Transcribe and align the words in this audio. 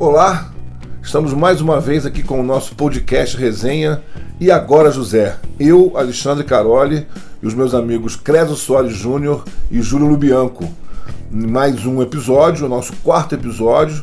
Olá, 0.00 0.50
estamos 1.02 1.34
mais 1.34 1.60
uma 1.60 1.78
vez 1.78 2.06
aqui 2.06 2.22
com 2.22 2.40
o 2.40 2.42
nosso 2.42 2.74
podcast 2.74 3.36
Resenha. 3.36 4.00
E 4.40 4.50
agora, 4.50 4.90
José, 4.90 5.36
eu, 5.58 5.92
Alexandre 5.94 6.42
Caroli 6.42 7.06
e 7.42 7.46
os 7.46 7.52
meus 7.52 7.74
amigos 7.74 8.16
Creso 8.16 8.56
Soares 8.56 8.94
Júnior 8.94 9.44
e 9.70 9.82
Júlio 9.82 10.06
Lubianco. 10.06 10.64
Mais 11.30 11.84
um 11.84 12.00
episódio, 12.00 12.64
o 12.64 12.68
nosso 12.68 12.94
quarto 13.04 13.34
episódio. 13.34 14.02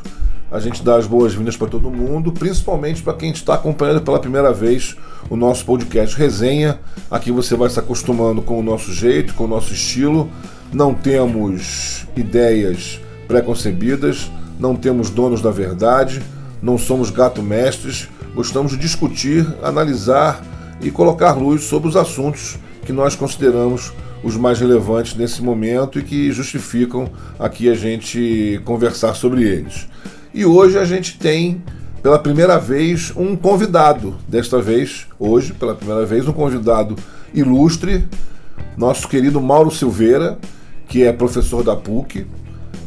A 0.52 0.60
gente 0.60 0.84
dá 0.84 0.98
as 0.98 1.08
boas-vindas 1.08 1.58
para 1.58 1.68
todo 1.68 1.90
mundo, 1.90 2.32
principalmente 2.32 3.02
para 3.02 3.16
quem 3.16 3.32
está 3.32 3.56
acompanhando 3.56 4.02
pela 4.02 4.20
primeira 4.20 4.54
vez 4.54 4.96
o 5.32 5.36
nosso 5.36 5.66
podcast 5.66 6.16
Resenha. 6.16 6.80
Aqui 7.10 7.32
você 7.32 7.56
vai 7.56 7.72
se 7.72 7.80
acostumando 7.80 8.44
com 8.44 8.60
o 8.60 8.64
nosso 8.64 8.94
jeito, 8.94 9.34
com 9.34 9.46
o 9.46 9.48
nosso 9.48 9.74
estilo. 9.74 10.30
Não 10.72 10.94
temos 10.94 12.06
ideias 12.16 13.02
preconcebidas, 13.28 14.30
não 14.60 14.76
temos 14.76 15.10
donos 15.10 15.42
da 15.42 15.52
verdade, 15.52 16.22
não 16.62 16.78
somos 16.78 17.10
gato-mestres, 17.10 18.10
gostamos 18.34 18.72
de 18.72 18.78
discutir, 18.78 19.46
analisar 19.62 20.44
e 20.82 20.92
colocar 20.92 21.34
luz 21.34 21.64
sobre 21.64 21.88
os 21.88 21.96
assuntos 21.96 22.58
que 22.86 22.94
nós 22.94 23.16
consideramos 23.16 23.92
os 24.24 24.36
mais 24.36 24.60
relevantes 24.60 25.16
nesse 25.16 25.42
momento 25.42 26.00
e 26.00 26.04
que 26.04 26.32
justificam 26.32 27.10
aqui 27.38 27.70
a 27.70 27.76
gente 27.76 28.60
conversar 28.66 29.14
sobre 29.14 29.44
eles. 29.44 29.88
E 30.34 30.46
hoje 30.46 30.78
a 30.78 30.86
gente 30.86 31.18
tem 31.18 31.62
pela 32.02 32.20
primeira 32.20 32.58
vez 32.58 33.12
um 33.16 33.36
convidado, 33.36 34.16
desta 34.28 34.62
vez, 34.62 35.08
hoje, 35.20 35.54
pela 35.54 35.76
primeira 35.76 36.06
vez, 36.06 36.28
um 36.28 36.34
convidado 36.34 36.96
ilustre, 37.34 38.08
nosso 38.78 39.08
querido 39.08 39.42
Mauro 39.42 39.72
Silveira, 39.72 40.38
que 40.88 41.04
é 41.04 41.12
professor 41.12 41.64
da 41.64 41.76
PUC, 41.76 42.26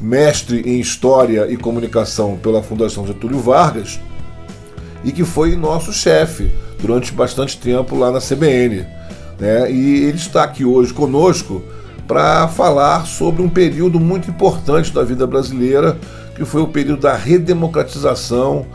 mestre 0.00 0.62
em 0.64 0.80
História 0.80 1.46
e 1.50 1.56
Comunicação 1.56 2.36
pela 2.36 2.62
Fundação 2.62 3.06
Getúlio 3.06 3.38
Vargas 3.38 4.00
e 5.04 5.12
que 5.12 5.24
foi 5.24 5.56
nosso 5.56 5.92
chefe 5.92 6.50
durante 6.80 7.12
bastante 7.12 7.58
tempo 7.58 7.96
lá 7.96 8.10
na 8.10 8.20
CBN. 8.20 8.86
Né? 9.38 9.70
E 9.70 10.04
ele 10.04 10.16
está 10.16 10.44
aqui 10.44 10.64
hoje 10.64 10.92
conosco 10.92 11.62
para 12.06 12.48
falar 12.48 13.06
sobre 13.06 13.42
um 13.42 13.48
período 13.48 14.00
muito 14.00 14.30
importante 14.30 14.92
da 14.92 15.02
vida 15.02 15.26
brasileira, 15.26 15.96
que 16.34 16.44
foi 16.44 16.60
o 16.60 16.68
período 16.68 17.02
da 17.02 17.14
redemocratização, 17.14 18.66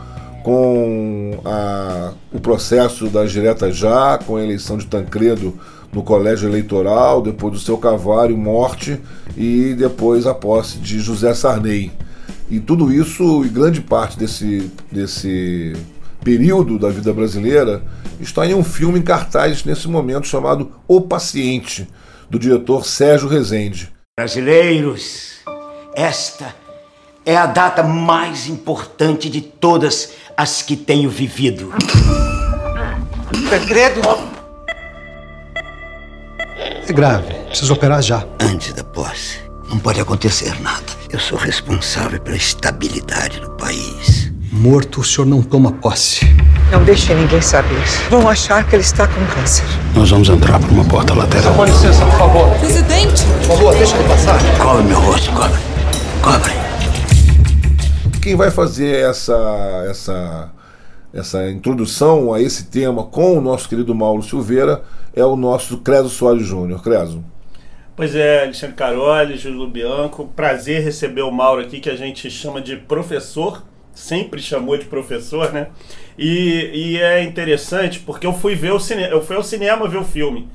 com 0.42 1.40
a, 1.44 2.12
o 2.32 2.38
processo 2.38 3.08
das 3.08 3.32
diretas 3.32 3.76
já, 3.76 4.16
com 4.16 4.36
a 4.36 4.42
eleição 4.42 4.78
de 4.78 4.86
Tancredo 4.86 5.58
no 5.96 6.02
colégio 6.02 6.46
eleitoral, 6.46 7.22
depois 7.22 7.54
do 7.54 7.58
seu 7.58 7.78
Cavário 7.78 8.36
morte 8.36 9.00
e 9.34 9.72
depois 9.72 10.26
a 10.26 10.34
posse 10.34 10.76
de 10.76 11.00
José 11.00 11.32
Sarney. 11.32 11.90
E 12.50 12.60
tudo 12.60 12.92
isso, 12.92 13.42
e 13.46 13.48
grande 13.48 13.80
parte 13.80 14.18
desse, 14.18 14.70
desse 14.92 15.72
período 16.22 16.78
da 16.78 16.90
vida 16.90 17.14
brasileira, 17.14 17.82
está 18.20 18.46
em 18.46 18.52
um 18.52 18.62
filme 18.62 18.98
em 18.98 19.02
cartaz 19.02 19.64
nesse 19.64 19.88
momento 19.88 20.26
chamado 20.26 20.70
O 20.86 21.00
Paciente, 21.00 21.88
do 22.28 22.38
diretor 22.38 22.84
Sérgio 22.84 23.26
Rezende. 23.26 23.90
Brasileiros, 24.18 25.36
esta 25.94 26.54
é 27.24 27.38
a 27.38 27.46
data 27.46 27.82
mais 27.82 28.46
importante 28.48 29.30
de 29.30 29.40
todas 29.40 30.12
as 30.36 30.60
que 30.60 30.76
tenho 30.76 31.08
vivido. 31.08 31.72
Tancredo! 33.48 34.25
É 36.88 36.92
grave. 36.92 37.34
Preciso 37.48 37.72
operar 37.74 38.00
já. 38.00 38.24
Antes 38.38 38.72
da 38.72 38.84
posse, 38.84 39.38
não 39.68 39.76
pode 39.76 40.00
acontecer 40.00 40.54
nada. 40.62 40.84
Eu 41.10 41.18
sou 41.18 41.36
responsável 41.36 42.20
pela 42.20 42.36
estabilidade 42.36 43.40
do 43.40 43.50
país. 43.50 44.30
Morto, 44.52 45.00
o 45.00 45.04
senhor 45.04 45.26
não 45.26 45.42
toma 45.42 45.72
posse. 45.72 46.24
Não 46.70 46.84
deixe 46.84 47.12
ninguém 47.12 47.42
saber. 47.42 47.82
Vão 48.08 48.28
achar 48.28 48.64
que 48.64 48.76
ele 48.76 48.84
está 48.84 49.08
com 49.08 49.26
câncer. 49.34 49.64
Nós 49.96 50.10
vamos 50.10 50.28
entrar 50.28 50.60
por 50.60 50.70
uma 50.70 50.84
porta 50.84 51.12
lateral. 51.12 51.54
Com 51.54 51.64
licença, 51.64 52.06
por 52.06 52.18
favor. 52.18 52.58
Presidente! 52.60 53.24
Por 53.24 53.56
favor, 53.56 53.74
deixa 53.74 53.96
ele 53.96 54.08
passar. 54.08 54.38
Cobre 54.62 54.84
meu 54.84 55.00
rosto, 55.00 55.32
cobre. 55.32 55.60
Cobre. 56.22 56.52
Quem 58.22 58.36
vai 58.36 58.52
fazer 58.52 59.10
essa, 59.10 59.84
essa, 59.90 60.50
essa 61.12 61.50
introdução 61.50 62.32
a 62.32 62.40
esse 62.40 62.66
tema 62.66 63.02
com 63.02 63.36
o 63.36 63.40
nosso 63.40 63.68
querido 63.68 63.92
Mauro 63.92 64.22
Silveira 64.22 64.82
é 65.16 65.24
o 65.24 65.34
nosso 65.34 65.78
Creso 65.78 66.10
Soares 66.10 66.46
Júnior. 66.46 66.82
Creso. 66.82 67.24
Pois 67.96 68.14
é, 68.14 68.42
Alexandre 68.42 68.76
Caroli, 68.76 69.38
Júlio 69.38 69.66
Bianco, 69.66 70.30
prazer 70.36 70.82
receber 70.82 71.22
o 71.22 71.30
Mauro 71.30 71.62
aqui, 71.62 71.80
que 71.80 71.88
a 71.88 71.96
gente 71.96 72.30
chama 72.30 72.60
de 72.60 72.76
professor, 72.76 73.64
sempre 73.94 74.42
chamou 74.42 74.76
de 74.76 74.84
professor, 74.84 75.50
né? 75.50 75.68
E, 76.18 76.70
e 76.74 76.98
é 76.98 77.22
interessante 77.22 78.00
porque 78.00 78.26
eu 78.26 78.34
fui 78.34 78.54
ver 78.54 78.72
o 78.72 78.78
cinema, 78.78 79.08
eu 79.08 79.24
fui 79.24 79.34
ao 79.34 79.42
cinema 79.42 79.88
ver 79.88 79.96
o 79.96 80.04
filme. 80.04 80.46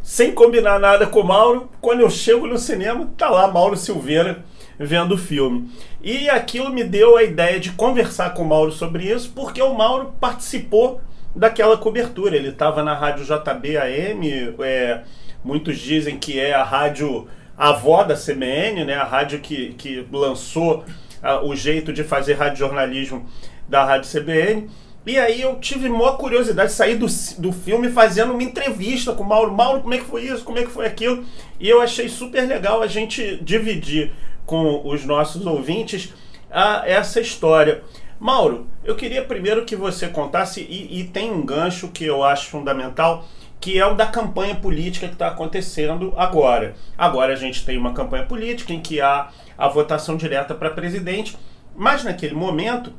Sem 0.00 0.30
combinar 0.30 0.78
nada 0.78 1.06
com 1.08 1.20
o 1.20 1.26
Mauro, 1.26 1.68
quando 1.80 2.00
eu 2.00 2.10
chego 2.10 2.46
no 2.46 2.58
cinema, 2.58 3.10
tá 3.16 3.28
lá 3.28 3.48
Mauro 3.48 3.76
Silveira 3.76 4.44
vendo 4.78 5.14
o 5.14 5.18
filme. 5.18 5.68
E 6.00 6.28
aquilo 6.28 6.70
me 6.70 6.84
deu 6.84 7.16
a 7.16 7.24
ideia 7.24 7.58
de 7.58 7.70
conversar 7.72 8.34
com 8.34 8.42
o 8.42 8.48
Mauro 8.48 8.70
sobre 8.70 9.10
isso, 9.10 9.32
porque 9.34 9.60
o 9.60 9.74
Mauro 9.74 10.12
participou 10.20 11.00
daquela 11.34 11.76
cobertura. 11.76 12.36
Ele 12.36 12.48
estava 12.48 12.82
na 12.82 12.94
rádio 12.94 13.24
JB 13.24 13.76
AM, 13.76 14.54
é, 14.60 15.02
muitos 15.42 15.78
dizem 15.78 16.18
que 16.18 16.38
é 16.38 16.52
a 16.52 16.62
rádio 16.62 17.26
avó 17.56 18.02
da 18.02 18.14
CBN, 18.14 18.84
né? 18.84 18.94
a 18.94 19.04
rádio 19.04 19.40
que, 19.40 19.74
que 19.74 20.06
lançou 20.12 20.84
o 21.42 21.54
jeito 21.56 21.92
de 21.92 22.04
fazer 22.04 22.34
radiojornalismo 22.34 23.26
da 23.68 23.84
rádio 23.84 24.10
CBN. 24.10 24.68
E 25.06 25.18
aí 25.18 25.42
eu 25.42 25.56
tive 25.56 25.88
maior 25.88 26.16
curiosidade 26.16 26.70
de 26.70 26.76
sair 26.76 26.96
do, 26.96 27.06
do 27.38 27.52
filme 27.52 27.90
fazendo 27.90 28.32
uma 28.32 28.42
entrevista 28.42 29.12
com 29.12 29.22
o 29.22 29.26
Mauro. 29.26 29.52
Mauro, 29.52 29.80
como 29.80 29.92
é 29.92 29.98
que 29.98 30.04
foi 30.04 30.24
isso? 30.24 30.44
Como 30.44 30.58
é 30.58 30.62
que 30.62 30.70
foi 30.70 30.86
aquilo? 30.86 31.24
E 31.60 31.68
eu 31.68 31.80
achei 31.80 32.08
super 32.08 32.46
legal 32.46 32.82
a 32.82 32.86
gente 32.86 33.38
dividir 33.42 34.12
com 34.46 34.86
os 34.86 35.04
nossos 35.04 35.44
ouvintes 35.46 36.12
a, 36.50 36.84
essa 36.86 37.20
história. 37.20 37.82
Mauro, 38.24 38.66
eu 38.82 38.96
queria 38.96 39.22
primeiro 39.22 39.66
que 39.66 39.76
você 39.76 40.08
contasse, 40.08 40.62
e, 40.62 40.98
e 40.98 41.04
tem 41.04 41.30
um 41.30 41.44
gancho 41.44 41.88
que 41.88 42.06
eu 42.06 42.24
acho 42.24 42.48
fundamental, 42.48 43.28
que 43.60 43.78
é 43.78 43.84
o 43.84 43.92
da 43.92 44.06
campanha 44.06 44.54
política 44.54 45.08
que 45.08 45.12
está 45.12 45.28
acontecendo 45.28 46.14
agora. 46.16 46.74
Agora 46.96 47.34
a 47.34 47.36
gente 47.36 47.66
tem 47.66 47.76
uma 47.76 47.92
campanha 47.92 48.24
política 48.24 48.72
em 48.72 48.80
que 48.80 48.98
há 48.98 49.28
a 49.58 49.68
votação 49.68 50.16
direta 50.16 50.54
para 50.54 50.70
presidente, 50.70 51.36
mas 51.76 52.02
naquele 52.02 52.34
momento 52.34 52.94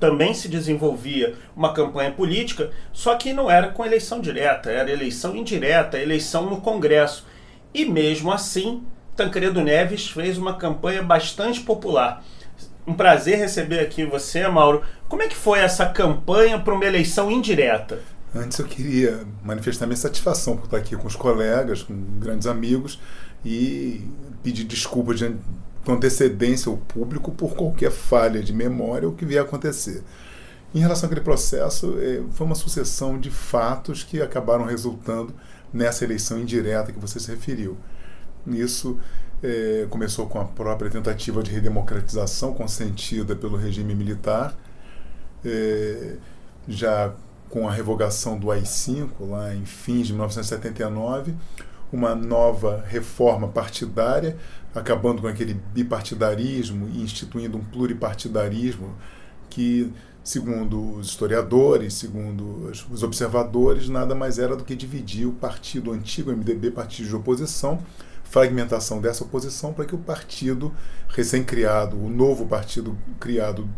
também 0.00 0.34
se 0.34 0.48
desenvolvia 0.48 1.36
uma 1.54 1.72
campanha 1.72 2.10
política, 2.10 2.72
só 2.92 3.14
que 3.14 3.32
não 3.32 3.48
era 3.48 3.68
com 3.68 3.86
eleição 3.86 4.20
direta, 4.20 4.68
era 4.68 4.90
eleição 4.90 5.36
indireta, 5.36 5.96
eleição 5.96 6.50
no 6.50 6.60
Congresso. 6.60 7.24
E 7.72 7.84
mesmo 7.84 8.32
assim, 8.32 8.82
Tancredo 9.14 9.62
Neves 9.62 10.08
fez 10.08 10.36
uma 10.36 10.54
campanha 10.54 11.04
bastante 11.04 11.60
popular. 11.60 12.20
Um 12.86 12.94
prazer 12.94 13.38
receber 13.38 13.80
aqui 13.80 14.04
você, 14.04 14.46
Mauro. 14.46 14.82
Como 15.08 15.22
é 15.22 15.28
que 15.28 15.34
foi 15.34 15.58
essa 15.58 15.86
campanha 15.86 16.58
para 16.58 16.72
uma 16.72 16.84
eleição 16.84 17.30
indireta? 17.30 18.00
Antes 18.34 18.58
eu 18.58 18.66
queria 18.66 19.26
manifestar 19.42 19.86
minha 19.86 19.96
satisfação 19.96 20.56
por 20.56 20.66
estar 20.66 20.76
aqui 20.76 20.96
com 20.96 21.06
os 21.06 21.16
colegas, 21.16 21.82
com 21.82 21.94
grandes 22.18 22.46
amigos 22.46 23.00
e 23.44 24.02
pedir 24.42 24.64
desculpas 24.64 25.18
de, 25.18 25.34
com 25.84 25.92
antecedência 25.94 26.70
ao 26.70 26.76
público 26.76 27.32
por 27.32 27.54
qualquer 27.54 27.90
falha 27.90 28.42
de 28.42 28.52
memória 28.52 29.08
ou 29.08 29.14
que 29.14 29.24
vier 29.24 29.40
a 29.40 29.44
acontecer. 29.44 30.04
Em 30.74 30.78
relação 30.78 31.06
àquele 31.06 31.22
processo, 31.22 31.96
eh, 31.98 32.22
foi 32.32 32.46
uma 32.46 32.54
sucessão 32.54 33.18
de 33.18 33.30
fatos 33.30 34.04
que 34.04 34.20
acabaram 34.20 34.64
resultando 34.64 35.34
nessa 35.72 36.04
eleição 36.04 36.38
indireta 36.38 36.92
que 36.92 36.98
você 36.98 37.18
se 37.18 37.30
referiu. 37.30 37.76
Isso 38.46 38.98
é, 39.46 39.86
começou 39.88 40.26
com 40.26 40.40
a 40.40 40.44
própria 40.44 40.90
tentativa 40.90 41.40
de 41.40 41.52
redemocratização 41.52 42.52
consentida 42.52 43.36
pelo 43.36 43.56
regime 43.56 43.94
militar, 43.94 44.56
é, 45.44 46.16
já 46.66 47.14
com 47.48 47.68
a 47.68 47.70
revogação 47.70 48.36
do 48.36 48.50
AI-5, 48.50 49.08
lá 49.20 49.54
em 49.54 49.64
fins 49.64 50.08
de 50.08 50.12
1979, 50.12 51.32
uma 51.92 52.16
nova 52.16 52.84
reforma 52.88 53.46
partidária, 53.46 54.36
acabando 54.74 55.22
com 55.22 55.28
aquele 55.28 55.54
bipartidarismo 55.54 56.88
e 56.88 57.00
instituindo 57.00 57.56
um 57.56 57.64
pluripartidarismo 57.64 58.96
que, 59.48 59.92
segundo 60.24 60.96
os 60.96 61.06
historiadores, 61.06 61.94
segundo 61.94 62.72
os 62.90 63.02
observadores, 63.04 63.88
nada 63.88 64.12
mais 64.12 64.40
era 64.40 64.56
do 64.56 64.64
que 64.64 64.74
dividir 64.74 65.28
o 65.28 65.32
partido 65.32 65.92
o 65.92 65.94
antigo 65.94 66.32
MDB, 66.32 66.72
partido 66.72 67.08
de 67.08 67.14
oposição, 67.14 67.78
fragmentação 68.28 69.00
dessa 69.00 69.24
oposição 69.24 69.72
para 69.72 69.84
que 69.84 69.94
o 69.94 69.98
partido 69.98 70.72
recém-criado, 71.08 71.96
o 71.96 72.08
novo 72.08 72.46
partido 72.46 72.96
criado 73.18 73.68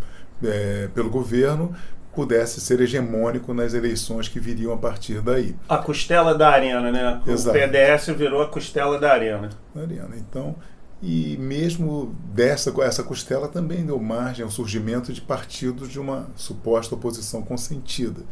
é, 0.42 0.88
pelo 0.94 1.10
governo, 1.10 1.74
pudesse 2.14 2.60
ser 2.60 2.80
hegemônico 2.80 3.54
nas 3.54 3.74
eleições 3.74 4.28
que 4.28 4.40
viriam 4.40 4.72
a 4.72 4.76
partir 4.76 5.20
daí. 5.20 5.54
A 5.68 5.78
costela 5.78 6.34
da 6.34 6.48
arena, 6.48 6.90
né? 6.90 7.22
Exato. 7.26 7.56
O 7.56 7.60
PDS 7.60 8.06
virou 8.16 8.42
a 8.42 8.48
costela 8.48 8.98
da 8.98 9.12
arena. 9.12 9.50
arena. 9.76 10.16
Então, 10.16 10.56
E 11.00 11.36
mesmo 11.38 12.16
dessa 12.34 12.74
essa 12.82 13.04
costela 13.04 13.46
também 13.46 13.86
deu 13.86 14.00
margem 14.00 14.44
ao 14.44 14.50
surgimento 14.50 15.12
de 15.12 15.20
partidos 15.20 15.88
de 15.88 16.00
uma 16.00 16.28
suposta 16.34 16.94
oposição 16.96 17.40
consentida. 17.40 18.22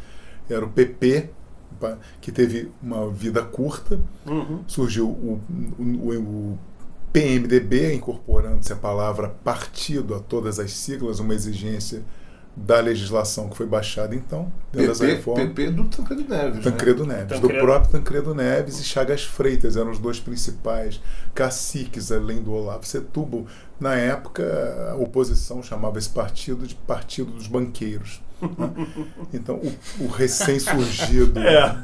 Era 0.50 0.64
o 0.64 0.68
PP, 0.70 1.30
que 2.20 2.30
teve 2.32 2.70
uma 2.82 3.08
vida 3.10 3.42
curta, 3.42 4.00
Uhum. 4.26 4.60
surgiu 4.66 5.08
o, 5.08 5.40
o- 5.78 6.18
o 6.18 6.58
PMDB, 7.12 7.94
incorporando-se 7.94 8.72
a 8.72 8.76
palavra 8.76 9.28
partido 9.42 10.14
a 10.14 10.20
todas 10.20 10.58
as 10.58 10.72
siglas, 10.72 11.18
uma 11.18 11.34
exigência 11.34 12.02
da 12.54 12.80
legislação 12.80 13.50
que 13.50 13.56
foi 13.56 13.66
baixada 13.66 14.14
então, 14.14 14.50
dentro 14.72 14.98
PP, 14.98 15.12
reforma. 15.14 15.44
PP 15.46 15.70
do 15.72 15.84
Tancredo 15.84 16.24
Neves. 16.26 16.56
né? 16.56 16.62
Tancredo 16.62 17.06
Neves, 17.06 17.26
do 17.40 17.40
Tancredo. 17.48 17.64
próprio 17.66 17.90
Tancredo 17.92 18.34
Neves 18.34 18.80
e 18.80 18.84
Chagas 18.84 19.24
Freitas 19.24 19.76
eram 19.76 19.90
os 19.90 19.98
dois 19.98 20.18
principais 20.18 20.98
caciques 21.34 22.10
além 22.10 22.42
do 22.42 22.52
Olavo 22.52 22.86
Setúbal. 22.86 23.44
Na 23.78 23.94
época, 23.94 24.90
a 24.90 24.94
oposição 24.96 25.62
chamava 25.62 25.98
esse 25.98 26.08
partido 26.08 26.66
de 26.66 26.74
Partido 26.74 27.30
dos 27.30 27.46
Banqueiros. 27.46 28.22
Então, 29.32 29.56
o, 29.56 30.04
o 30.04 30.08
recém-surgido. 30.08 31.38
É. 31.40 31.76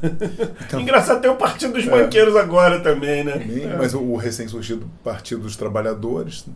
Então- 0.67 0.81
Engraçado, 0.81 1.21
tem 1.21 1.31
o 1.31 1.37
Partido 1.37 1.75
dos 1.75 1.85
Banqueiros 1.87 2.37
agora 2.37 2.81
também, 2.81 3.25
né? 3.25 3.39
também, 3.39 3.65
É. 3.65 3.77
mas 3.77 3.95
o, 3.95 4.01
o 4.01 4.17
recém-surgido 4.17 4.91
Partido 5.03 5.43
dos 5.43 5.57
Trabalhadores 5.57 6.47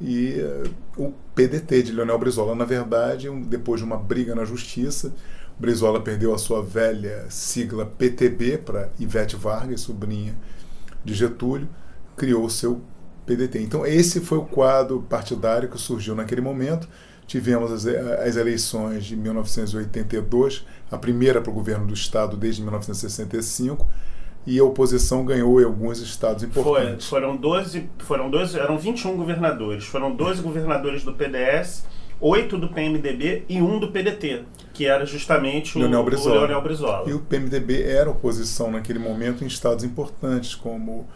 e 0.00 0.34
eh, 0.38 0.64
o 0.96 1.12
PDT 1.34 1.82
de 1.84 1.92
Leonel 1.92 2.18
Brizola. 2.18 2.54
Na 2.54 2.64
verdade, 2.64 3.28
um- 3.28 3.40
depois 3.42 3.80
de 3.80 3.86
uma 3.86 3.96
briga 3.96 4.34
na 4.34 4.44
justiça, 4.44 5.12
Brizola 5.58 6.00
perdeu 6.00 6.34
a 6.34 6.38
sua 6.38 6.62
velha 6.62 7.26
sigla 7.28 7.86
PTB 7.86 8.58
para 8.58 8.90
Ivete 8.98 9.36
Vargas, 9.36 9.80
sobrinha 9.82 10.34
de 11.04 11.14
Getúlio, 11.14 11.68
criou 12.16 12.44
o 12.44 12.50
seu 12.50 12.80
PDT. 13.26 13.60
Então, 13.60 13.86
esse 13.86 14.20
foi 14.20 14.38
o 14.38 14.44
quadro 14.44 15.02
partidário 15.08 15.68
que 15.68 15.78
surgiu 15.78 16.14
naquele 16.14 16.40
momento. 16.40 16.88
Tivemos 17.26 17.70
as, 17.70 17.86
as 17.86 18.36
eleições 18.36 19.04
de 19.04 19.16
1982, 19.16 20.66
a 20.90 20.98
primeira 20.98 21.40
para 21.40 21.50
o 21.50 21.54
governo 21.54 21.86
do 21.86 21.94
Estado 21.94 22.36
desde 22.36 22.62
1965, 22.62 23.88
e 24.46 24.58
a 24.58 24.64
oposição 24.64 25.24
ganhou 25.24 25.60
em 25.60 25.64
alguns 25.64 26.00
estados 26.00 26.42
Foi, 26.42 26.60
importantes. 26.60 27.06
foram 27.08 27.36
12, 27.36 27.88
foram 27.98 28.30
12, 28.30 28.58
eram 28.58 28.76
21 28.76 29.16
governadores. 29.16 29.84
Foram 29.84 30.14
12 30.14 30.42
governadores 30.42 31.04
do 31.04 31.12
PDS, 31.14 31.86
8 32.20 32.58
do 32.58 32.68
PMDB 32.68 33.44
e 33.48 33.60
um 33.60 33.78
do 33.78 33.90
PDT, 33.90 34.44
que 34.72 34.86
era 34.86 35.04
justamente 35.06 35.76
o 35.76 35.80
Leonel 35.80 36.00
o 36.00 36.04
Brizola. 36.04 36.36
Leonel 36.36 36.62
Brizola. 36.62 37.10
E 37.10 37.12
o 37.12 37.20
PMDB 37.20 37.82
era 37.82 38.10
oposição 38.10 38.70
naquele 38.70 38.98
momento 38.98 39.44
em 39.44 39.46
estados 39.46 39.84
importantes, 39.84 40.54
como 40.54 41.08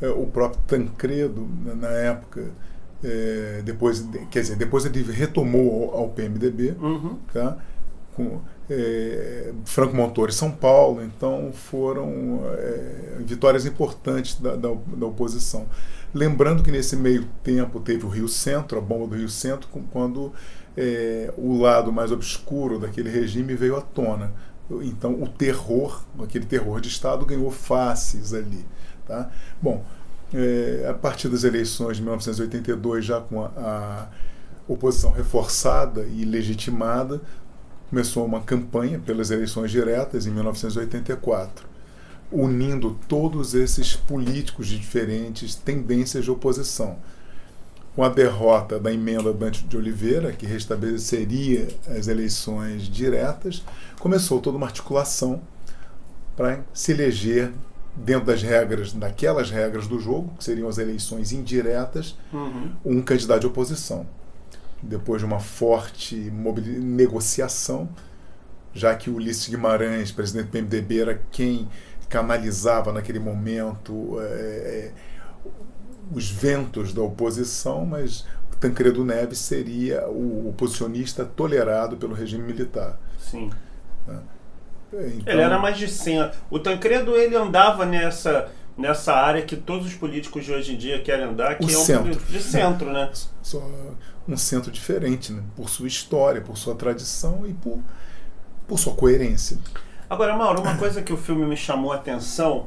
eh, 0.00 0.08
o 0.08 0.26
próprio 0.26 0.60
Tancredo, 0.66 1.48
na 1.76 1.88
época, 1.88 2.50
eh, 3.04 3.62
depois, 3.64 4.00
de- 4.00 4.26
quer 4.26 4.40
dizer, 4.42 4.56
depois 4.56 4.84
ele 4.84 5.02
retomou 5.10 5.92
ao, 5.94 6.00
ao 6.02 6.08
PMDB, 6.10 6.74
Uhum. 6.80 7.18
tá? 7.32 7.56
com 8.14 8.40
eh, 8.68 9.52
Franco 9.64 9.96
Montoro 9.96 10.30
e 10.30 10.34
São 10.34 10.50
Paulo, 10.50 11.02
então 11.02 11.50
foram 11.52 12.40
eh, 12.58 13.16
vitórias 13.20 13.64
importantes 13.64 14.38
da, 14.40 14.54
da, 14.54 14.68
da 14.96 15.06
oposição. 15.06 15.66
Lembrando 16.14 16.62
que 16.62 16.70
nesse 16.70 16.94
meio 16.94 17.24
tempo 17.42 17.80
teve 17.80 18.04
o 18.04 18.08
Rio 18.10 18.28
Centro, 18.28 18.76
a 18.76 18.80
bomba 18.82 19.06
do 19.06 19.16
Rio 19.16 19.30
Centro, 19.30 19.66
quando 19.90 20.30
eh, 20.76 21.32
o 21.38 21.58
lado 21.58 21.90
mais 21.90 22.12
obscuro 22.12 22.78
daquele 22.78 23.08
regime 23.08 23.54
veio 23.54 23.76
à 23.76 23.80
tona. 23.80 24.30
Então 24.82 25.22
o 25.22 25.26
terror, 25.28 26.04
aquele 26.22 26.44
terror 26.44 26.80
de 26.82 26.88
Estado, 26.88 27.24
ganhou 27.24 27.50
faces 27.50 28.34
ali. 28.34 28.64
Tá? 29.06 29.30
Bom, 29.60 29.82
eh, 30.34 30.86
a 30.88 30.94
partir 30.94 31.28
das 31.28 31.44
eleições 31.44 31.96
de 31.96 32.02
1982, 32.02 33.04
já 33.04 33.20
com 33.20 33.42
a, 33.44 33.48
a 33.56 34.08
oposição 34.66 35.10
reforçada 35.10 36.02
e 36.02 36.24
legitimada, 36.24 37.20
começou 37.90 38.24
uma 38.24 38.40
campanha 38.40 38.98
pelas 38.98 39.30
eleições 39.30 39.70
diretas 39.70 40.26
em 40.26 40.30
1984, 40.30 41.66
unindo 42.30 42.98
todos 43.06 43.54
esses 43.54 43.94
políticos 43.94 44.66
de 44.66 44.78
diferentes 44.78 45.54
tendências 45.54 46.24
de 46.24 46.30
oposição. 46.30 46.96
Com 47.94 48.02
a 48.02 48.08
derrota 48.08 48.80
da 48.80 48.90
emenda 48.90 49.30
Dante 49.34 49.64
de 49.64 49.76
Oliveira, 49.76 50.32
que 50.32 50.46
restabeleceria 50.46 51.68
as 51.86 52.08
eleições 52.08 52.84
diretas, 52.84 53.62
começou 54.00 54.40
toda 54.40 54.56
uma 54.56 54.66
articulação 54.66 55.42
para 56.34 56.60
se 56.72 56.92
eleger 56.92 57.52
dentro 57.94 58.26
das 58.26 58.42
regras, 58.42 58.92
daquelas 58.92 59.50
regras 59.50 59.86
do 59.86 59.98
jogo, 59.98 60.32
que 60.38 60.44
seriam 60.44 60.68
as 60.68 60.78
eleições 60.78 61.32
indiretas, 61.32 62.16
Uhum. 62.32 62.72
um 62.84 63.02
candidato 63.02 63.40
de 63.40 63.46
oposição. 63.46 64.06
Depois 64.82 65.20
de 65.20 65.26
uma 65.26 65.38
forte 65.40 66.16
negociação, 66.16 67.88
já 68.74 68.94
que 68.94 69.10
o 69.10 69.16
Ulisses 69.16 69.48
Guimarães, 69.48 70.10
presidente 70.10 70.46
do 70.46 70.50
PMDB, 70.50 71.00
era 71.00 71.20
quem 71.30 71.68
canalizava 72.08 72.92
naquele 72.92 73.18
momento 73.18 74.16
eh, 74.20 74.90
os 76.14 76.30
ventos 76.30 76.92
da 76.92 77.02
oposição, 77.02 77.86
mas 77.86 78.26
Tancredo 78.60 79.04
Neves 79.04 79.38
seria 79.38 80.08
o 80.08 80.48
oposicionista 80.50 81.24
tolerado 81.24 81.96
pelo 81.96 82.14
regime 82.14 82.44
militar. 82.44 82.98
Sim. 83.18 83.50
Então, 84.92 85.32
Ele 85.32 85.40
era 85.42 85.58
mais 85.58 85.78
de 85.78 85.88
centro. 85.88 86.38
O 86.50 86.58
Tancredo 86.58 87.16
ele 87.16 87.34
andava 87.36 87.84
nessa, 87.86 88.50
nessa 88.76 89.14
área 89.14 89.42
que 89.42 89.56
todos 89.56 89.86
os 89.86 89.94
políticos 89.94 90.44
de 90.44 90.52
hoje 90.52 90.74
em 90.74 90.76
dia 90.76 91.00
querem 91.02 91.24
andar, 91.24 91.56
que 91.58 91.64
O 91.64 91.70
é 91.70 91.76
um 91.78 91.84
centro. 91.84 92.14
de 92.14 92.42
centro, 92.42 92.92
né? 92.92 93.10
só 93.42 93.62
um 94.28 94.36
centro 94.36 94.70
diferente, 94.70 95.32
né? 95.32 95.42
por 95.56 95.68
sua 95.68 95.88
história, 95.88 96.40
por 96.40 96.56
sua 96.56 96.74
tradição 96.74 97.44
e 97.46 97.52
por, 97.52 97.78
por 98.68 98.78
sua 98.78 98.94
coerência. 98.94 99.58
Agora, 100.08 100.36
Mauro, 100.36 100.60
uma 100.60 100.76
coisa 100.76 101.00
que 101.00 101.12
o 101.12 101.16
filme 101.16 101.46
me 101.46 101.56
chamou 101.56 101.92
a 101.92 101.96
atenção. 101.96 102.66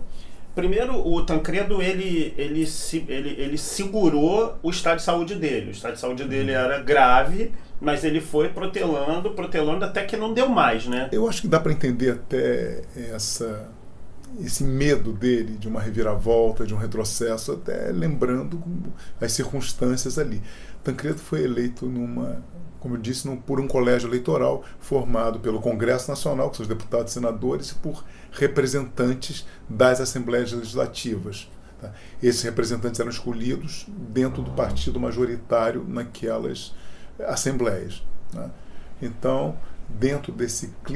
Primeiro, 0.56 1.06
o 1.06 1.22
Tancredo 1.26 1.82
ele, 1.82 2.34
ele, 2.38 2.66
se, 2.66 3.06
ele, 3.10 3.36
ele 3.38 3.58
segurou 3.58 4.58
o 4.64 4.70
estado 4.70 4.98
de 4.98 5.04
saúde 5.04 5.36
dele. 5.36 5.68
O 5.68 5.72
estado 5.72 5.94
de 5.96 6.00
saúde 6.00 6.24
dele 6.24 6.54
era 6.54 6.82
grave, 6.82 7.52
mas 7.82 8.06
ele 8.06 8.22
foi 8.22 8.48
protelando, 8.48 9.32
protelando 9.32 9.84
até 9.84 10.06
que 10.06 10.16
não 10.16 10.34
deu 10.34 10.48
mais, 10.48 10.88
né? 10.88 11.10
Eu 11.12 11.28
acho 11.28 11.42
que 11.42 11.48
dá 11.50 11.60
para 11.60 11.74
entender 11.74 12.12
até 12.12 12.84
essa 13.14 13.70
esse 14.40 14.64
medo 14.64 15.12
dele 15.14 15.58
de 15.58 15.68
uma 15.68 15.82
reviravolta, 15.82 16.66
de 16.66 16.74
um 16.74 16.78
retrocesso, 16.78 17.54
até 17.54 17.92
lembrando 17.92 18.62
as 19.20 19.32
circunstâncias 19.32 20.18
ali. 20.18 20.42
Tancredo 20.84 21.20
foi 21.20 21.44
eleito 21.44 21.86
numa, 21.86 22.44
como 22.80 22.96
eu 22.96 23.02
disse, 23.02 23.28
num, 23.28 23.38
por 23.38 23.60
um 23.60 23.68
colégio 23.68 24.08
eleitoral 24.08 24.64
formado 24.80 25.40
pelo 25.40 25.60
Congresso 25.60 26.10
Nacional, 26.10 26.50
com 26.50 26.56
seus 26.56 26.68
deputados 26.68 27.12
e 27.12 27.14
senadores, 27.16 27.72
e 27.72 27.76
por 27.76 28.04
representantes 28.32 29.46
das 29.70 30.00
assembleias 30.00 30.52
legislativas. 30.52 31.50
tá? 31.82 31.92
Esses 32.22 32.42
representantes 32.44 33.00
eram 33.00 33.10
escolhidos 33.10 33.88
dentro 33.88 34.42
do 34.42 34.52
partido 34.52 35.00
majoritário 35.00 35.86
naquelas 35.88 36.74
assembleias. 37.20 38.04
né? 38.34 38.52
Então, 39.02 39.58
dentro 39.90 40.32
desse 40.32 40.72
e, 40.90 40.94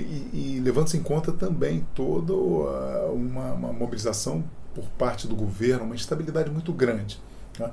e 0.57 0.61
levando-se 0.63 0.97
em 0.97 1.03
conta 1.03 1.31
também 1.31 1.85
toda 1.95 2.33
uh, 2.33 3.13
uma, 3.13 3.53
uma 3.53 3.73
mobilização 3.73 4.43
por 4.73 4.85
parte 4.97 5.27
do 5.27 5.35
governo, 5.35 5.83
uma 5.85 5.95
instabilidade 5.95 6.49
muito 6.49 6.71
grande. 6.73 7.19
tá? 7.57 7.71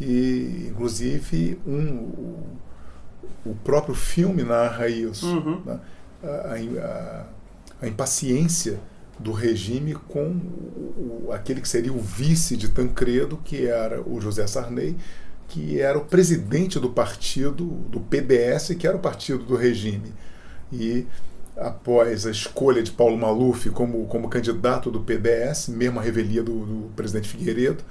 E, 0.00 0.68
inclusive, 0.70 1.58
um, 1.66 2.34
o, 3.44 3.54
próprio 3.64 3.94
filme 3.94 4.42
narra 4.42 4.88
isso. 4.88 5.26
Uhum. 5.26 5.62
né? 5.64 5.80
A, 6.22 6.54
a- 6.82 7.26
a 7.82 7.86
impaciência 7.86 8.78
do 9.18 9.32
regime 9.32 9.94
com 9.94 10.28
o- 10.30 11.28
aquele 11.32 11.60
que 11.60 11.68
seria 11.68 11.92
o 11.92 11.98
vice 12.00 12.56
de 12.56 12.68
Tancredo, 12.70 13.38
que 13.44 13.66
era 13.66 14.00
o 14.02 14.20
José 14.20 14.46
Sarney, 14.46 14.96
que 15.48 15.80
era 15.80 15.96
o 15.96 16.04
presidente 16.04 16.78
do 16.80 16.90
partido, 16.90 17.64
do 17.88 18.00
PDS, 18.00 18.74
que 18.74 18.86
era 18.86 18.96
o 18.96 19.00
partido 19.00 19.44
do 19.44 19.56
regime. 19.56 20.12
E 20.72 21.06
após 21.56 22.26
a 22.26 22.30
escolha 22.30 22.82
de 22.82 22.90
Paulo 22.90 23.16
Maluf 23.16 23.70
como, 23.70 24.06
como 24.06 24.28
candidato 24.28 24.90
do 24.90 25.00
PDS, 25.00 25.68
mesmo 25.68 25.98
a 25.98 26.02
revelia 26.02 26.42
do, 26.42 26.52
do 26.66 26.88
presidente 26.94 27.28
Figueiredo, 27.28 27.82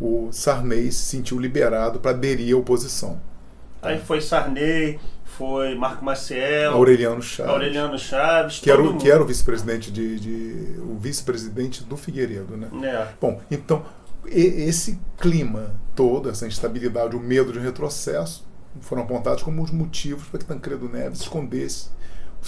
o 0.00 0.28
Sarney 0.32 0.90
se 0.90 1.04
sentiu 1.04 1.38
liberado 1.38 2.00
para 2.00 2.12
aderir 2.12 2.54
à 2.54 2.58
oposição. 2.58 3.20
Aí 3.82 4.00
foi 4.00 4.20
Sarney, 4.22 4.98
foi 5.24 5.74
Marco 5.74 6.02
Maciel, 6.04 6.72
Aureliano 6.72 7.20
Chaves, 7.20 7.52
Aureliano 7.52 7.98
Chaves, 7.98 8.58
que 8.60 8.70
era, 8.70 8.82
o, 8.82 8.96
que 8.96 9.10
era 9.10 9.22
o 9.22 9.26
vice-presidente 9.26 9.90
de, 9.90 10.18
de- 10.18 10.80
o 10.80 10.96
vice-presidente 10.98 11.84
do 11.84 11.96
Figueiredo, 11.96 12.56
né? 12.56 12.68
É. 12.82 13.08
Bom, 13.20 13.40
então 13.50 13.84
esse 14.26 14.98
clima 15.18 15.74
todo, 15.94 16.30
essa 16.30 16.46
instabilidade, 16.46 17.14
o 17.14 17.20
medo 17.20 17.52
de 17.52 17.58
um 17.58 17.62
retrocesso, 17.62 18.46
foram 18.80 19.02
apontados 19.02 19.42
como 19.42 19.62
os 19.62 19.70
motivos 19.70 20.26
para 20.28 20.38
que 20.40 20.46
Tancredo 20.46 20.88
Neves 20.88 21.20
escondesse 21.20 21.88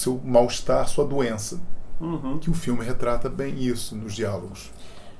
seu 0.01 0.21
mal-estar, 0.25 0.87
sua 0.89 1.05
doença. 1.05 1.61
Uhum. 2.01 2.39
Que 2.39 2.51
o 2.51 2.55
filme 2.55 2.85
retrata 2.85 3.29
bem 3.29 3.59
isso 3.59 3.97
nos 3.97 4.15
diálogos. 4.15 4.71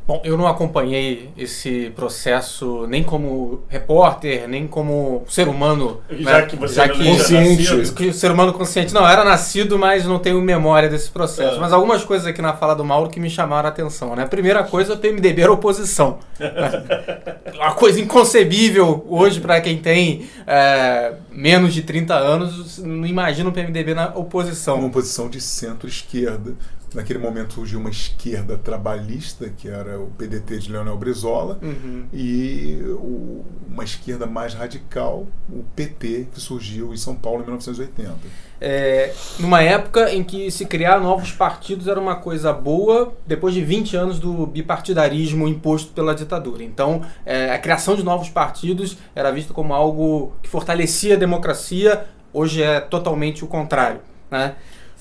Bom, 0.07 0.21
eu 0.23 0.37
não 0.37 0.47
acompanhei 0.47 1.31
esse 1.37 1.91
processo 1.97 2.87
nem 2.87 3.03
como 3.03 3.63
repórter, 3.69 4.47
nem 4.47 4.65
como 4.65 5.25
ser 5.29 5.49
humano. 5.49 6.01
Já 6.09 6.43
né? 6.43 6.47
que 6.47 6.55
você 6.55 6.75
Já 6.75 6.85
era 6.85 6.93
que- 6.93 7.05
Consciente. 7.05 7.93
que 7.93 8.13
ser 8.13 8.31
humano 8.31 8.53
consciente. 8.53 8.95
Não, 8.95 9.09
era 9.09 9.25
nascido, 9.25 9.77
mas 9.77 10.05
não 10.07 10.21
tenho 10.21 10.41
memória 10.41 10.89
desse 10.89 11.11
processo. 11.11 11.57
É. 11.57 11.59
Mas 11.59 11.73
algumas 11.73 12.05
coisas 12.05 12.25
aqui 12.25 12.41
na 12.41 12.53
fala 12.53 12.77
do 12.77 12.85
Mauro 12.85 13.11
que 13.11 13.19
me 13.19 13.29
chamaram 13.29 13.69
a 13.69 13.73
atenção. 13.73 14.15
Né? 14.15 14.23
A 14.23 14.29
primeira 14.29 14.63
coisa, 14.63 14.95
o 14.95 14.97
PMDB 14.97 15.43
era 15.43 15.53
oposição. 15.53 16.19
Uma 17.57 17.73
coisa 17.73 18.01
inconcebível 18.01 19.05
hoje 19.09 19.41
para 19.41 19.61
quem 19.61 19.79
tem 19.79 20.29
é, 20.47 21.15
menos 21.33 21.75
de 21.75 21.83
30 21.83 22.15
anos, 22.15 22.79
não 22.79 23.07
imagina 23.07 23.49
o 23.49 23.53
PMDB 23.53 23.93
na 23.95 24.09
oposição. 24.15 24.79
uma 24.79 24.91
posição 24.91 25.29
de 25.29 25.41
centro-esquerda. 25.41 26.55
Naquele 26.97 27.19
momento 27.19 27.53
surgiu 27.53 27.79
uma 27.79 27.91
esquerda 27.91 28.57
trabalhista, 28.57 29.51
que 29.51 29.69
era 29.69 30.01
o 30.01 30.07
PDT 30.17 30.59
de 30.59 30.73
Leonel 30.73 30.97
Brizola, 30.97 31.59
Uhum. 31.63 32.07
e 32.13 32.79
o- 32.89 33.45
uma 33.71 33.85
esquerda 33.85 34.27
mais 34.27 34.55
radical, 34.55 35.27
o 35.51 35.63
PT, 35.77 36.29
que 36.33 36.41
surgiu 36.41 36.95
em 36.95 36.97
São 36.97 37.15
Paulo 37.15 37.41
em 37.43 37.45
1980. 37.45 38.15
É, 38.59 39.13
numa 39.39 39.61
época 39.63 40.11
em 40.11 40.25
que 40.25 40.51
se 40.51 40.65
criar 40.65 40.99
novos 40.99 41.31
partidos 41.33 41.87
era 41.87 42.01
uma 42.01 42.17
coisa 42.17 42.51
boa, 42.55 43.13
depois 43.27 43.53
de 43.53 43.63
20 43.63 43.95
anos 43.95 44.19
do 44.19 44.47
bipartidarismo 44.47 45.47
imposto 45.47 45.93
pela 45.93 46.15
ditadura. 46.15 46.65
Então, 46.65 47.03
é, 47.27 47.53
a 47.53 47.59
criação 47.59 47.95
de 47.95 48.03
novos 48.03 48.31
partidos 48.31 48.97
era 49.15 49.31
vista 49.31 49.53
como 49.53 49.75
algo 49.75 50.33
que 50.43 50.49
fortalecia 50.49 51.15
a 51.15 51.19
democracia, 51.19 52.07
hoje 52.33 52.63
é 52.63 52.81
totalmente 52.81 53.45
o 53.45 53.47
contrário. 53.47 54.01
Né? 54.31 54.55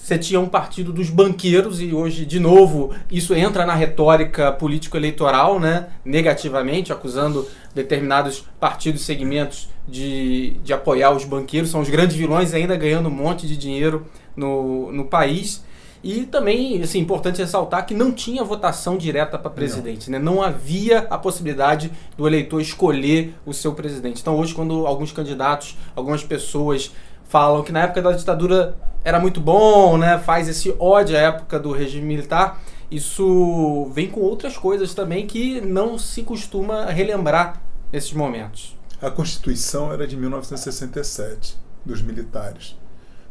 Você 0.05 0.19
tinha 0.19 0.39
um 0.39 0.47
partido 0.47 0.93
dos 0.93 1.09
banqueiros 1.09 1.81
e 1.81 1.91
hoje, 1.91 2.27
de 2.27 2.39
novo, 2.39 2.93
isso 3.09 3.33
entra 3.33 3.65
na 3.65 3.73
retórica 3.73 4.51
político-eleitoral, 4.51 5.59
né? 5.59 5.87
negativamente, 6.05 6.93
acusando 6.93 7.47
determinados 7.73 8.45
partidos 8.59 9.01
e 9.01 9.03
segmentos 9.03 9.67
de, 9.87 10.57
de 10.63 10.71
apoiar 10.71 11.09
os 11.09 11.25
banqueiros. 11.25 11.71
São 11.71 11.81
os 11.81 11.89
grandes 11.89 12.15
vilões 12.15 12.53
ainda 12.53 12.77
ganhando 12.77 13.09
um 13.09 13.11
monte 13.11 13.47
de 13.47 13.57
dinheiro 13.57 14.05
no, 14.35 14.91
no 14.91 15.05
país. 15.05 15.65
E 16.03 16.21
também, 16.21 16.83
assim, 16.83 16.99
importante 16.99 17.41
ressaltar 17.41 17.83
que 17.87 17.95
não 17.95 18.11
tinha 18.11 18.43
votação 18.43 18.97
direta 18.97 19.39
para 19.39 19.49
presidente, 19.49 20.11
né? 20.11 20.19
Não 20.19 20.39
havia 20.39 20.99
a 21.09 21.17
possibilidade 21.17 21.91
do 22.15 22.27
eleitor 22.27 22.61
escolher 22.61 23.33
o 23.43 23.51
seu 23.55 23.73
presidente. 23.73 24.21
Então, 24.21 24.37
hoje, 24.37 24.53
quando 24.53 24.85
alguns 24.85 25.11
candidatos, 25.11 25.75
algumas 25.95 26.23
pessoas 26.23 26.91
falam 27.27 27.63
que 27.63 27.71
na 27.71 27.81
época 27.81 28.03
da 28.03 28.11
ditadura 28.11 28.77
era 29.05 29.19
muito 29.19 29.39
bom, 29.39 29.99
né? 29.99 30.17
Faz 30.17 30.49
esse 30.49 30.75
ódio 30.79 31.15
à 31.15 31.19
época 31.19 31.59
do 31.59 31.71
regime 31.71 32.07
militar. 32.07 32.59
Isso 32.89 33.87
vem 33.93 34.09
com 34.09 34.19
outras 34.19 34.57
coisas 34.57 34.95
também 34.95 35.27
que 35.27 35.61
não 35.61 35.99
se 35.99 36.23
costuma 36.23 36.85
relembrar 36.85 37.61
nesses 37.93 38.13
momentos. 38.13 38.75
A 38.99 39.11
Constituição 39.11 39.93
era 39.93 40.07
de 40.07 40.17
1967, 40.17 41.55
dos 41.85 42.01
militares, 42.01 42.75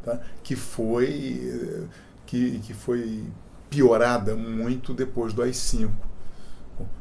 tá? 0.05 0.21
que, 0.45 0.55
foi, 0.55 1.89
que, 2.25 2.61
que 2.61 2.73
foi 2.73 3.25
piorada 3.69 4.37
muito 4.37 4.95
depois 4.95 5.33
do 5.33 5.43
AI-5, 5.43 5.91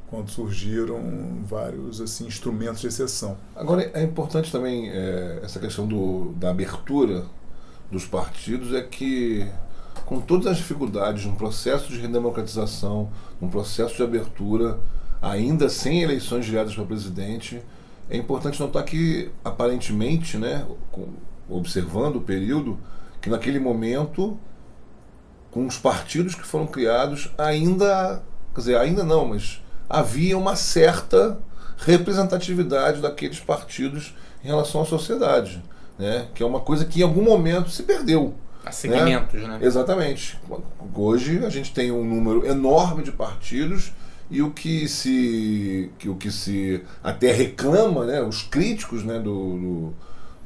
quando 0.07 0.31
surgiram 0.31 0.99
vários 1.43 2.01
assim, 2.01 2.25
instrumentos 2.25 2.81
de 2.81 2.87
exceção. 2.87 3.37
Agora, 3.55 3.83
é 3.93 4.01
importante 4.01 4.51
também 4.51 4.89
é, 4.89 5.41
essa 5.43 5.59
questão 5.59 5.87
do, 5.87 6.33
da 6.37 6.49
abertura 6.49 7.25
dos 7.93 8.05
partidos, 8.05 8.73
é 8.73 8.81
que, 8.81 9.47
com 10.05 10.19
todas 10.19 10.47
as 10.47 10.57
dificuldades, 10.57 11.25
num 11.25 11.35
processo 11.35 11.89
de 11.89 11.99
redemocratização, 11.99 13.09
num 13.39 13.49
processo 13.49 13.95
de 13.95 14.03
abertura, 14.03 14.79
ainda 15.21 15.69
sem 15.69 16.01
eleições 16.01 16.45
diretas 16.45 16.75
para 16.75 16.83
presidente, 16.83 17.61
é 18.09 18.17
importante 18.17 18.59
notar 18.59 18.83
que, 18.83 19.31
aparentemente, 19.45 20.37
né, 20.37 20.65
observando 21.47 22.17
o 22.17 22.21
período, 22.21 22.77
que 23.21 23.29
naquele 23.29 23.59
momento, 23.59 24.37
com 25.49 25.65
os 25.65 25.77
partidos 25.77 26.35
que 26.35 26.45
foram 26.45 26.67
criados, 26.67 27.31
ainda, 27.37 28.21
quer 28.53 28.59
dizer, 28.59 28.77
ainda 28.77 29.03
não, 29.03 29.27
mas 29.27 29.63
havia 29.87 30.37
uma 30.37 30.55
certa 30.55 31.39
representatividade 31.77 33.01
daqueles 33.01 33.39
partidos 33.39 34.15
em 34.43 34.47
relação 34.47 34.81
à 34.81 34.85
sociedade, 34.85 35.63
né? 35.97 36.27
que 36.33 36.41
é 36.41 36.45
uma 36.45 36.59
coisa 36.59 36.85
que 36.85 37.01
em 37.01 37.03
algum 37.03 37.23
momento 37.23 37.69
se 37.69 37.83
perdeu. 37.83 38.33
A 38.65 38.71
segmentos, 38.71 39.41
né? 39.41 39.59
Exatamente. 39.61 40.39
Hoje 40.95 41.45
a 41.45 41.49
gente 41.49 41.73
tem 41.73 41.91
um 41.91 42.03
número 42.05 42.45
enorme 42.45 43.03
de 43.03 43.11
partidos 43.11 43.91
e 44.31 44.41
o 44.41 44.51
que 44.51 44.87
se, 44.87 45.91
que, 45.99 46.07
o 46.07 46.15
que 46.15 46.31
se 46.31 46.81
até 47.03 47.31
reclama, 47.31 48.05
né, 48.05 48.21
os 48.21 48.41
críticos 48.41 49.03
né, 49.03 49.19
do, 49.19 49.57
do, 49.57 49.93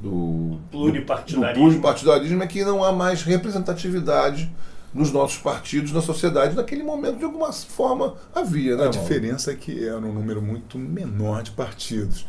do, 0.01 0.59
Pluripartidarismo. 0.71 1.53
do 1.53 1.69
pluripartidarismo 1.69 2.43
é 2.43 2.47
que 2.47 2.65
não 2.65 2.83
há 2.83 2.91
mais 2.91 3.21
representatividade 3.21 4.51
nos 4.93 5.11
nossos 5.11 5.37
partidos, 5.37 5.91
na 5.91 6.01
sociedade. 6.01 6.55
Naquele 6.55 6.83
momento, 6.83 7.19
de 7.19 7.25
alguma 7.25 7.51
forma, 7.53 8.15
havia. 8.33 8.75
Né, 8.75 8.83
A 8.83 8.85
Mauro? 8.85 8.99
diferença 8.99 9.51
é 9.51 9.55
que 9.55 9.85
era 9.85 9.99
um 9.99 10.13
número 10.13 10.41
muito 10.41 10.77
menor 10.77 11.43
de 11.43 11.51
partidos. 11.51 12.25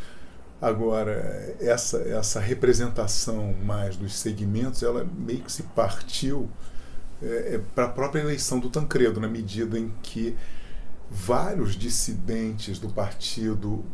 Agora, 0.61 1.55
essa, 1.61 1.99
essa 1.99 2.41
representação 2.41 3.55
mais 3.63 3.97
dos 3.97 4.17
segmentos, 4.19 4.83
ela 4.83 5.05
meio 5.05 5.41
que 5.41 5.53
se 5.53 5.63
partiu 5.63 6.51
para 7.75 7.85
a 7.85 7.89
própria 7.89 8.21
eleição 8.21 8.59
do 8.59 8.69
Tancredo, 8.69 9.21
na 9.21 9.29
medida 9.29 9.79
em 9.79 9.93
que 10.03 10.37
vários 11.11 11.75
dissidentes 11.75 12.79
do 12.79 12.91
partido 12.91 13.85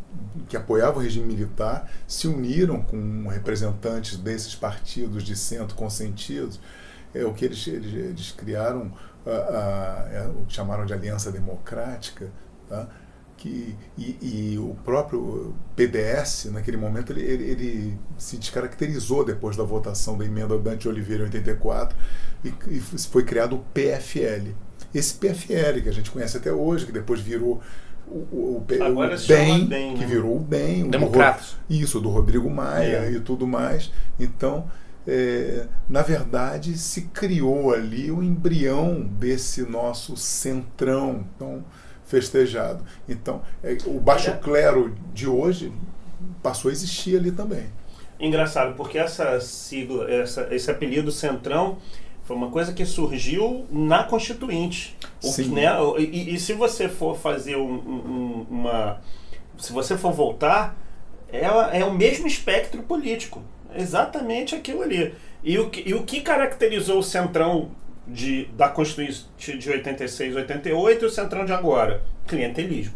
que 0.49 0.57
apoiavam 0.57 1.01
o 1.01 1.03
regime 1.03 1.27
militar 1.27 1.91
se 2.09 2.27
uniram 2.27 2.83
com 2.83 3.29
representantes 3.29 4.17
desses 4.17 4.55
partidos 4.55 5.23
de 5.23 5.37
centro 5.37 5.77
consentidos. 5.77 6.61
É 7.15 7.25
o 7.25 7.33
que 7.33 7.45
eles, 7.45 7.65
eles, 7.67 7.95
eles 7.95 8.33
criaram, 8.33 8.93
a, 9.25 9.31
a, 9.31 10.09
é, 10.13 10.27
o 10.27 10.45
que 10.47 10.53
chamaram 10.53 10.85
de 10.85 10.93
Aliança 10.93 11.31
Democrática, 11.31 12.29
tá? 12.69 12.89
Que, 13.37 13.75
e, 13.99 14.17
e 14.55 14.59
o 14.59 14.77
próprio 14.85 15.55
PDS, 15.77 16.47
naquele 16.53 16.77
momento, 16.77 17.13
ele, 17.13 17.23
ele, 17.23 17.45
ele, 17.51 17.99
se 18.17 18.37
descaracterizou 18.37 19.25
depois 19.25 19.57
da 19.57 19.65
votação 19.65 20.17
da 20.17 20.25
emenda 20.25 20.57
Dante 20.59 20.89
Oliveira 20.89 21.23
em 21.25 21.27
84 21.27 21.97
e, 22.45 22.55
e 22.71 22.81
foi 22.81 23.25
criado 23.25 23.57
o 23.57 23.59
PFL. 23.75 24.53
Esse 24.95 25.15
PFL, 25.15 25.83
que 25.83 25.89
a 25.89 25.93
gente 25.93 26.11
conhece 26.11 26.37
até 26.37 26.53
hoje, 26.53 26.87
que 26.87 26.93
depois 26.93 27.21
virou 27.21 27.61
o, 28.07 28.19
o, 28.19 28.67
o, 28.69 28.83
Agora 28.83 29.17
BEM, 29.17 29.67
BEM, 29.67 29.95
que 29.95 30.01
né? 30.01 30.07
virou 30.07 30.37
o 30.37 30.41
BEM, 30.41 30.83
o 30.83 30.85
do 30.85 30.91
Democratas. 30.91 31.57
isso, 31.69 32.01
do 32.01 32.09
Rodrigo 32.09 32.49
Maia 32.49 33.07
É. 33.07 33.13
e 33.13 33.21
tudo 33.21 33.47
mais. 33.47 33.91
Então, 34.21 34.71
é, 35.07 35.67
na 35.89 36.03
verdade, 36.03 36.79
se 36.79 37.03
criou 37.03 37.73
ali 37.73 38.11
o 38.11 38.23
embrião 38.23 39.01
desse 39.01 39.63
nosso 39.63 40.17
centrão 40.17 41.27
tão 41.39 41.65
festejado. 42.07 42.85
Então, 43.09 43.43
é, 43.63 43.77
o 43.87 43.99
baixo 44.01 44.33
clero 44.39 44.95
de 45.13 45.27
hoje 45.27 45.73
passou 46.43 46.69
a 46.69 46.73
existir 46.73 47.17
ali 47.17 47.33
também. 47.33 47.67
Engraçado, 48.21 48.75
porque 48.77 48.97
essa 48.99 49.41
sigla, 49.41 50.11
essa, 50.11 50.49
esse 50.55 50.71
apelido 50.71 51.11
Centrão 51.11 51.79
foi 52.23 52.37
uma 52.37 52.51
coisa 52.51 52.73
que 52.73 52.87
surgiu 52.87 53.67
na 53.71 54.05
Constituinte. 54.05 54.97
Sim. 55.21 55.45
que, 55.45 55.49
né, 55.51 55.67
e, 55.99 56.35
e 56.35 56.39
se 56.41 56.53
você 56.53 56.89
for 56.89 57.19
fazer 57.19 57.57
um- 57.57 57.75
um- 57.75 58.47
uma. 58.51 59.01
Se 59.59 59.73
você 59.73 59.97
for 59.97 60.13
voltar, 60.13 60.77
é, 61.31 61.45
é 61.81 61.85
o 61.85 61.93
mesmo 61.93 62.27
espectro 62.27 62.83
político. 62.83 63.43
Exatamente 63.75 64.55
aquilo 64.55 64.83
ali. 64.83 65.15
E 65.43 65.59
o, 65.59 65.69
que- 65.69 65.83
e 65.87 65.93
o 65.95 66.05
que 66.05 66.21
caracterizou 66.21 66.99
o 66.99 67.03
Centrão 67.03 67.71
de, 68.07 68.47
da 68.57 68.69
Constituinte 68.69 69.59
de 69.59 69.71
86, 69.71 70.37
88 70.37 71.05
e 71.05 71.07
o 71.07 71.11
Centrão 71.11 71.45
de 71.45 71.53
agora? 71.53 72.03
Clientelismo. 72.27 72.95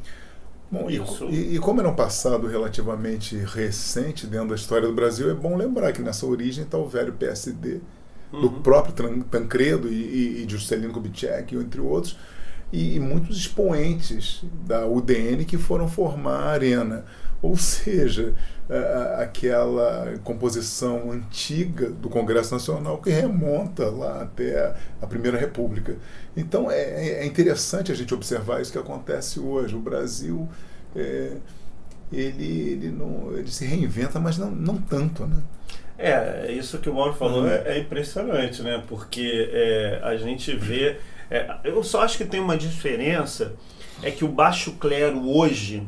Bom, 0.70 0.90
e, 0.90 0.96
Isso. 0.96 1.24
e- 1.30 1.56
e 1.56 1.58
como 1.58 1.80
era 1.80 1.88
um 1.88 1.94
passado 1.94 2.46
relativamente 2.46 3.36
recente 3.36 4.26
dentro 4.26 4.48
da 4.48 4.54
história 4.54 4.86
do 4.86 4.94
Brasil, 4.94 5.30
é 5.30 5.34
bom 5.34 5.56
lembrar 5.56 5.92
que 5.92 6.02
nessa 6.02 6.26
origem 6.26 6.64
está 6.64 6.76
o 6.76 6.86
velho 6.86 7.12
PSD, 7.14 7.80
do 8.30 8.50
próprio 8.50 8.94
Tancredo 9.24 9.88
e, 9.88 9.94
e, 9.94 10.42
e 10.42 10.46
de 10.46 10.52
Juscelino 10.52 10.92
Kubitschek, 10.92 11.56
entre 11.56 11.80
outros, 11.80 12.18
e, 12.70 12.96
e 12.96 13.00
muitos 13.00 13.38
expoentes 13.38 14.44
da 14.66 14.86
UDN 14.86 15.46
que 15.46 15.56
foram 15.56 15.88
formar 15.88 16.34
a 16.40 16.50
Arena. 16.50 17.06
Ou 17.40 17.56
seja, 17.56 18.34
a- 18.74 19.22
aquela 19.22 20.14
composição 20.24 21.10
antiga 21.12 21.90
do 21.90 22.08
Congresso 22.08 22.52
Nacional 22.54 22.98
que 22.98 23.10
remonta 23.10 23.88
lá 23.90 24.22
até 24.22 24.58
a, 24.58 24.76
a 25.02 25.06
Primeira 25.06 25.38
República. 25.38 25.96
Então 26.36 26.70
é, 26.70 27.20
é 27.22 27.26
interessante 27.26 27.90
a 27.92 27.94
gente 27.94 28.12
observar 28.14 28.60
isso 28.60 28.72
que 28.72 28.78
acontece 28.78 29.40
hoje. 29.40 29.74
O 29.74 29.80
Brasil 29.80 30.48
é, 30.94 31.32
ele, 32.12 32.44
ele, 32.72 32.90
não, 32.90 33.32
ele 33.36 33.50
se 33.50 33.64
reinventa, 33.64 34.18
mas 34.20 34.38
não, 34.38 34.50
não 34.50 34.78
tanto. 34.80 35.26
Né? 35.26 35.42
É, 35.98 36.52
isso 36.52 36.78
que 36.78 36.88
o 36.88 36.94
Mauro 36.94 37.14
falou 37.14 37.42
Uhum. 37.42 37.48
é, 37.48 37.62
é 37.76 37.78
impressionante, 37.78 38.62
né? 38.62 38.82
Porque 38.86 39.50
é, 39.52 40.00
a 40.02 40.16
gente 40.16 40.54
vê. 40.56 40.98
é, 41.30 41.58
eu 41.64 41.82
só 41.82 42.02
acho 42.02 42.16
que 42.16 42.24
tem 42.24 42.40
uma 42.40 42.56
diferença 42.56 43.54
é 44.02 44.10
que 44.12 44.24
o 44.24 44.28
baixo 44.28 44.74
clero 44.74 45.28
hoje 45.28 45.82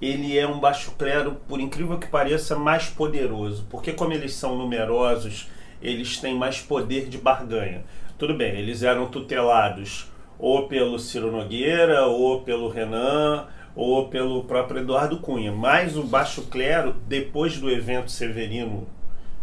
ele 0.00 0.38
é 0.38 0.46
um 0.46 0.60
baixo 0.60 0.92
clero, 0.98 1.36
por 1.48 1.60
incrível 1.60 1.98
que 1.98 2.06
pareça, 2.06 2.56
mais 2.56 2.88
poderoso, 2.88 3.66
porque 3.70 3.92
como 3.92 4.12
eles 4.12 4.34
são 4.34 4.56
numerosos, 4.56 5.48
eles 5.80 6.18
têm 6.18 6.34
mais 6.34 6.60
poder 6.60 7.08
de 7.08 7.18
barganha. 7.18 7.84
Tudo 8.18 8.34
bem, 8.34 8.58
eles 8.58 8.82
eram 8.82 9.06
tutelados 9.06 10.10
ou 10.38 10.68
pelo 10.68 10.98
Ciro 10.98 11.30
Nogueira, 11.30 12.06
ou 12.06 12.42
pelo 12.42 12.68
Renan, 12.68 13.46
ou 13.74 14.08
pelo 14.08 14.44
próprio 14.44 14.80
Eduardo 14.80 15.18
Cunha. 15.18 15.52
Mas 15.52 15.96
o 15.96 16.02
baixo 16.02 16.42
clero, 16.42 16.94
depois 17.06 17.58
do 17.58 17.70
evento 17.70 18.10
Severino, 18.10 18.86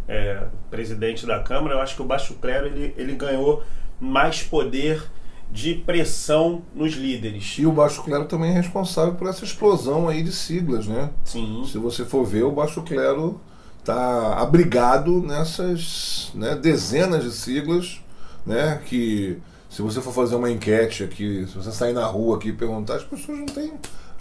é, 0.06 0.44
presidente 0.70 1.26
da 1.26 1.40
Câmara, 1.40 1.74
eu 1.74 1.80
acho 1.80 1.96
que 1.96 2.02
o 2.02 2.06
baixo 2.06 2.34
clero 2.34 2.66
ele, 2.66 2.94
ele 2.96 3.14
ganhou 3.14 3.62
mais 4.00 4.42
poder 4.42 5.02
de 5.50 5.74
pressão 5.74 6.62
nos 6.74 6.94
líderes. 6.94 7.56
E 7.58 7.66
o 7.66 7.72
Baixo 7.72 8.02
Clero 8.02 8.24
também 8.24 8.50
é 8.50 8.54
responsável 8.54 9.14
por 9.14 9.28
essa 9.28 9.44
explosão 9.44 10.08
aí 10.08 10.22
de 10.22 10.32
siglas, 10.32 10.86
né? 10.86 11.10
Sim. 11.24 11.64
Se 11.70 11.78
você 11.78 12.04
for 12.04 12.24
ver, 12.24 12.42
o 12.42 12.50
Baixo 12.52 12.82
Clero 12.82 13.40
está 13.78 14.34
abrigado 14.40 15.20
nessas 15.22 16.30
né, 16.34 16.54
dezenas 16.56 17.22
de 17.22 17.30
siglas, 17.30 18.00
né? 18.46 18.80
Que 18.86 19.38
se 19.70 19.82
você 19.82 20.00
for 20.00 20.12
fazer 20.12 20.34
uma 20.36 20.50
enquete 20.50 21.04
aqui, 21.04 21.46
se 21.48 21.54
você 21.56 21.70
sair 21.72 21.92
na 21.92 22.06
rua 22.06 22.36
aqui 22.36 22.48
e 22.48 22.52
perguntar, 22.52 22.96
as 22.96 23.04
pessoas 23.04 23.38
não 23.38 23.46
têm 23.46 23.72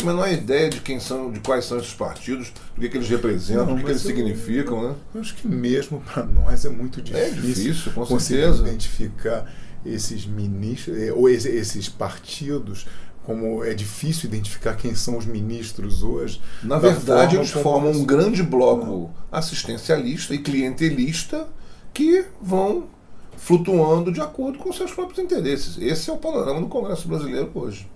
a 0.02 0.06
menor 0.06 0.30
ideia 0.32 0.70
de 0.70 0.82
quem 0.82 1.00
são, 1.00 1.32
de 1.32 1.40
quais 1.40 1.66
são 1.66 1.78
esses 1.78 1.94
partidos, 1.94 2.52
do 2.76 2.82
que, 2.82 2.90
que 2.90 2.98
eles 2.98 3.08
representam, 3.08 3.68
Não, 3.68 3.74
o 3.74 3.78
que, 3.78 3.84
que 3.86 3.92
eles 3.92 4.04
eu- 4.04 4.10
significam, 4.16 4.90
né? 4.90 4.96
Eu 5.16 5.22
acho 5.22 5.36
que 5.36 5.48
mesmo 5.48 6.02
para 6.02 6.24
nós 6.24 6.66
é 6.66 6.70
muito 6.70 7.02
difícil, 7.02 7.26
É 7.28 7.30
difícil, 7.32 7.92
com 7.94 8.06
conseguir 8.06 8.42
certeza. 8.42 8.68
identificar 8.68 9.54
esses 9.86 10.26
ministros, 10.26 10.98
eh, 10.98 11.12
ou 11.12 11.30
esse- 11.30 11.50
esses 11.50 11.90
partidos, 11.90 12.86
como 13.26 13.64
é 13.64 13.74
difícil 13.74 14.28
identificar 14.30 14.76
quem 14.76 14.94
são 14.96 15.18
os 15.18 15.26
ministros 15.26 16.04
hoje. 16.04 16.42
Na 16.62 16.76
da 16.76 16.90
verdade, 16.90 17.36
forma 17.36 17.36
eles 17.38 17.52
formam 17.52 17.92
um 17.92 18.06
grande 18.06 18.44
bloco 18.44 19.12
assistencialista 19.32 20.34
e 20.34 20.40
clientelista 20.40 21.48
que 21.94 22.26
vão 22.42 22.86
flutuando 23.38 24.12
de 24.12 24.22
acordo 24.22 24.58
com 24.58 24.72
seus 24.74 24.92
próprios 24.92 25.20
interesses. 25.20 25.78
Esse 25.82 26.10
é 26.10 26.14
o 26.14 26.18
panorama 26.18 26.60
do 26.62 26.68
Congresso 26.68 27.08
Brasileiro 27.08 27.50
hoje. 27.54 27.88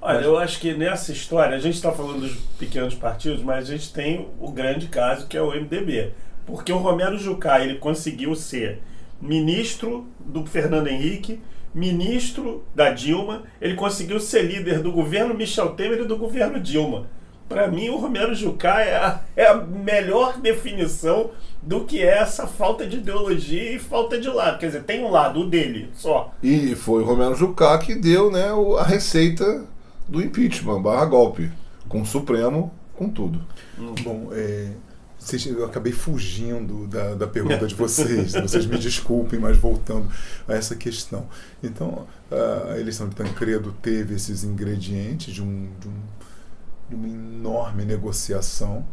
Olha, 0.00 0.18
eu 0.22 0.36
acho 0.38 0.60
que 0.60 0.74
nessa 0.74 1.12
história, 1.12 1.56
a 1.56 1.60
gente 1.60 1.76
está 1.76 1.90
falando 1.90 2.20
dos 2.20 2.36
pequenos 2.58 2.94
partidos, 2.94 3.42
mas 3.42 3.68
a 3.68 3.72
gente 3.72 3.90
tem 3.92 4.28
o 4.38 4.50
grande 4.52 4.88
caso 4.88 5.26
que 5.26 5.36
é 5.36 5.40
o 5.42 5.52
MDB. 5.54 6.12
Porque 6.46 6.70
o 6.70 6.76
Romero 6.76 7.18
Jucá, 7.18 7.60
ele 7.64 7.76
conseguiu 7.76 8.34
ser 8.34 8.82
ministro 9.24 10.06
do 10.20 10.44
Fernando 10.44 10.88
Henrique, 10.88 11.40
ministro 11.74 12.62
da 12.74 12.90
Dilma, 12.90 13.42
ele 13.60 13.74
conseguiu 13.74 14.20
ser 14.20 14.42
líder 14.42 14.80
do 14.80 14.92
governo 14.92 15.34
Michel 15.34 15.70
Temer 15.70 16.02
e 16.02 16.04
do 16.06 16.16
governo 16.16 16.60
Dilma. 16.60 17.08
Para 17.48 17.68
mim, 17.68 17.88
o 17.88 17.96
Romero 17.96 18.34
Jucá 18.34 18.80
é 18.80 18.96
a, 18.96 19.20
é 19.36 19.46
a 19.46 19.54
melhor 19.54 20.38
definição 20.38 21.30
do 21.62 21.84
que 21.84 22.00
é 22.00 22.18
essa 22.18 22.46
falta 22.46 22.86
de 22.86 22.96
ideologia 22.98 23.72
e 23.72 23.78
falta 23.78 24.18
de 24.18 24.28
lado. 24.28 24.58
Quer 24.58 24.66
dizer, 24.66 24.84
tem 24.84 25.04
um 25.04 25.10
lado, 25.10 25.40
o 25.40 25.48
dele, 25.48 25.90
só. 25.94 26.32
E 26.42 26.74
foi 26.74 27.02
o 27.02 27.06
Romero 27.06 27.34
Jucá 27.34 27.76
que 27.78 27.94
deu 27.94 28.30
né, 28.30 28.48
a 28.78 28.82
receita 28.82 29.64
do 30.08 30.22
impeachment, 30.22 30.80
barra 30.80 31.04
golpe, 31.04 31.50
com 31.88 32.02
o 32.02 32.06
Supremo, 32.06 32.72
com 32.94 33.08
tudo. 33.08 33.40
Bom, 34.02 34.28
é, 34.32 34.70
vocês- 35.24 35.46
eu 35.46 35.64
acabei 35.64 35.92
fugindo 35.92 36.86
da, 36.86 37.14
da 37.14 37.26
pergunta 37.26 37.66
de 37.66 37.74
vocês. 37.74 38.32
vocês 38.32 38.66
me 38.66 38.76
desculpem, 38.78 39.38
mas 39.38 39.56
voltando 39.56 40.08
a 40.48 40.54
essa 40.54 40.74
questão. 40.76 41.26
Então, 41.62 42.06
a 42.70 42.78
eleição 42.78 43.08
de 43.08 43.14
Tancredo 43.16 43.72
teve 43.82 44.14
esses 44.14 44.44
ingredientes 44.44 45.32
de, 45.34 45.42
um, 45.42 45.68
de, 45.80 45.88
um- 45.88 46.02
de 46.90 46.94
uma 46.94 47.08
enorme 47.08 47.84
negociação 47.84 48.84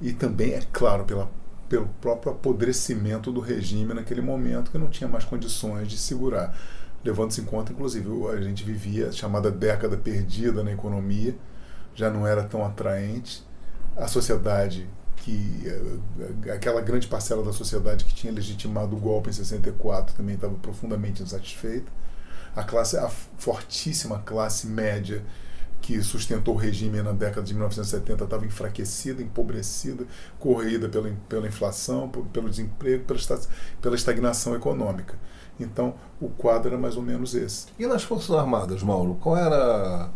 e 0.00 0.12
também, 0.12 0.52
é 0.52 0.60
claro, 0.72 1.04
pela, 1.04 1.28
pelo 1.68 1.88
próprio 2.00 2.32
apodrecimento 2.32 3.32
do 3.32 3.40
regime 3.40 3.92
naquele 3.94 4.20
momento 4.20 4.70
que 4.70 4.78
não 4.78 4.88
tinha 4.88 5.08
mais 5.08 5.24
condições 5.24 5.88
de 5.88 5.98
segurar. 5.98 6.56
Levando-se 7.04 7.40
em 7.40 7.44
conta, 7.44 7.72
inclusive, 7.72 8.08
a 8.28 8.40
gente 8.40 8.62
vivia 8.64 9.08
a 9.08 9.12
chamada 9.12 9.50
década 9.50 9.96
perdida 9.96 10.62
na 10.62 10.72
economia, 10.72 11.34
já 11.94 12.10
não 12.10 12.26
era 12.26 12.42
tão 12.44 12.64
atraente. 12.64 13.44
A 13.96 14.06
sociedade 14.06 14.88
que 15.28 15.68
eh, 16.48 16.52
aquela 16.52 16.80
grande 16.80 17.06
parcela 17.06 17.42
da 17.44 17.52
sociedade 17.52 18.06
que 18.06 18.14
tinha 18.14 18.32
legitimado 18.32 18.96
o 18.96 18.98
golpe 18.98 19.28
em 19.28 19.32
64 19.32 20.16
também 20.16 20.36
estava 20.36 20.54
profundamente 20.54 21.22
insatisfeita. 21.22 21.92
A 22.56 22.64
classe 22.64 22.96
a 22.96 23.10
fortíssima 23.36 24.20
classe 24.20 24.66
média 24.66 25.22
que 25.82 26.02
sustentou 26.02 26.54
o 26.54 26.56
regime 26.56 27.02
na 27.02 27.12
década 27.12 27.42
de 27.42 27.52
1970 27.52 28.24
estava 28.24 28.46
enfraquecida, 28.46 29.22
empobrecida, 29.22 30.06
corroída 30.38 30.88
pela, 30.88 31.14
pela 31.28 31.46
inflação, 31.46 32.08
pelo 32.08 32.48
desemprego, 32.48 33.04
pela, 33.04 33.20
pela 33.80 33.94
estagnação 33.94 34.56
econômica. 34.56 35.14
Então, 35.60 35.94
o 36.20 36.28
quadro 36.28 36.68
era 36.68 36.78
mais 36.78 36.96
ou 36.96 37.02
menos 37.02 37.34
esse. 37.34 37.66
E 37.78 37.86
nas 37.86 38.02
Forças 38.02 38.34
Armadas, 38.34 38.82
Mauro, 38.82 39.16
qual 39.20 39.36
era, 39.36 40.10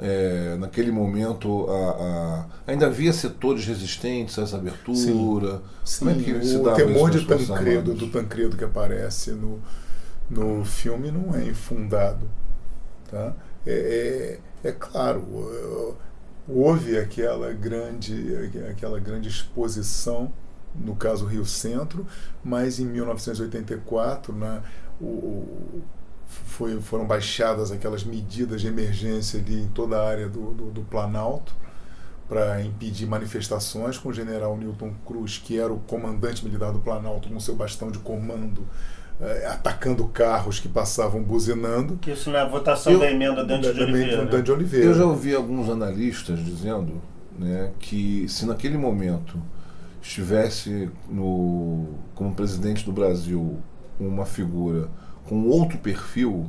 é, 0.00 0.56
naquele 0.58 0.90
momento, 0.92 1.66
a, 1.68 1.90
a- 1.90 2.46
ainda 2.66 2.86
havia 2.86 3.12
setores 3.12 3.64
resistentes 3.66 4.38
a 4.38 4.42
essa 4.42 4.56
abertura? 4.56 5.62
Como 5.98 6.10
é 6.10 6.14
que 6.14 6.44
se 6.44 6.56
o 6.56 6.62
temor 6.74 7.10
de 7.10 7.18
Tancredo, 7.26 7.94
do 7.94 8.06
Tancredo 8.08 8.56
que 8.56 8.64
aparece 8.64 9.32
no, 9.32 9.60
no 10.30 10.64
filme 10.64 11.10
não 11.10 11.34
é 11.34 11.44
infundado. 11.46 12.28
Tá? 13.10 13.34
É, 13.66 14.38
é, 14.64 14.68
é 14.68 14.72
claro, 14.72 15.96
houve 16.48 16.98
aquela 16.98 17.52
grande, 17.52 18.34
aquela 18.70 18.98
grande 19.00 19.28
exposição, 19.28 20.32
no 20.74 20.94
caso 20.94 21.26
Rio 21.26 21.44
Centro, 21.44 22.06
mas 22.44 22.78
em 22.78 22.86
1984 22.86 24.32
né, 24.34 24.62
o, 25.00 25.04
o- 25.04 25.82
foi, 26.28 26.80
foram 26.80 27.06
baixadas 27.06 27.72
aquelas 27.72 28.04
medidas 28.04 28.60
de 28.60 28.66
emergência 28.68 29.40
ali 29.40 29.62
em 29.62 29.68
toda 29.68 29.98
a 30.00 30.08
área 30.08 30.28
do, 30.28 30.52
do, 30.52 30.70
do 30.70 30.82
Planalto 30.82 31.54
para 32.28 32.62
impedir 32.62 33.06
manifestações 33.06 33.96
com 33.96 34.10
o 34.10 34.12
general 34.12 34.56
Newton 34.56 34.92
Cruz, 35.06 35.38
que 35.42 35.58
era 35.58 35.72
o 35.72 35.78
comandante 35.80 36.44
militar 36.44 36.72
do 36.72 36.78
Planalto, 36.78 37.30
com 37.30 37.40
seu 37.40 37.56
bastão 37.56 37.90
de 37.90 37.98
comando, 38.00 38.66
eh, 39.18 39.46
atacando 39.50 40.06
carros 40.08 40.60
que 40.60 40.68
passavam 40.68 41.22
buzinando. 41.22 41.96
Que 41.96 42.10
isso 42.10 42.30
na 42.30 42.44
votação 42.44 42.92
Eu- 42.92 42.98
da 43.00 43.10
emenda 43.10 43.42
Dante 43.42 43.72
de 43.72 43.80
Oliveira. 43.82 44.26
Dante 44.26 44.44
de 44.44 44.52
Oliveira. 44.52 44.84
Eu 44.86 44.94
já 44.94 45.06
ouvi 45.06 45.34
alguns 45.34 45.70
analistas 45.70 46.44
dizendo 46.44 47.00
né, 47.38 47.72
que 47.78 48.28
se 48.28 48.44
naquele 48.44 48.76
momento 48.76 49.40
estivesse 50.02 50.90
no, 51.08 51.86
como 52.14 52.34
presidente 52.34 52.84
do 52.84 52.92
Brasil 52.92 53.58
uma 53.98 54.26
figura 54.26 54.88
com 55.28 55.46
outro 55.48 55.78
perfil 55.78 56.48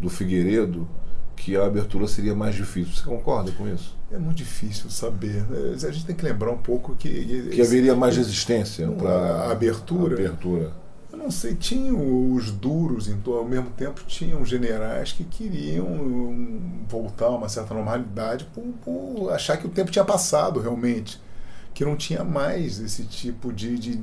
do 0.00 0.08
Figueiredo, 0.08 0.88
que 1.36 1.56
a 1.56 1.64
abertura 1.66 2.06
seria 2.06 2.34
mais 2.34 2.54
difícil. 2.54 2.94
Você 2.94 3.04
concorda 3.04 3.50
com 3.52 3.68
isso? 3.68 3.96
É 4.10 4.18
muito 4.18 4.38
difícil 4.38 4.90
saber. 4.90 5.44
Eh, 5.52 5.74
A 5.86 5.90
gente 5.90 6.06
tem 6.06 6.16
que 6.16 6.24
lembrar 6.24 6.50
um 6.50 6.58
pouco 6.58 6.94
que. 6.96 7.50
Que 7.52 7.60
haveria 7.60 7.94
mais 7.94 8.16
resistência 8.16 8.88
para 8.88 9.10
a 9.10 9.52
abertura? 9.52 10.14
abertura. 10.14 10.72
Eu 11.10 11.18
não 11.18 11.30
sei, 11.30 11.54
tinham 11.54 12.34
os 12.34 12.50
duros, 12.50 13.08
então, 13.08 13.32
ao 13.34 13.44
mesmo 13.44 13.70
tempo 13.70 14.02
tinham 14.06 14.44
generais 14.44 15.10
que 15.12 15.24
queriam 15.24 15.86
hum, 15.86 16.84
voltar 16.88 17.26
a 17.26 17.30
uma 17.36 17.48
certa 17.48 17.72
normalidade 17.74 18.46
por, 18.54 18.62
por 18.84 19.30
achar 19.32 19.56
que 19.56 19.66
o 19.66 19.70
tempo 19.70 19.90
tinha 19.90 20.04
passado 20.04 20.60
realmente, 20.60 21.18
que 21.72 21.84
não 21.84 21.96
tinha 21.96 22.22
mais 22.24 22.78
esse 22.78 23.04
tipo 23.04 23.52
de, 23.52 23.78
de 23.78 24.00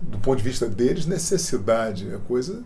do 0.00 0.18
ponto 0.18 0.38
de 0.38 0.44
vista 0.44 0.66
deles, 0.68 1.06
necessidade. 1.06 2.14
A 2.14 2.18
coisa 2.18 2.62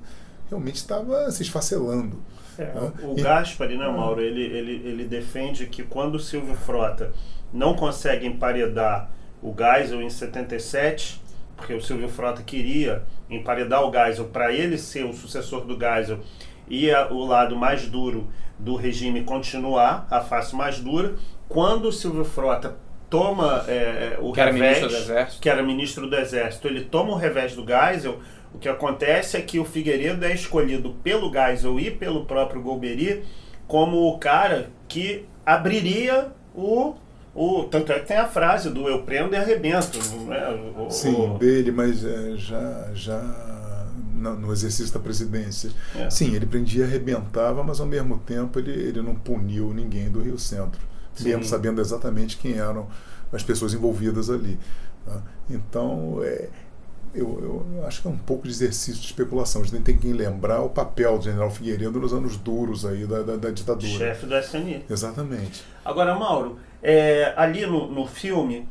realmente 0.49 0.77
estava 0.77 1.31
se 1.31 1.43
esfacelando. 1.43 2.23
É, 2.59 2.65
né? 2.65 2.93
o 3.03 3.19
E- 3.19 3.23
Gaspari, 3.23 3.77
né, 3.77 3.87
Mauro, 3.89 4.21
ele, 4.21 4.43
ele, 4.43 4.73
ele 4.89 5.05
defende 5.05 5.67
que 5.67 5.83
quando 5.83 6.15
o 6.15 6.21
Silvio 6.21 6.55
Frota 6.55 7.13
não 7.53 7.75
consegue 7.75 8.27
emparedar 8.27 9.11
o 9.43 9.55
Geisel 9.57 10.01
em 10.03 10.09
77, 10.11 11.21
porque 11.57 11.75
o 11.75 11.81
Silvio 11.83 12.09
Frota 12.09 12.43
queria 12.43 13.03
emparedar 13.29 13.85
o 13.85 13.93
Geisel 13.93 14.27
para 14.27 14.53
ele 14.53 14.79
ser 14.79 15.05
o 15.05 15.13
sucessor 15.13 15.65
do 15.65 15.79
Geisel 15.79 16.21
e 16.69 16.91
a- 16.91 17.09
o 17.13 17.25
lado 17.27 17.55
mais 17.57 17.87
duro 17.89 18.29
do 18.59 18.75
regime 18.75 19.23
continuar, 19.23 20.07
a 20.11 20.21
face 20.23 20.57
mais 20.57 20.81
dura, 20.81 21.15
quando 21.49 21.89
o 21.89 21.93
Silvio 21.93 22.25
Frota 22.25 22.77
toma 23.11 23.65
é, 23.69 24.17
o 24.21 24.33
Que 24.33 24.41
era 24.41 24.51
revés, 24.51 24.79
ministro 24.79 24.89
do 24.89 24.97
Exército. 24.97 25.41
que 25.43 25.49
era 25.49 25.63
ministro 25.63 26.11
do 26.11 26.17
Exército, 26.17 26.67
ele 26.67 26.85
toma 26.85 27.13
o 27.13 27.17
revés 27.17 27.55
do 27.55 27.65
Geisel, 27.65 28.19
o 28.55 28.59
que 28.59 28.69
acontece 28.69 29.37
é 29.37 29.41
que 29.43 29.59
o 29.59 29.65
Figueiredo 29.65 30.25
é 30.25 30.35
escolhido 30.35 30.95
pelo 31.03 31.31
Geisel 31.33 31.79
e 31.81 31.91
pelo 31.91 32.25
próprio 32.27 32.63
Golbery 32.63 33.25
como 33.67 34.09
o 34.09 34.19
cara 34.19 34.71
que 34.89 35.25
abriria 35.45 36.29
o, 36.55 36.95
o. 37.35 37.65
Tanto 37.65 37.93
é 37.93 37.99
que 38.01 38.07
tem 38.07 38.17
a 38.17 38.29
frase 38.29 38.71
do 38.71 38.89
eu 38.89 39.03
prendo 39.03 39.35
e 39.35 39.37
arrebento. 39.37 39.99
Né? 40.27 40.73
O- 40.79 40.91
Sim, 40.91 41.15
o- 41.15 41.39
dele, 41.39 41.71
mas 41.73 42.05
é, 42.05 42.37
já, 42.37 42.91
já 42.95 43.21
na- 44.15 44.35
no 44.35 44.53
exercício 44.53 44.93
da 44.95 45.01
presidência. 45.01 45.71
É. 45.95 46.09
Sim, 46.09 46.35
ele 46.35 46.47
prendia, 46.47 46.85
arrebentava, 46.85 47.63
mas 47.63 47.81
ao 47.81 47.87
mesmo 47.87 48.19
tempo 48.19 48.59
ele, 48.59 48.71
ele 48.73 49.03
não 49.03 49.15
puniu 49.15 49.75
ninguém 49.75 50.09
do 50.09 50.21
Rio 50.21 50.39
Centro, 50.39 50.81
mesmo 51.21 51.43
Sim. 51.43 51.49
sabendo 51.51 51.81
exatamente 51.81 52.37
quem 52.37 52.55
eram 52.59 52.87
as 53.33 53.43
pessoas 53.43 53.75
envolvidas 53.75 54.31
ali. 54.31 54.59
tá? 55.05 55.21
Então, 55.51 56.21
é, 56.23 56.49
eu, 57.15 57.67
eu 57.77 57.87
acho 57.87 58.03
que 58.03 58.09
é 58.09 58.11
um 58.11 58.17
pouco 58.19 58.45
de 58.45 58.51
exercício 58.51 59.01
de 59.01 59.07
especulação. 59.07 59.63
A 59.63 59.65
gente 59.65 59.81
tem 59.83 59.97
que 59.97 60.13
lembrar 60.13 60.63
o 60.63 60.69
papel 60.69 61.19
do 61.19 61.25
general 61.25 61.51
Figueiredo 61.51 62.01
nos 62.01 62.13
anos 62.13 62.37
duros 62.37 62.85
aí 62.85 63.07
da, 63.07 63.23
da, 63.23 63.37
da 63.37 63.51
ditadura. 63.51 63.89
Chefe 63.89 64.27
do 64.27 64.37
SNI. 64.39 64.85
Exatamente. 64.91 65.65
Agora, 65.85 66.15
Mauro, 66.15 66.59
é, 66.83 67.33
ali 67.37 67.65
no, 67.67 67.91
no 67.91 68.07
filme 68.07 68.69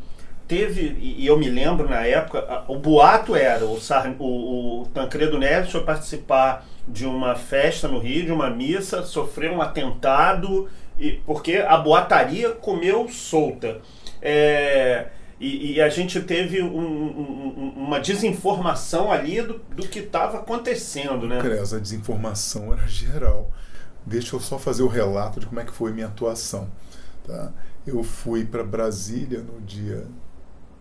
teve, 0.48 0.95
e 1.00 1.26
eu 1.26 1.38
me 1.39 1.50
lembro 1.50 1.89
na 1.89 2.06
época, 2.06 2.63
o 2.67 2.78
boato 2.78 3.36
era 3.36 3.65
o, 3.65 3.80
Sar- 3.82 4.15
o, 4.19 4.82
o 4.82 4.86
Tancredo 4.93 5.39
Neves 5.39 5.71
foi 5.71 5.84
participar 5.84 6.65
de 6.88 7.06
uma 7.06 7.34
festa 7.36 7.88
no 7.88 7.98
Rio, 7.98 8.26
de 8.26 8.32
uma 8.32 8.50
missa, 8.52 9.02
sofreu 9.04 9.54
um 9.54 9.62
atentado, 9.62 10.69
e, 11.00 11.13
porque 11.26 11.58
a 11.58 11.76
boataria 11.78 12.52
comeu 12.52 13.08
solta. 13.10 13.82
É, 14.21 15.08
e, 15.39 15.74
e 15.74 15.82
a 15.82 15.89
gente 15.89 16.21
teve 16.21 16.62
um- 16.62 16.67
um- 16.78 17.48
um- 17.58 17.74
uma 17.86 18.00
desinformação 18.00 19.12
ali 19.12 19.41
do, 19.41 19.60
do 19.76 19.88
que 19.88 20.00
estava 20.00 20.38
acontecendo, 20.39 21.28
né? 21.28 21.39
Cres, 21.41 21.74
a 21.74 21.80
desinformação 21.80 22.74
era 22.74 22.88
geral. 22.88 23.52
Deixa 24.06 24.36
eu 24.36 24.39
só 24.39 24.58
fazer 24.60 24.84
o 24.84 24.88
relato 24.88 25.39
de 25.39 25.45
como 25.48 25.60
é 25.60 25.65
que 25.65 25.74
foi 25.74 25.91
minha 25.91 26.08
atuação. 26.08 26.69
Tá? 27.26 27.52
Eu 27.86 28.04
fui 28.04 28.45
para 28.45 28.63
Brasília 28.63 29.39
no 29.41 29.60
dia 29.62 30.06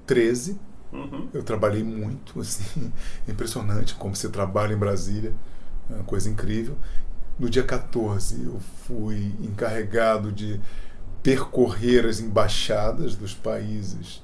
13. 0.06 0.58
Uhum. 0.92 1.28
Eu 1.34 1.42
trabalhei 1.42 1.82
muito, 1.82 2.38
assim, 2.40 2.92
impressionante 3.26 3.94
como 3.94 4.14
você 4.14 4.28
trabalha 4.28 4.74
em 4.74 4.78
Brasília, 4.78 5.34
é 5.90 5.94
uma 5.94 6.04
coisa 6.04 6.28
incrível. 6.30 6.76
No 7.38 7.50
dia 7.50 7.64
14, 7.64 8.44
eu 8.44 8.60
fui 8.86 9.34
encarregado 9.40 10.30
de 10.30 10.60
percorrer 11.22 12.06
as 12.06 12.20
embaixadas 12.20 13.16
dos 13.16 13.34
países 13.34 14.22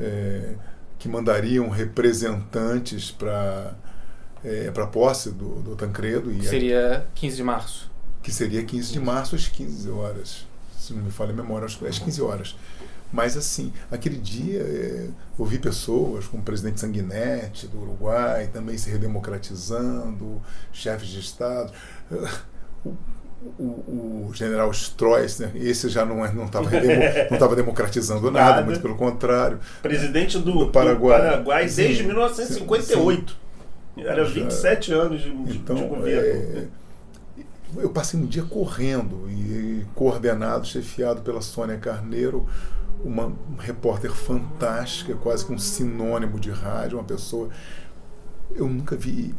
é, 0.00 0.54
que 0.98 1.08
mandariam 1.08 1.68
representantes 1.68 3.10
para 3.10 3.74
é, 4.42 4.70
para 4.70 4.84
a 4.84 4.86
posse 4.86 5.30
do, 5.30 5.56
do 5.62 5.76
Tancredo. 5.76 6.32
E 6.32 6.42
Seria 6.44 7.06
15 7.14 7.36
de 7.36 7.42
março. 7.44 7.90
que 8.22 8.32
seria 8.32 8.64
15 8.64 8.92
de 8.92 9.00
março 9.00 9.36
às 9.36 9.46
15 9.46 9.90
horas, 9.90 10.46
se 10.78 10.92
não 10.94 11.02
me 11.02 11.10
falha 11.10 11.30
a 11.30 11.34
memória, 11.34 11.66
às 11.66 11.98
15 11.98 12.22
horas. 12.22 12.56
Mas 13.12 13.36
assim, 13.36 13.72
aquele 13.90 14.16
dia 14.16 14.60
é, 14.60 15.08
eu 15.38 15.44
vi 15.44 15.58
pessoas 15.58 16.26
como 16.26 16.42
o 16.42 16.44
presidente 16.44 16.80
Sanguinetti 16.80 17.66
do 17.66 17.80
Uruguai 17.82 18.48
também 18.52 18.78
se 18.78 18.88
redemocratizando, 18.88 20.40
chefes 20.72 21.08
de 21.08 21.20
Estado. 21.20 21.72
O, 22.82 22.96
o, 23.58 24.26
o 24.28 24.30
general 24.34 24.70
Stroess, 24.72 25.38
né, 25.40 25.50
esse 25.54 25.88
já 25.88 26.04
não 26.04 26.24
é, 26.24 26.32
não 26.32 26.44
estava 26.44 26.68
não 27.30 27.54
democratizando 27.56 28.28
nada, 28.30 28.50
Nada. 28.56 28.62
muito 28.66 28.80
pelo 28.80 28.96
contrário. 28.96 29.58
Presidente 29.82 30.38
do, 30.38 30.52
Do 30.52 30.58
do 30.66 30.70
Paraguai. 30.70 31.20
Paraguai, 31.20 31.62
desde 31.64 31.96
Sim. 31.98 32.06
1958. 32.08 33.36
Era 33.96 34.24
Já- 34.24 34.30
27 34.32 34.92
anos 34.92 35.20
de, 35.22 35.30
Então, 35.30 35.76
de 35.76 35.84
governo. 35.84 36.20
é, 36.20 36.64
eu 37.78 37.90
passei 37.90 38.18
um 38.18 38.26
dia 38.26 38.42
correndo 38.42 39.28
e 39.30 39.84
coordenado, 39.94 40.66
chefiado 40.66 41.22
pela 41.22 41.40
Sônia 41.40 41.76
Carneiro, 41.78 42.46
uma 43.04 43.32
repórter 43.58 44.10
fantástica, 44.12 45.14
quase 45.14 45.44
que 45.46 45.52
um 45.52 45.58
sinônimo 45.58 46.38
de 46.38 46.50
rádio, 46.50 46.98
uma 46.98 47.04
pessoa. 47.04 47.48
Eu 48.54 48.68
nunca 48.68 48.96
vi 48.96 49.34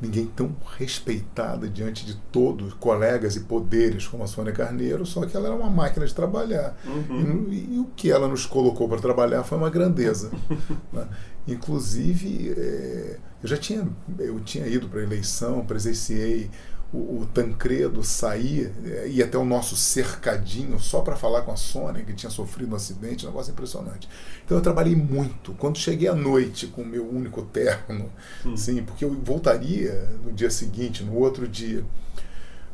ninguém 0.00 0.26
tão 0.26 0.54
respeitada 0.76 1.68
diante 1.68 2.04
de 2.04 2.16
todos, 2.32 2.74
colegas 2.74 3.36
e 3.36 3.40
poderes 3.40 4.06
como 4.06 4.24
a 4.24 4.26
Sônia 4.26 4.52
Carneiro, 4.52 5.06
só 5.06 5.24
que 5.24 5.36
ela 5.36 5.46
era 5.46 5.56
uma 5.56 5.70
máquina 5.70 6.06
de 6.06 6.14
trabalhar. 6.14 6.76
Uhum. 6.84 7.46
E, 7.50 7.74
e 7.74 7.78
o 7.78 7.86
que 7.96 8.10
ela 8.10 8.28
nos 8.28 8.46
colocou 8.46 8.88
para 8.88 9.00
trabalhar 9.00 9.44
foi 9.44 9.58
uma 9.58 9.70
grandeza. 9.70 10.30
né? 10.92 11.08
Inclusive, 11.48 12.54
eh, 12.56 13.18
eu 13.42 13.48
já 13.48 13.56
tinha, 13.56 13.88
eu 14.18 14.40
tinha 14.40 14.66
ido 14.66 14.88
para 14.88 15.00
a 15.00 15.04
eleição, 15.04 15.64
presenciei 15.64 16.50
o, 16.92 17.20
o 17.20 17.28
Tancredo 17.32 18.02
sair, 18.02 18.72
eh, 18.84 19.08
ir 19.08 19.22
até 19.22 19.36
o 19.36 19.44
nosso 19.44 19.76
cercadinho 19.76 20.78
só 20.78 21.00
para 21.00 21.16
falar 21.16 21.42
com 21.42 21.52
a 21.52 21.56
Sônia, 21.56 22.04
que 22.04 22.12
tinha 22.12 22.30
sofrido 22.30 22.72
um 22.72 22.76
acidente, 22.76 23.26
um 23.26 23.28
negócio 23.28 23.52
impressionante. 23.52 24.08
Então 24.44 24.56
eu 24.56 24.62
trabalhei 24.62 24.94
muito. 24.94 25.52
Quando 25.54 25.78
cheguei 25.78 26.08
à 26.08 26.14
noite 26.14 26.66
com 26.68 26.82
o 26.82 26.86
meu 26.86 27.08
único 27.08 27.42
terno, 27.42 28.10
sim, 28.56 28.82
porque 28.82 29.04
eu 29.04 29.12
voltaria 29.12 30.08
no 30.24 30.32
dia 30.32 30.50
seguinte, 30.50 31.02
no 31.02 31.16
outro 31.16 31.46
dia. 31.48 31.84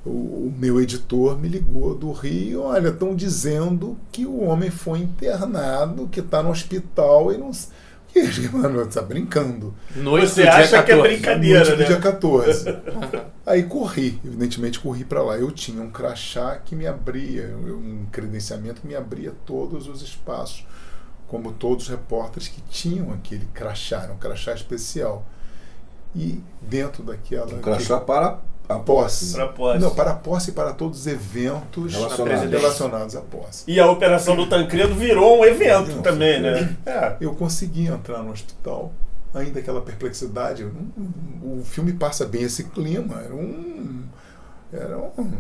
O, 0.05 0.11
o 0.49 0.55
meu 0.57 0.81
editor 0.81 1.39
me 1.39 1.47
ligou 1.49 1.95
do 1.95 2.11
Rio, 2.11 2.63
olha, 2.63 2.89
estão 2.89 3.15
dizendo 3.15 3.97
que 4.11 4.27
o 4.27 4.43
homem 4.43 4.69
foi 4.69 4.99
internado, 4.99 6.09
que 6.09 6.19
está 6.19 6.43
no 6.43 6.51
hospital 6.51 7.33
e 7.33 7.39
não. 7.39 7.53
S- 8.21 8.41
Que, 8.41 8.49
mano, 8.57 8.79
você 8.85 9.01
tá 9.01 9.03
brincando. 9.07 9.75
Noite 9.97 10.29
Você 10.29 10.43
acha 10.43 10.83
que 10.83 10.93
é 10.93 10.97
14. 10.97 11.03
brincadeira, 11.03 11.65
Noite 11.65 11.79
né? 11.79 11.85
dia 11.87 11.99
14. 12.01 12.65
Aí 13.47 13.63
corri, 13.65 14.21
evidentemente 14.25 14.79
corri 14.79 15.05
para 15.05 15.23
lá. 15.23 15.37
Eu 15.37 15.51
tinha 15.51 15.83
um 15.83 15.91
crachá 15.91 16.57
que 16.57 16.75
me 16.77 16.87
abria, 16.87 17.57
um 17.57 18.07
credenciamento 18.13 18.81
que 18.83 18.87
me 18.87 18.95
abria 18.95 19.33
todos 19.45 19.89
os 19.89 20.01
espaços, 20.03 20.67
como 21.27 21.53
todos 21.53 21.85
os 21.85 21.91
repórteres 21.91 22.49
que 22.49 22.61
tinham 22.71 23.13
aquele 23.13 23.47
crachá, 23.55 24.03
era 24.03 24.13
um 24.13 24.19
crachá 24.19 24.53
especial. 24.55 25.27
E 26.15 26.41
dentro 26.61 27.03
daquela. 27.03 27.55
Um 27.55 27.61
crachá 27.61 27.99
para 27.99 28.39
a 28.69 28.77
posse. 28.79 29.35
Pra 29.35 29.49
posse. 29.49 29.79
Não, 29.81 29.91
para 29.95 30.11
a 30.13 30.15
posse 30.15 30.51
e 30.51 30.53
para 30.53 30.73
todos 30.73 31.01
os 31.01 31.07
eventos 31.07 31.93
Relacionados. 31.95 32.51
relacionados 32.51 33.17
à 33.17 33.21
posse. 33.21 33.65
E 33.67 33.79
a 33.79 33.91
operação 33.91 34.35
do 34.37 34.47
Tancredo 34.47 34.95
virou 34.95 35.41
um 35.41 35.45
evento 35.45 36.01
também, 36.03 36.41
né? 36.41 36.75
É. 36.87 37.17
Eu 37.21 37.35
consegui 37.35 37.87
entrar 37.87 38.23
no 38.23 38.31
hospital, 38.33 38.93
ainda 39.35 39.59
aquela 39.61 39.81
perplexidade. 39.81 40.65
hum, 40.65 40.91
O 41.43 41.65
filme 41.65 41.93
passa 41.93 42.25
bem 42.25 42.43
esse 42.43 42.65
clima. 42.65 43.21
Era 43.25 43.35
um. 43.35 44.03
Era 44.73 44.97
um. 44.99 45.33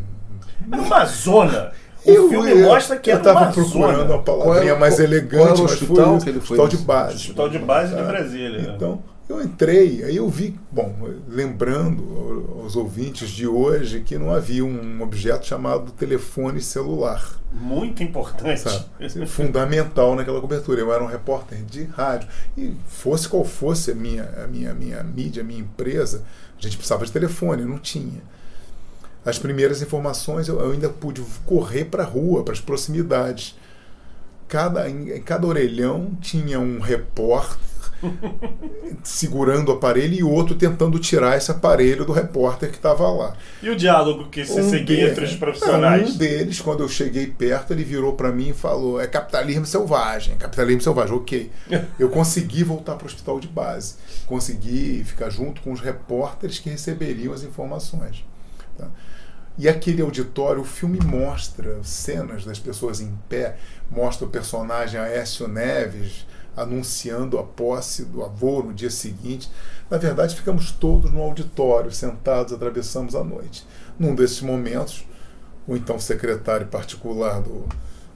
Era 0.70 0.82
uma 0.82 1.04
zona. 1.06 1.72
O 2.04 2.10
Eu- 2.10 2.28
filme 2.28 2.50
eu- 2.50 2.58
mostra 2.68 2.96
que 2.96 3.08
eu 3.10 3.14
era 3.14 3.20
estava 3.22 3.44
uma 3.46 3.52
procurando 3.52 3.98
zona. 4.08 4.14
a 4.16 4.18
palavrinha 4.18 4.74
mais 4.76 4.96
qual- 4.96 5.04
elegante, 5.04 5.36
qual 5.36 5.46
era 5.46 5.54
o 5.56 5.62
mas 5.62 5.72
hospital 5.72 6.06
foi 6.16 6.20
que 6.20 6.28
ele 6.30 6.40
foi 6.40 6.58
hospital 6.58 6.68
de 6.68 6.76
base. 6.78 7.14
Hospital 7.14 7.48
de 7.48 7.58
base 7.60 7.94
de 7.94 8.00
Ah, 8.00 8.04
Brasília. 8.04 8.72
Então, 8.74 9.02
eu 9.32 9.42
entrei, 9.42 10.04
aí 10.04 10.16
eu 10.16 10.28
vi, 10.28 10.58
bom, 10.70 10.94
lembrando 11.28 12.60
aos 12.60 12.76
ouvintes 12.76 13.30
de 13.30 13.46
hoje 13.46 14.00
que 14.00 14.18
não 14.18 14.32
havia 14.32 14.64
um 14.64 15.02
objeto 15.02 15.46
chamado 15.46 15.92
telefone 15.92 16.60
celular. 16.60 17.40
Muito 17.52 18.02
importante. 18.02 18.60
sabe? 18.60 19.26
Fundamental 19.26 20.14
naquela 20.14 20.40
cobertura. 20.40 20.80
Eu 20.80 20.92
era 20.92 21.02
um 21.02 21.06
repórter 21.06 21.62
de 21.62 21.84
rádio. 21.84 22.28
E 22.56 22.74
fosse 22.86 23.28
qual 23.28 23.44
fosse 23.44 23.90
a 23.90 23.94
minha, 23.94 24.24
a 24.42 24.46
minha, 24.46 24.72
minha 24.72 25.02
mídia, 25.02 25.42
a 25.42 25.46
minha 25.46 25.60
empresa, 25.60 26.24
a 26.58 26.62
gente 26.62 26.76
precisava 26.76 27.04
de 27.04 27.12
telefone, 27.12 27.64
não 27.64 27.78
tinha. 27.78 28.22
As 29.24 29.38
primeiras 29.38 29.82
informações 29.82 30.48
eu, 30.48 30.72
ainda 30.72 30.88
pude 30.88 31.22
correr 31.46 31.84
para 31.84 32.02
a 32.02 32.06
rua, 32.06 32.42
para 32.42 32.54
as 32.54 32.60
proximidades. 32.60 33.56
Cada, 34.48 34.88
em 34.88 35.20
cada 35.22 35.46
orelhão 35.46 36.16
tinha 36.20 36.60
um 36.60 36.80
repórter 36.80 37.71
segurando 39.02 39.68
o 39.70 39.72
aparelho 39.72 40.14
e 40.14 40.22
outro 40.22 40.54
tentando 40.54 40.98
tirar 40.98 41.36
esse 41.36 41.50
aparelho 41.50 42.04
do 42.04 42.12
repórter 42.12 42.70
que 42.70 42.76
estava 42.76 43.08
lá. 43.10 43.36
E 43.62 43.70
o 43.70 43.76
diálogo 43.76 44.28
que 44.28 44.44
se 44.44 44.62
seguia 44.68 45.06
de- 45.06 45.10
entre 45.12 45.24
os 45.24 45.32
Não, 45.32 45.38
profissionais? 45.38 46.14
um 46.14 46.16
deles, 46.18 46.60
quando 46.60 46.82
eu 46.82 46.88
cheguei 46.88 47.26
perto, 47.26 47.72
ele 47.72 47.84
virou 47.84 48.14
para 48.14 48.30
mim 48.32 48.50
e 48.50 48.54
falou: 48.54 49.00
é 49.00 49.06
capitalismo 49.06 49.66
selvagem, 49.66 50.36
capitalismo 50.36 50.82
selvagem, 50.82 51.14
ok. 51.14 51.50
Eu 51.98 52.08
consegui 52.08 52.64
voltar 52.64 52.96
para 52.96 53.04
o 53.04 53.06
hospital 53.06 53.38
de 53.40 53.48
base, 53.48 53.94
consegui 54.26 55.02
ficar 55.04 55.30
junto 55.30 55.60
com 55.62 55.72
os 55.72 55.80
repórteres 55.80 56.58
que 56.58 56.68
receberiam 56.70 57.32
as 57.32 57.42
informações. 57.42 58.24
tá? 58.76 58.88
E 59.58 59.68
aquele 59.68 60.00
auditório, 60.00 60.62
o 60.62 60.64
filme 60.64 60.98
mostra 61.04 61.78
cenas 61.82 62.44
das 62.44 62.58
pessoas 62.58 63.00
em 63.00 63.12
pé, 63.28 63.56
mostra 63.90 64.26
o 64.26 64.30
personagem 64.30 64.98
Aécio 64.98 65.46
Neves 65.46 66.26
anunciando 66.56 67.38
a 67.38 67.42
posse 67.42 68.04
do 68.04 68.22
avô 68.22 68.62
no 68.62 68.72
dia 68.72 68.90
seguinte. 68.90 69.50
Na 69.90 69.98
verdade, 69.98 70.36
ficamos 70.36 70.70
todos 70.70 71.12
no 71.12 71.20
auditório, 71.22 71.90
sentados, 71.90 72.52
atravessamos 72.52 73.14
a 73.14 73.24
noite. 73.24 73.66
Num 73.98 74.14
desses 74.14 74.40
momentos, 74.40 75.06
o 75.66 75.76
então 75.76 75.98
secretário 75.98 76.66
particular 76.66 77.40
do, 77.40 77.66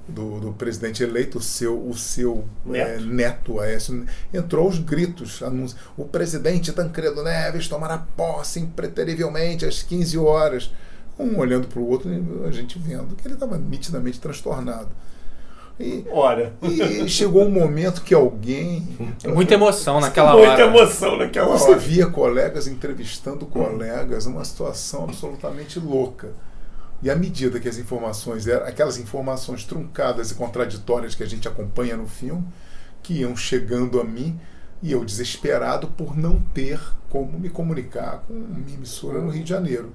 do, 0.08 0.40
do 0.40 0.52
presidente 0.52 1.02
eleito, 1.02 1.38
o 1.38 1.42
seu, 1.42 1.76
o 1.88 1.96
seu 1.96 2.44
Neto. 2.64 2.90
eh, 2.90 3.00
neto 3.00 3.60
Aécio, 3.60 4.06
entrou 4.32 4.66
aos 4.66 4.78
gritos. 4.78 5.42
Anúncio, 5.42 5.76
o 5.96 6.04
presidente 6.04 6.72
Tancredo 6.72 7.22
Neves 7.22 7.68
tomará 7.68 7.98
posse 7.98 8.60
impreterivelmente 8.60 9.64
às 9.64 9.82
15 9.82 10.18
horas. 10.18 10.70
Um 11.18 11.38
olhando 11.38 11.66
para 11.66 11.80
o 11.80 11.88
outro, 11.88 12.10
a 12.46 12.50
gente 12.50 12.78
vendo 12.78 13.16
que 13.16 13.26
ele 13.26 13.34
estava 13.34 13.56
nitidamente 13.56 14.20
transtornado. 14.20 14.88
E, 15.78 16.06
Ora. 16.10 16.54
e 16.62 17.06
chegou 17.08 17.44
um 17.44 17.50
momento 17.50 18.00
que 18.02 18.14
alguém. 18.14 18.86
Muita 19.26 19.54
emoção 19.54 20.00
naquela 20.00 20.32
Muita 20.32 20.52
hora. 20.52 20.62
emoção 20.62 21.16
naquela 21.18 21.48
Você 21.48 21.70
hora. 21.70 21.78
via 21.78 22.06
colegas 22.06 22.66
entrevistando 22.66 23.44
colegas 23.44 24.24
numa 24.24 24.44
situação 24.44 25.04
absolutamente 25.04 25.78
louca. 25.78 26.30
E 27.02 27.10
à 27.10 27.14
medida 27.14 27.60
que 27.60 27.68
as 27.68 27.76
informações 27.76 28.46
eram, 28.46 28.66
aquelas 28.66 28.98
informações 28.98 29.64
truncadas 29.64 30.30
e 30.30 30.34
contraditórias 30.34 31.14
que 31.14 31.22
a 31.22 31.26
gente 31.26 31.46
acompanha 31.46 31.94
no 31.94 32.06
filme, 32.06 32.42
que 33.02 33.20
iam 33.20 33.36
chegando 33.36 34.00
a 34.00 34.04
mim, 34.04 34.40
e 34.82 34.92
eu 34.92 35.04
desesperado 35.04 35.88
por 35.88 36.16
não 36.16 36.40
ter 36.54 36.80
como 37.10 37.38
me 37.38 37.50
comunicar 37.50 38.24
com 38.26 38.32
uma 38.34 38.58
emissora 38.72 39.20
no 39.20 39.28
Rio 39.30 39.44
de 39.44 39.50
Janeiro. 39.50 39.92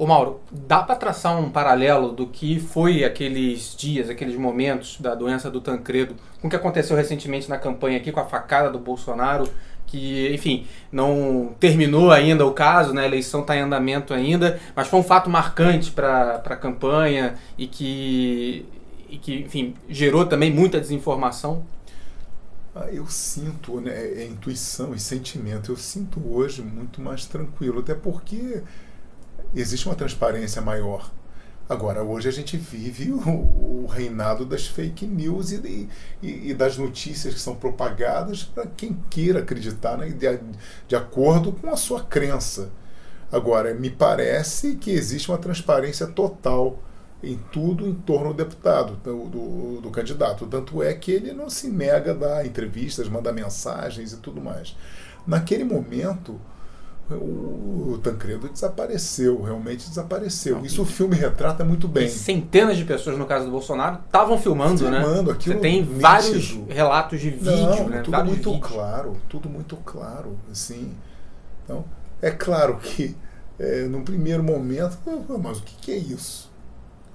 Ô 0.00 0.06
Mauro, 0.06 0.40
dá 0.50 0.82
para 0.82 0.96
traçar 0.96 1.38
um 1.38 1.50
paralelo 1.50 2.10
do 2.10 2.26
que 2.26 2.58
foi 2.58 3.04
aqueles 3.04 3.76
dias, 3.76 4.08
aqueles 4.08 4.34
momentos 4.34 4.98
da 4.98 5.14
doença 5.14 5.50
do 5.50 5.60
Tancredo, 5.60 6.16
com 6.40 6.46
o 6.46 6.50
que 6.50 6.56
aconteceu 6.56 6.96
recentemente 6.96 7.50
na 7.50 7.58
campanha 7.58 7.98
aqui 7.98 8.10
com 8.10 8.18
a 8.18 8.24
facada 8.24 8.70
do 8.70 8.78
Bolsonaro, 8.78 9.46
que, 9.86 10.32
enfim, 10.32 10.66
não 10.90 11.54
terminou 11.60 12.10
ainda 12.10 12.46
o 12.46 12.52
caso, 12.54 12.94
né? 12.94 13.02
a 13.02 13.04
eleição 13.04 13.42
está 13.42 13.54
em 13.54 13.60
andamento 13.60 14.14
ainda, 14.14 14.58
mas 14.74 14.88
foi 14.88 15.00
um 15.00 15.02
fato 15.02 15.28
marcante 15.28 15.90
para 15.90 16.36
a 16.36 16.56
campanha 16.56 17.34
e 17.58 17.66
que, 17.66 18.64
e 19.06 19.18
que, 19.18 19.40
enfim, 19.40 19.74
gerou 19.86 20.24
também 20.24 20.50
muita 20.50 20.80
desinformação. 20.80 21.62
Ah, 22.74 22.88
eu 22.90 23.06
sinto, 23.06 23.82
né, 23.82 23.92
é 23.92 24.26
intuição 24.26 24.94
e 24.94 24.98
sentimento, 24.98 25.70
eu 25.70 25.76
sinto 25.76 26.22
hoje 26.26 26.62
muito 26.62 27.02
mais 27.02 27.26
tranquilo, 27.26 27.80
até 27.80 27.94
porque 27.94 28.62
existe 29.54 29.86
uma 29.86 29.94
transparência 29.94 30.60
maior. 30.62 31.10
Agora, 31.68 32.02
hoje 32.02 32.28
a 32.28 32.32
gente 32.32 32.56
vive 32.56 33.12
o, 33.12 33.84
o 33.84 33.86
reinado 33.86 34.44
das 34.44 34.66
fake 34.66 35.06
news 35.06 35.52
e, 35.52 35.88
e, 36.20 36.50
e, 36.50 36.54
das 36.54 36.76
notícias 36.76 37.32
que 37.32 37.40
são 37.40 37.54
propagadas 37.54 38.42
para 38.42 38.66
quem 38.66 38.96
queira 39.08 39.38
acreditar 39.38 39.96
né, 39.96 40.08
de, 40.08 40.40
de 40.88 40.96
acordo 40.96 41.52
com 41.52 41.70
a 41.70 41.76
sua 41.76 42.02
crença. 42.02 42.70
Agora, 43.30 43.72
me 43.72 43.88
parece 43.88 44.74
que 44.74 44.90
existe 44.90 45.30
uma 45.30 45.38
transparência 45.38 46.08
total 46.08 46.82
em 47.22 47.38
tudo 47.52 47.86
em 47.86 47.94
torno 47.94 48.32
do 48.32 48.36
deputado, 48.36 48.96
do, 48.96 49.26
do, 49.26 49.80
do, 49.82 49.90
candidato. 49.90 50.46
Tanto 50.46 50.82
é 50.82 50.92
que 50.94 51.12
ele 51.12 51.32
não 51.32 51.48
se 51.48 51.68
nega 51.68 52.10
a 52.10 52.14
dar 52.14 52.46
entrevistas, 52.46 53.08
mandar 53.08 53.32
mensagens 53.32 54.12
e 54.12 54.16
tudo 54.16 54.40
mais. 54.40 54.76
Naquele 55.24 55.62
momento, 55.62 56.40
o, 57.16 57.92
o 57.94 57.98
Tancredo 58.02 58.48
desapareceu, 58.48 59.42
realmente 59.42 59.88
desapareceu. 59.88 60.64
Isso 60.64 60.82
o 60.82 60.84
filme 60.86 61.16
retrata 61.16 61.64
muito 61.64 61.86
bem. 61.88 62.08
Centenas 62.08 62.76
de 62.76 62.84
pessoas, 62.84 63.16
no 63.18 63.26
caso 63.26 63.46
do 63.46 63.50
Bolsonaro, 63.50 63.98
estavam 64.06 64.38
filmando, 64.38 64.78
filmando, 64.78 65.22
né? 65.24 65.32
Aquilo 65.32 65.54
Você 65.56 65.60
tem 65.60 65.80
nítido. 65.82 66.00
vários 66.00 66.58
relatos 66.68 67.20
de 67.20 67.30
vídeo, 67.30 67.56
não, 67.56 67.88
né? 67.88 67.98
Tudo 68.02 68.10
vários 68.12 68.32
muito 68.34 68.52
vídeos. 68.52 68.70
claro, 68.72 69.16
tudo 69.28 69.48
muito 69.48 69.76
claro, 69.76 70.36
assim. 70.50 70.92
Então, 71.64 71.84
é 72.22 72.30
claro 72.30 72.76
que 72.78 73.16
é, 73.58 73.82
num 73.82 74.02
primeiro 74.02 74.42
momento, 74.42 74.96
mas 75.42 75.58
o 75.58 75.62
que, 75.62 75.74
que 75.76 75.92
é 75.92 75.96
isso? 75.96 76.48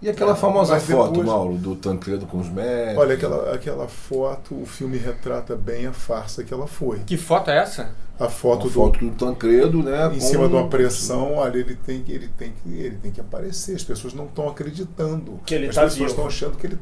E 0.01 0.09
aquela 0.09 0.35
famosa 0.35 0.73
Mas 0.73 0.83
foto, 0.83 1.07
depois- 1.11 1.25
Mauro, 1.27 1.55
do 1.57 1.75
Tancredo 1.75 2.25
com 2.27 2.37
os 2.39 2.49
médicos? 2.49 2.97
Olha, 3.01 3.15
aquela, 3.15 3.53
aquela 3.55 3.87
foto, 3.87 4.53
o 4.61 4.65
filme 4.65 4.97
retrata 4.97 5.55
bem 5.55 5.87
a 5.87 5.93
farsa 5.93 6.43
que 6.43 6.53
ela 6.53 6.67
foi. 6.67 6.99
Que 6.99 7.17
foto 7.17 7.49
é 7.49 7.57
essa? 7.57 7.89
A 8.17 8.29
foto 8.29 8.61
Uma 8.61 8.67
do, 8.67 8.73
foto 8.73 8.99
do 8.99 9.11
Tancredo, 9.11 9.83
né? 9.83 10.07
em 10.07 10.19
com- 10.19 10.21
cima 10.21 10.47
de 10.47 10.53
uma 10.53 10.67
pressão, 10.69 11.33
olha, 11.35 11.57
ele 11.57 11.75
tem, 11.75 12.01
que- 12.01 12.11
ele, 12.13 12.29
tem 12.29 12.53
que, 12.63 12.69
ele 12.73 12.95
tem 12.97 13.11
que 13.11 13.19
aparecer. 13.19 13.75
As 13.75 13.83
pessoas 13.83 14.13
não 14.13 14.25
estão 14.25 14.47
acreditando. 14.47 15.39
Que 15.45 15.55
ele 15.55 15.67
As 15.67 15.75
tá 15.75 15.81
pessoas 15.83 16.11
estão 16.11 16.25
achando 16.25 16.55
que 16.57 16.65
ele. 16.67 16.77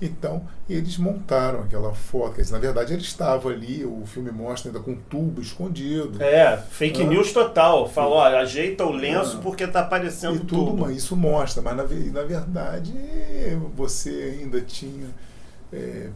Então, 0.00 0.42
eles 0.68 0.98
montaram 0.98 1.60
aquela 1.60 1.92
foto. 1.94 2.34
Quer 2.34 2.42
dizer, 2.42 2.52
na 2.52 2.58
verdade, 2.60 2.92
ele 2.92 3.00
estava 3.02 3.48
ali, 3.48 3.82
o 3.84 4.04
filme 4.04 4.30
mostra 4.30 4.68
ainda 4.70 4.78
com 4.78 4.90
um 4.92 4.98
tubo 5.08 5.40
escondido. 5.40 6.22
É, 6.22 6.56
fake 6.70 7.02
Ah. 7.02 7.06
news 7.06 7.32
total. 7.32 7.88
Falou, 7.88 8.20
ajeita 8.20 8.84
o 8.84 8.92
lenço 8.92 9.38
Ah. 9.38 9.42
porque 9.42 9.66
tá 9.66 9.80
aparecendo 9.80 10.36
E 10.36 10.40
tudo, 10.40 10.66
tudo. 10.66 10.76
mas 10.82 10.98
isso 10.98 11.16
mostra, 11.16 11.62
mas 11.62 11.74
na, 11.76 11.82
na 11.82 12.22
verdade 12.26 12.92
você 13.74 14.36
ainda 14.40 14.60
tinha 14.60 15.06
é, 15.72 16.10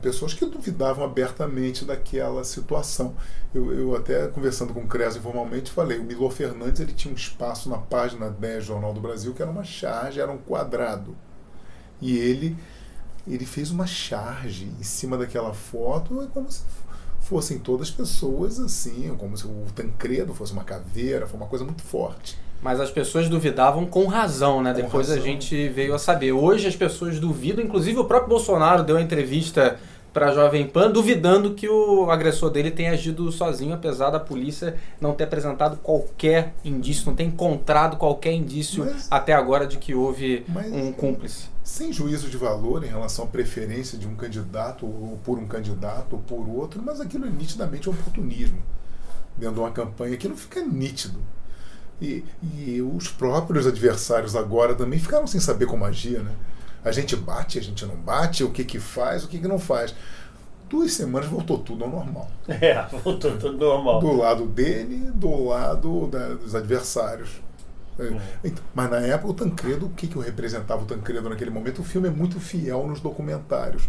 pessoas 0.00 0.34
que 0.34 0.46
duvidavam 0.46 1.04
abertamente 1.04 1.84
daquela 1.84 2.42
situação. 2.44 3.14
Eu, 3.54 3.72
eu 3.72 3.96
até 3.96 4.28
conversando 4.28 4.72
com 4.72 4.80
o 4.80 4.86
Cres 4.86 5.16
informalmente 5.16 5.70
falei, 5.70 5.98
o 5.98 6.04
Milor 6.04 6.30
Fernandes 6.30 6.80
ele 6.80 6.92
tinha 6.92 7.12
um 7.12 7.16
espaço 7.16 7.68
na 7.68 7.78
página 7.78 8.30
10 8.30 8.64
do 8.64 8.66
Jornal 8.68 8.92
do 8.92 9.00
Brasil 9.00 9.34
que 9.34 9.42
era 9.42 9.50
uma 9.50 9.64
charge, 9.64 10.20
era 10.20 10.30
um 10.30 10.38
quadrado. 10.38 11.16
E 12.00 12.16
ele, 12.16 12.56
ele 13.26 13.44
fez 13.44 13.70
uma 13.70 13.86
charge 13.86 14.64
em 14.78 14.82
cima 14.82 15.18
daquela 15.18 15.52
foto, 15.52 16.22
é 16.22 16.26
como 16.26 16.50
se 16.50 16.62
fossem 17.20 17.58
todas 17.58 17.90
pessoas 17.90 18.58
assim, 18.58 19.14
como 19.18 19.36
se 19.36 19.46
o 19.46 19.66
Tancredo 19.74 20.34
fosse 20.34 20.52
uma 20.52 20.64
caveira, 20.64 21.26
foi 21.26 21.38
uma 21.38 21.46
coisa 21.46 21.64
muito 21.64 21.82
forte. 21.82 22.38
Mas 22.62 22.78
as 22.80 22.90
pessoas 22.90 23.28
duvidavam 23.28 23.86
com 23.86 24.06
razão, 24.06 24.62
né? 24.62 24.74
Com 24.74 24.82
Depois 24.82 25.08
a 25.10 25.14
razão. 25.14 25.26
gente 25.26 25.68
veio 25.68 25.94
a 25.94 25.98
saber. 25.98 26.32
Hoje 26.32 26.66
as 26.68 26.76
pessoas 26.76 27.18
duvidam, 27.18 27.64
inclusive 27.64 27.98
o 27.98 28.04
próprio 28.04 28.28
Bolsonaro 28.28 28.82
deu 28.82 28.96
uma 28.96 29.02
entrevista 29.02 29.78
para 30.12 30.30
a 30.30 30.34
Jovem 30.34 30.66
Pan 30.66 30.90
duvidando 30.90 31.54
que 31.54 31.68
o 31.68 32.10
agressor 32.10 32.50
dele 32.50 32.70
tenha 32.72 32.90
agido 32.90 33.30
sozinho, 33.30 33.72
apesar 33.72 34.10
da 34.10 34.18
polícia 34.18 34.74
não 35.00 35.14
ter 35.14 35.22
apresentado 35.24 35.76
qualquer 35.76 36.52
indício, 36.64 37.06
não 37.06 37.14
ter 37.14 37.22
encontrado 37.22 37.96
qualquer 37.96 38.32
indício 38.32 38.84
Mas- 38.84 39.06
até 39.08 39.32
agora 39.32 39.66
de 39.68 39.78
que 39.78 39.94
houve 39.94 40.44
um 40.72 40.90
cúmplice. 40.92 41.46
sem 41.62 41.92
juízo 41.92 42.28
de 42.28 42.36
valor 42.36 42.82
em 42.84 42.88
relação 42.88 43.24
à 43.24 43.28
preferência 43.28 43.96
de 43.96 44.08
um 44.08 44.16
candidato 44.16 44.84
ou 44.84 45.16
por 45.24 45.38
um 45.38 45.46
candidato 45.46 46.14
ou 46.14 46.18
por 46.18 46.46
outro, 46.48 46.82
mas 46.84 47.00
aquilo 47.00 47.24
é 47.26 47.30
nitidamente 47.30 47.88
oportunismo 47.88 48.58
dentro 49.38 49.54
de 49.54 49.60
uma 49.60 49.70
campanha 49.70 50.16
que 50.16 50.26
não 50.28 50.36
fica 50.36 50.60
nítido. 50.60 51.20
E, 52.00 52.24
e 52.42 52.80
os 52.82 53.08
próprios 53.08 53.66
adversários 53.66 54.34
agora 54.34 54.74
também 54.74 54.98
ficaram 54.98 55.26
sem 55.26 55.40
saber 55.40 55.66
como 55.66 55.84
agir, 55.84 56.20
né? 56.22 56.32
A 56.84 56.90
gente 56.92 57.14
bate, 57.14 57.58
a 57.58 57.62
gente 57.62 57.84
não 57.84 57.94
bate, 57.96 58.42
o 58.42 58.50
que 58.50 58.64
que 58.64 58.80
faz, 58.80 59.22
o 59.24 59.28
que 59.28 59.38
que 59.38 59.46
não 59.48 59.58
faz. 59.58 59.94
Duas 60.68 60.92
semanas 60.94 61.28
voltou 61.28 61.58
tudo 61.58 61.84
ao 61.84 61.90
normal. 61.90 62.30
É, 62.48 62.80
voltou 63.02 63.36
tudo 63.36 63.58
normal. 63.58 64.00
Do 64.00 64.12
lado 64.12 64.46
dele, 64.46 65.10
do 65.12 65.44
lado 65.44 66.06
da- 66.06 66.34
dos 66.34 66.54
adversários. 66.54 67.28
Então, 68.42 68.64
mas 68.74 68.90
na 68.90 68.98
época 69.00 69.30
o 69.30 69.34
Tancredo, 69.34 69.86
o 69.86 69.90
que, 69.90 70.06
que 70.06 70.16
eu 70.16 70.22
representava 70.22 70.82
o 70.82 70.86
Tancredo 70.86 71.28
naquele 71.28 71.50
momento? 71.50 71.80
O 71.82 71.84
filme 71.84 72.08
é 72.08 72.10
muito 72.10 72.40
fiel 72.40 72.86
nos 72.86 72.98
documentários. 73.00 73.88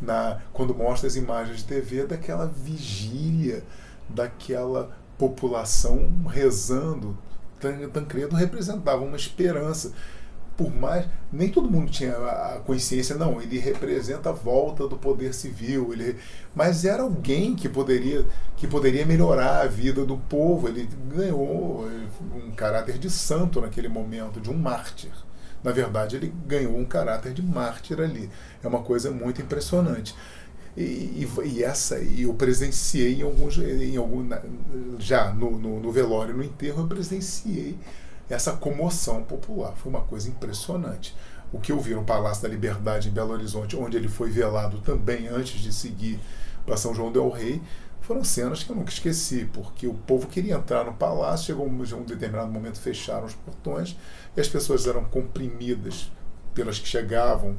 Na, 0.00 0.38
quando 0.54 0.74
mostra 0.74 1.06
as 1.06 1.16
imagens 1.16 1.58
de 1.58 1.64
TV 1.64 2.06
daquela 2.06 2.46
vigília, 2.46 3.62
daquela 4.08 4.90
população 5.18 6.10
rezando. 6.26 7.16
Tan- 7.62 7.88
Tancredo 7.90 8.36
representava 8.36 9.02
uma 9.04 9.16
esperança. 9.16 9.92
Por 10.56 10.70
mais. 10.74 11.06
Nem 11.32 11.48
todo 11.50 11.70
mundo 11.70 11.90
tinha 11.90 12.14
a 12.14 12.56
a 12.56 12.60
consciência, 12.60 13.16
não, 13.16 13.40
ele 13.40 13.58
representa 13.58 14.28
a 14.30 14.32
volta 14.32 14.86
do 14.86 14.98
poder 14.98 15.32
civil, 15.34 15.92
ele, 15.94 16.16
mas 16.54 16.84
era 16.84 17.02
alguém 17.02 17.54
que 17.56 17.68
poderia, 17.68 18.26
que 18.56 18.66
poderia 18.68 19.06
melhorar 19.06 19.62
a 19.62 19.66
vida 19.66 20.04
do 20.04 20.18
povo. 20.18 20.68
Ele 20.68 20.88
ganhou 21.14 21.88
eh, 21.88 22.06
um 22.36 22.50
caráter 22.52 22.98
de 22.98 23.08
santo 23.10 23.60
naquele 23.62 23.88
momento, 23.88 24.40
de 24.40 24.50
um 24.50 24.54
mártir. 24.58 25.10
Na 25.64 25.72
verdade, 25.72 26.16
ele 26.16 26.32
ganhou 26.46 26.76
um 26.76 26.84
caráter 26.84 27.32
de 27.32 27.42
mártir 27.42 28.00
ali. 28.00 28.28
É 28.62 28.68
uma 28.68 28.82
coisa 28.82 29.10
muito 29.10 29.40
impressionante. 29.40 30.14
E, 30.76 31.28
e, 31.44 31.62
essa, 31.62 31.98
e 31.98 32.22
eu 32.22 32.32
presenciei 32.32 33.20
em 33.20 33.22
alguns, 33.22 33.58
em 33.58 33.96
algum, 33.96 34.26
já 34.98 35.32
no, 35.32 35.58
no, 35.58 35.80
no 35.80 35.92
velório, 35.92 36.34
no 36.34 36.42
enterro, 36.42 36.82
eu 36.82 36.88
presenciei 36.88 37.78
essa 38.28 38.52
comoção 38.52 39.22
popular. 39.22 39.74
Foi 39.76 39.90
uma 39.90 40.00
coisa 40.02 40.28
impressionante. 40.28 41.14
O 41.52 41.60
que 41.60 41.70
eu 41.70 41.78
vi 41.78 41.94
no 41.94 42.04
Palácio 42.04 42.42
da 42.42 42.48
Liberdade 42.48 43.08
em 43.08 43.12
Belo 43.12 43.32
Horizonte, 43.32 43.76
onde 43.76 43.96
ele 43.96 44.08
foi 44.08 44.30
velado 44.30 44.80
também 44.80 45.28
antes 45.28 45.60
de 45.60 45.72
seguir 45.72 46.18
para 46.64 46.78
São 46.78 46.94
João 46.94 47.12
del 47.12 47.28
Rei, 47.28 47.60
foram 48.00 48.24
cenas 48.24 48.64
que 48.64 48.70
eu 48.70 48.76
nunca 48.76 48.90
esqueci, 48.90 49.48
porque 49.52 49.86
o 49.86 49.94
povo 49.94 50.26
queria 50.26 50.54
entrar 50.54 50.84
no 50.84 50.94
palácio, 50.94 51.46
chegou 51.46 51.66
um 51.66 52.04
determinado 52.04 52.50
momento, 52.50 52.80
fecharam 52.80 53.26
os 53.26 53.34
portões 53.34 53.96
e 54.36 54.40
as 54.40 54.48
pessoas 54.48 54.86
eram 54.86 55.04
comprimidas 55.04 56.10
pelas 56.54 56.78
que 56.78 56.88
chegavam 56.88 57.56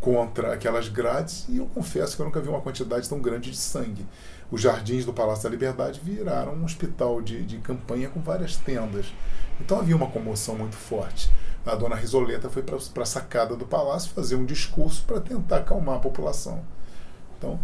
contra 0.00 0.54
aquelas 0.54 0.88
grades 0.88 1.46
e 1.48 1.58
eu 1.58 1.66
confesso 1.66 2.16
que 2.16 2.22
eu 2.22 2.26
nunca 2.26 2.40
vi 2.40 2.48
uma 2.48 2.60
quantidade 2.60 3.08
tão 3.08 3.20
grande 3.20 3.50
de 3.50 3.56
sangue. 3.56 4.06
Os 4.50 4.60
jardins 4.60 5.04
do 5.04 5.12
Palácio 5.12 5.44
da 5.44 5.50
Liberdade 5.50 6.00
viraram 6.02 6.54
um 6.54 6.64
hospital 6.64 7.20
de, 7.20 7.44
de 7.44 7.58
campanha 7.58 8.08
com 8.08 8.20
várias 8.20 8.56
tendas. 8.56 9.06
Então 9.60 9.78
havia 9.78 9.94
uma 9.94 10.10
comoção 10.10 10.56
muito 10.56 10.74
forte. 10.74 11.30
A 11.64 11.74
dona 11.74 11.94
Risoleta 11.94 12.48
foi 12.48 12.62
para 12.62 13.02
a 13.02 13.06
sacada 13.06 13.54
do 13.54 13.66
palácio 13.66 14.10
fazer 14.10 14.34
um 14.34 14.46
discurso 14.46 15.04
para 15.06 15.20
tentar 15.20 15.58
acalmar 15.58 15.96
a 15.96 16.00
população. 16.00 16.64
Então, 17.36 17.60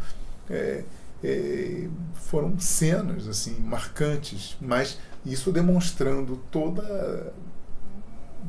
é, 0.50 0.84
é, 1.24 1.88
foram 2.14 2.58
cenas 2.58 3.26
assim 3.26 3.58
marcantes, 3.58 4.56
mas 4.60 4.98
isso 5.24 5.50
demonstrando 5.50 6.36
toda, 6.50 7.32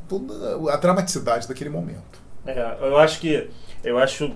toda 0.06 0.72
a 0.72 0.76
dramaticidade 0.76 1.48
daquele 1.48 1.70
momento. 1.70 2.20
É, 2.46 2.78
eu 2.80 2.98
acho 2.98 3.18
que 3.20 3.50
eu 3.82 3.98
acho 3.98 4.32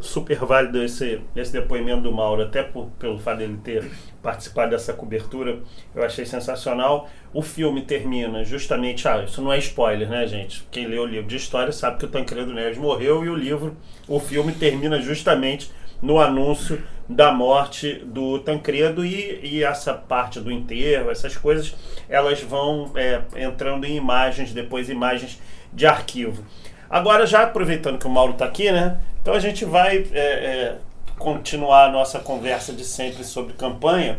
super 0.00 0.38
válido 0.38 0.82
esse, 0.82 1.20
esse 1.36 1.52
depoimento 1.52 2.02
do 2.02 2.12
Mauro, 2.12 2.42
até 2.42 2.62
por, 2.62 2.86
pelo 2.98 3.18
fato 3.18 3.38
dele 3.38 3.58
ter 3.62 3.90
participado 4.22 4.70
dessa 4.70 4.92
cobertura, 4.92 5.60
eu 5.94 6.02
achei 6.02 6.24
sensacional. 6.24 7.08
O 7.32 7.42
filme 7.42 7.82
termina 7.82 8.44
justamente, 8.44 9.06
ah, 9.06 9.22
isso 9.22 9.42
não 9.42 9.52
é 9.52 9.58
spoiler, 9.58 10.08
né, 10.08 10.26
gente? 10.26 10.66
Quem 10.70 10.86
lê 10.86 10.98
o 10.98 11.06
livro 11.06 11.28
de 11.28 11.36
história 11.36 11.72
sabe 11.72 11.98
que 11.98 12.04
o 12.04 12.08
Tancredo 12.08 12.52
Neves 12.52 12.78
morreu 12.78 13.24
e 13.24 13.28
o 13.28 13.34
livro, 13.34 13.76
o 14.08 14.18
filme 14.18 14.52
termina 14.52 15.00
justamente 15.00 15.70
no 16.00 16.18
anúncio 16.18 16.82
da 17.08 17.32
morte 17.32 17.94
do 18.04 18.38
Tancredo 18.38 19.04
e, 19.04 19.40
e 19.42 19.64
essa 19.64 19.92
parte 19.92 20.40
do 20.40 20.50
enterro, 20.50 21.10
essas 21.10 21.36
coisas, 21.36 21.74
elas 22.08 22.40
vão 22.40 22.92
é, 22.94 23.22
entrando 23.36 23.84
em 23.84 23.96
imagens, 23.96 24.52
depois 24.52 24.88
imagens 24.88 25.40
de 25.72 25.86
arquivo. 25.86 26.44
Agora, 26.90 27.24
já 27.24 27.44
aproveitando 27.44 27.98
que 27.98 28.06
o 28.06 28.10
Mauro 28.10 28.32
está 28.32 28.44
aqui, 28.44 28.70
né? 28.72 28.98
Então 29.22 29.32
a 29.32 29.38
gente 29.38 29.64
vai 29.64 30.04
é, 30.12 30.20
é, 30.20 30.76
continuar 31.16 31.84
a 31.84 31.92
nossa 31.92 32.18
conversa 32.18 32.72
de 32.72 32.84
sempre 32.84 33.22
sobre 33.22 33.52
campanha. 33.52 34.18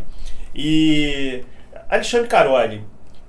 E 0.55 1.43
Alexandre 1.89 2.29
Caroli, 2.29 2.81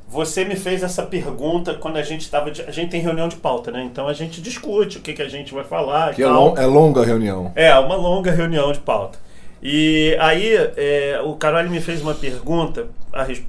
você 0.06 0.44
me 0.44 0.54
fez 0.54 0.84
essa 0.84 1.02
pergunta 1.02 1.74
quando 1.74 1.96
a 1.96 2.02
gente 2.02 2.20
estava. 2.20 2.50
A 2.50 2.70
gente 2.70 2.90
tem 2.90 3.00
reunião 3.00 3.26
de 3.26 3.34
pauta, 3.34 3.72
né? 3.72 3.82
Então 3.82 4.06
a 4.06 4.12
gente 4.12 4.40
discute 4.40 4.98
o 4.98 5.00
que, 5.00 5.12
que 5.12 5.22
a 5.22 5.28
gente 5.28 5.52
vai 5.52 5.64
falar. 5.64 6.14
Que 6.14 6.22
é, 6.22 6.28
long, 6.28 6.56
é, 6.56 6.64
longa 6.64 7.00
a 7.00 7.04
reunião. 7.04 7.50
É, 7.56 7.74
uma 7.74 7.96
longa 7.96 8.30
reunião 8.30 8.70
de 8.70 8.78
pauta. 8.78 9.18
E 9.60 10.16
aí 10.20 10.54
é, 10.76 11.20
o 11.24 11.34
Caroli 11.34 11.68
me 11.68 11.80
fez 11.80 12.00
uma 12.00 12.14
pergunta, 12.14 12.88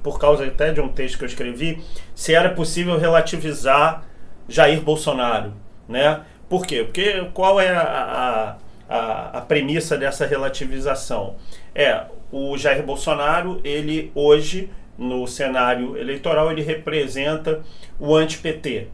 por 0.02 0.18
causa 0.18 0.44
até 0.44 0.72
de 0.72 0.80
um 0.80 0.88
texto 0.88 1.18
que 1.18 1.24
eu 1.24 1.28
escrevi, 1.28 1.82
se 2.14 2.34
era 2.34 2.50
possível 2.50 2.98
relativizar 2.98 4.04
Jair 4.48 4.80
Bolsonaro 4.80 5.63
né? 5.88 6.22
Por 6.48 6.66
quê? 6.66 6.84
Porque 6.84 7.28
qual 7.32 7.60
é 7.60 7.70
a, 7.70 8.56
a, 8.88 9.38
a 9.38 9.40
premissa 9.40 9.96
dessa 9.96 10.26
relativização? 10.26 11.36
É, 11.74 12.04
o 12.30 12.56
Jair 12.56 12.82
Bolsonaro, 12.82 13.60
ele 13.64 14.10
hoje, 14.14 14.70
no 14.98 15.26
cenário 15.26 15.96
eleitoral, 15.96 16.50
ele 16.50 16.62
representa 16.62 17.62
o 17.98 18.14
anti-PT. 18.14 18.88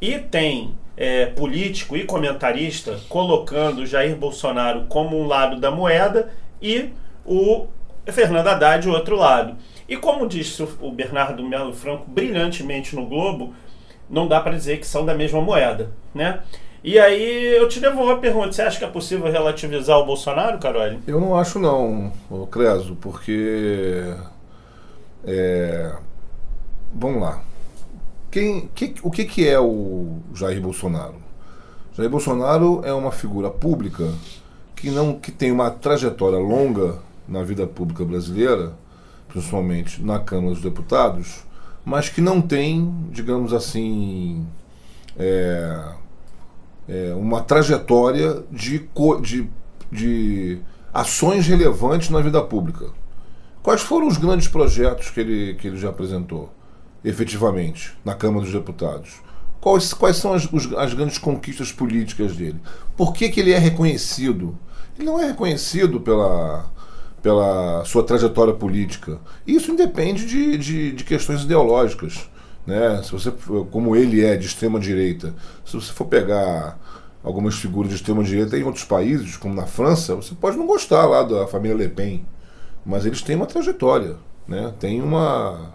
E 0.00 0.18
tem 0.18 0.74
é, 0.96 1.26
político 1.26 1.96
e 1.96 2.04
comentarista 2.04 2.98
colocando 3.08 3.86
Jair 3.86 4.16
Bolsonaro 4.16 4.86
como 4.88 5.18
um 5.18 5.26
lado 5.26 5.58
da 5.58 5.70
moeda 5.70 6.32
e 6.60 6.90
o 7.24 7.66
Fernando 8.06 8.48
Haddad 8.48 8.88
o 8.88 8.92
outro 8.92 9.16
lado. 9.16 9.56
E 9.88 9.96
como 9.96 10.26
disse 10.26 10.62
o 10.80 10.90
Bernardo 10.90 11.42
Melo 11.42 11.72
Franco 11.72 12.04
brilhantemente 12.08 12.94
no 12.96 13.06
Globo, 13.06 13.54
não 14.12 14.28
dá 14.28 14.40
para 14.40 14.52
dizer 14.52 14.78
que 14.78 14.86
são 14.86 15.06
da 15.06 15.14
mesma 15.14 15.40
moeda, 15.40 15.90
né? 16.14 16.40
E 16.84 16.98
aí 16.98 17.56
eu 17.56 17.68
te 17.68 17.80
devolvo 17.80 18.10
a 18.10 18.18
pergunta, 18.18 18.52
você 18.52 18.60
acha 18.60 18.78
que 18.78 18.84
é 18.84 18.88
possível 18.88 19.30
relativizar 19.30 19.98
o 19.98 20.04
Bolsonaro, 20.04 20.58
Carol? 20.58 20.98
Eu 21.06 21.20
não 21.20 21.34
acho 21.36 21.58
não, 21.58 22.12
Creso, 22.50 22.96
porque 23.00 24.12
é, 25.24 25.94
vamos 26.92 27.22
lá. 27.22 27.40
Quem, 28.30 28.68
que, 28.74 28.94
o 29.02 29.10
que, 29.10 29.24
que 29.24 29.48
é 29.48 29.58
o 29.58 30.18
Jair 30.34 30.60
Bolsonaro? 30.60 31.14
Jair 31.96 32.10
Bolsonaro 32.10 32.82
é 32.84 32.92
uma 32.92 33.12
figura 33.12 33.48
pública 33.48 34.10
que 34.74 34.90
não 34.90 35.14
que 35.14 35.30
tem 35.30 35.52
uma 35.52 35.70
trajetória 35.70 36.38
longa 36.38 36.96
na 37.28 37.42
vida 37.42 37.66
pública 37.66 38.04
brasileira, 38.04 38.72
principalmente 39.28 40.02
na 40.02 40.18
Câmara 40.18 40.54
dos 40.54 40.62
Deputados, 40.62 41.44
mas 41.84 42.08
que 42.08 42.20
não 42.20 42.40
tem, 42.40 42.94
digamos 43.10 43.52
assim, 43.52 44.46
é, 45.18 45.84
é, 46.88 47.14
uma 47.14 47.42
trajetória 47.42 48.44
de, 48.50 48.88
de, 49.20 49.48
de 49.90 50.58
ações 50.92 51.46
relevantes 51.46 52.10
na 52.10 52.20
vida 52.20 52.40
pública. 52.42 52.86
Quais 53.62 53.80
foram 53.80 54.08
os 54.08 54.16
grandes 54.16 54.48
projetos 54.48 55.10
que 55.10 55.20
ele, 55.20 55.54
que 55.54 55.68
ele 55.68 55.76
já 55.76 55.88
apresentou, 55.88 56.52
efetivamente, 57.04 57.96
na 58.04 58.14
Câmara 58.14 58.44
dos 58.44 58.52
Deputados? 58.52 59.20
Quais, 59.60 59.94
quais 59.94 60.16
são 60.16 60.34
as, 60.34 60.52
os, 60.52 60.72
as 60.74 60.92
grandes 60.92 61.18
conquistas 61.18 61.70
políticas 61.70 62.34
dele? 62.36 62.60
Por 62.96 63.12
que, 63.12 63.28
que 63.28 63.38
ele 63.38 63.52
é 63.52 63.58
reconhecido? 63.58 64.58
Ele 64.98 65.06
não 65.06 65.20
é 65.20 65.26
reconhecido 65.26 66.00
pela, 66.00 66.71
pela 67.22 67.84
sua 67.84 68.02
trajetória 68.02 68.52
política. 68.52 69.18
Isso 69.46 69.70
independe 69.70 70.26
de, 70.26 70.58
de, 70.58 70.92
de, 70.92 71.04
questões 71.04 71.42
ideológicas. 71.42 72.28
Né? 72.66 73.00
Se 73.04 73.12
você, 73.12 73.32
como 73.70 73.94
ele 73.94 74.24
é 74.24 74.36
de 74.36 74.46
extrema 74.46 74.80
direita, 74.80 75.34
se 75.64 75.74
você 75.74 75.92
for 75.92 76.06
pegar 76.06 76.78
algumas 77.22 77.54
figuras 77.54 77.90
de 77.90 77.96
extrema 77.96 78.24
direita 78.24 78.58
em 78.58 78.64
outros 78.64 78.84
países, 78.84 79.36
como 79.36 79.54
na 79.54 79.66
França, 79.66 80.16
você 80.16 80.34
pode 80.34 80.56
não 80.56 80.66
gostar 80.66 81.06
lá 81.06 81.22
da 81.22 81.46
família 81.46 81.76
Le 81.76 81.88
Pen, 81.88 82.26
mas 82.84 83.06
eles 83.06 83.22
têm 83.22 83.36
uma 83.36 83.46
trajetória, 83.46 84.16
né? 84.46 84.74
Tem 84.80 85.00
uma 85.00 85.72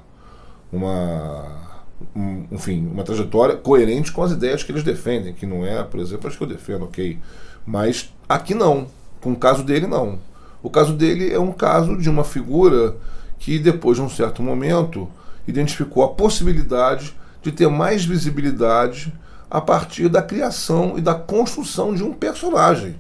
uma 0.72 1.68
um, 2.16 2.46
enfim, 2.52 2.86
uma 2.88 3.04
trajetória 3.04 3.56
coerente 3.56 4.12
com 4.12 4.22
as 4.22 4.32
ideias 4.32 4.64
que 4.64 4.72
eles 4.72 4.84
defendem, 4.84 5.34
que 5.34 5.46
não 5.46 5.66
é, 5.66 5.82
por 5.84 6.00
exemplo, 6.00 6.28
as 6.28 6.36
que 6.36 6.44
eu 6.44 6.48
defendo, 6.48 6.84
ok. 6.84 7.18
Mas 7.66 8.14
aqui 8.28 8.54
não. 8.54 8.88
Com 9.22 9.32
o 9.32 9.36
caso 9.36 9.64
dele, 9.64 9.88
não. 9.88 10.20
O 10.62 10.70
caso 10.70 10.94
dele 10.94 11.34
é 11.34 11.40
um 11.40 11.52
caso 11.52 11.98
de 11.98 12.10
uma 12.10 12.24
figura 12.24 12.96
que, 13.38 13.60
depois 13.60 13.98
de 13.98 14.04
um 14.04 14.10
certo 14.10 14.42
momento, 14.42 15.10
identificou 15.48 16.04
a 16.04 16.10
possibilidade 16.10 17.16
de 17.42 17.52
ter 17.52 17.70
mais 17.70 18.04
visibilidade 18.04 19.14
a 19.50 19.62
partir 19.62 20.10
da 20.10 20.22
criação 20.22 20.98
e 20.98 21.02
da 21.02 21.16
construção 21.16 21.94
de 21.94 22.04
um 22.04 22.14
personagem. 22.14 23.00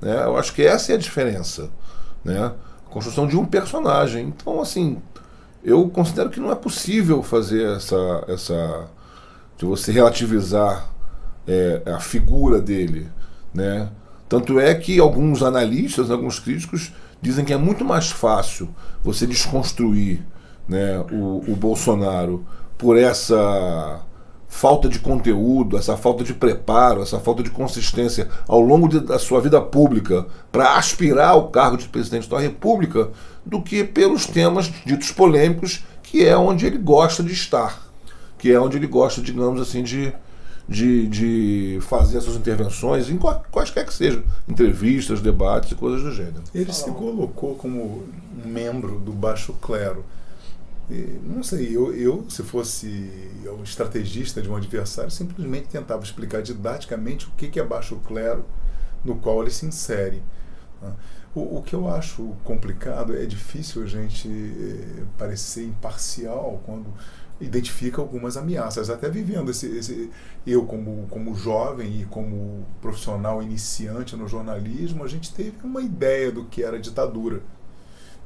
Né? 0.00 0.22
Eu 0.24 0.36
acho 0.36 0.52
que 0.52 0.62
essa 0.62 0.92
é 0.92 0.94
a 0.94 0.98
diferença. 0.98 1.70
Né? 2.24 2.52
A 2.86 2.90
construção 2.90 3.26
de 3.26 3.36
um 3.36 3.44
personagem. 3.44 4.28
Então, 4.28 4.60
assim, 4.60 5.02
eu 5.64 5.88
considero 5.88 6.30
que 6.30 6.40
não 6.40 6.50
é 6.50 6.54
possível 6.54 7.22
fazer 7.22 7.76
essa. 7.76 8.24
essa 8.28 8.88
de 9.56 9.64
você 9.64 9.92
relativizar 9.92 10.88
é, 11.46 11.82
a 11.86 12.00
figura 12.00 12.60
dele. 12.60 13.08
Né? 13.54 13.88
Tanto 14.32 14.58
é 14.58 14.74
que 14.74 14.98
alguns 14.98 15.42
analistas, 15.42 16.10
alguns 16.10 16.38
críticos, 16.38 16.90
dizem 17.20 17.44
que 17.44 17.52
é 17.52 17.56
muito 17.58 17.84
mais 17.84 18.10
fácil 18.10 18.66
você 19.04 19.26
desconstruir 19.26 20.22
né, 20.66 21.04
o, 21.12 21.44
o 21.52 21.54
Bolsonaro 21.54 22.42
por 22.78 22.96
essa 22.96 24.00
falta 24.48 24.88
de 24.88 24.98
conteúdo, 25.00 25.76
essa 25.76 25.98
falta 25.98 26.24
de 26.24 26.32
preparo, 26.32 27.02
essa 27.02 27.20
falta 27.20 27.42
de 27.42 27.50
consistência 27.50 28.26
ao 28.48 28.58
longo 28.58 28.88
de, 28.88 29.00
da 29.00 29.18
sua 29.18 29.38
vida 29.38 29.60
pública 29.60 30.26
para 30.50 30.78
aspirar 30.78 31.32
ao 31.32 31.50
cargo 31.50 31.76
de 31.76 31.88
presidente 31.88 32.26
da 32.26 32.40
República, 32.40 33.10
do 33.44 33.60
que 33.60 33.84
pelos 33.84 34.24
temas 34.24 34.72
ditos 34.86 35.12
polêmicos, 35.12 35.84
que 36.02 36.24
é 36.24 36.34
onde 36.34 36.64
ele 36.64 36.78
gosta 36.78 37.22
de 37.22 37.34
estar, 37.34 37.86
que 38.38 38.50
é 38.50 38.58
onde 38.58 38.78
ele 38.78 38.86
gosta, 38.86 39.20
digamos 39.20 39.60
assim, 39.60 39.82
de, 39.82 40.10
de, 40.68 41.06
de 41.08 41.78
fazer 41.82 42.18
essas 42.18 42.36
intervenções, 42.36 43.08
em 43.10 43.18
quaisquer 43.18 43.84
que 43.84 43.92
sejam, 43.92 44.22
entrevistas, 44.48 45.20
debates 45.20 45.72
e 45.72 45.74
coisas 45.74 46.02
do 46.02 46.12
gênero. 46.12 46.42
Ele 46.54 46.72
se 46.72 46.90
colocou 46.90 47.54
como 47.54 48.04
membro 48.44 48.98
do 48.98 49.12
baixo 49.12 49.52
clero. 49.54 50.04
E, 50.90 51.18
não 51.22 51.42
sei, 51.42 51.76
eu, 51.76 51.94
eu, 51.94 52.26
se 52.28 52.42
fosse 52.42 53.10
um 53.58 53.62
estrategista 53.62 54.40
de 54.40 54.48
um 54.48 54.56
adversário, 54.56 55.10
simplesmente 55.10 55.68
tentava 55.68 56.02
explicar 56.02 56.42
didaticamente 56.42 57.26
o 57.26 57.30
que 57.32 57.58
é 57.58 57.64
baixo 57.64 57.96
clero 58.06 58.44
no 59.04 59.16
qual 59.16 59.42
ele 59.42 59.50
se 59.50 59.66
insere. 59.66 60.22
Né? 60.80 60.92
O, 61.34 61.58
o, 61.58 61.62
que 61.62 61.74
eu 61.74 61.88
acho 61.88 62.34
complicado 62.44 63.16
é 63.16 63.24
difícil 63.24 63.82
a 63.82 63.86
gente 63.86 64.28
eh, 64.28 65.02
parecer 65.16 65.64
imparcial 65.64 66.60
quando 66.66 66.92
identifica 67.42 68.00
algumas 68.00 68.36
ameaças. 68.36 68.88
Até 68.88 69.08
vivendo 69.10 69.50
esse, 69.50 69.66
esse, 69.66 70.10
eu 70.46 70.64
como, 70.64 71.06
como 71.10 71.34
jovem 71.34 72.02
e 72.02 72.04
como 72.06 72.64
profissional 72.80 73.42
iniciante 73.42 74.16
no 74.16 74.28
jornalismo, 74.28 75.04
a 75.04 75.08
gente 75.08 75.32
teve 75.34 75.56
uma 75.64 75.82
ideia 75.82 76.30
do 76.30 76.44
que 76.44 76.62
era 76.62 76.78
ditadura. 76.78 77.42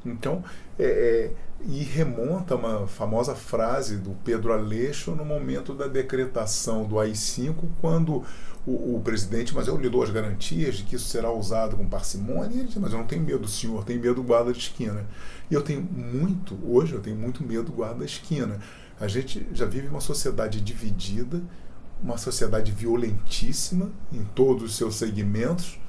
Então, 0.05 0.43
é, 0.77 0.85
é, 0.85 1.31
e 1.65 1.83
remonta 1.83 2.55
uma 2.55 2.87
famosa 2.87 3.35
frase 3.35 3.97
do 3.97 4.11
Pedro 4.23 4.53
Aleixo 4.53 5.11
no 5.11 5.25
momento 5.25 5.73
da 5.73 5.87
decretação 5.87 6.85
do 6.85 6.99
AI-5, 6.99 7.55
quando 7.81 8.23
o, 8.65 8.95
o, 8.95 9.01
presidente, 9.01 9.55
mas 9.55 9.67
eu 9.67 9.77
lhe 9.77 9.89
dou 9.89 10.03
as 10.03 10.09
garantias 10.09 10.75
de 10.75 10.83
que 10.83 10.95
isso 10.95 11.07
será 11.07 11.31
usado 11.31 11.77
com 11.77 11.87
parcimônia, 11.87 12.59
ele 12.59 12.67
diz, 12.67 12.75
mas 12.75 12.91
eu 12.91 12.99
não 12.99 13.07
tenho 13.07 13.23
medo 13.23 13.39
do 13.39 13.47
senhor, 13.47 13.83
tenho 13.85 13.99
medo 14.01 14.15
do 14.15 14.23
guarda 14.23 14.51
esquina. 14.51 15.05
E 15.49 15.53
eu 15.53 15.61
tenho 15.61 15.81
muito, 15.81 16.57
hoje 16.63 16.93
eu 16.93 16.99
tenho 16.99 17.15
muito 17.15 17.43
medo 17.43 17.63
do 17.63 17.71
guarda 17.71 17.99
da 17.99 18.05
esquina. 18.05 18.59
A 18.99 19.07
gente 19.07 19.47
já 19.53 19.65
vive 19.65 19.87
uma 19.87 20.01
sociedade 20.01 20.59
dividida, 20.61 21.41
uma 22.01 22.17
sociedade 22.17 22.71
violentíssima 22.71 23.91
em 24.11 24.23
todos 24.23 24.63
os 24.63 24.75
seus 24.75 24.95
segmentos, 24.95 25.79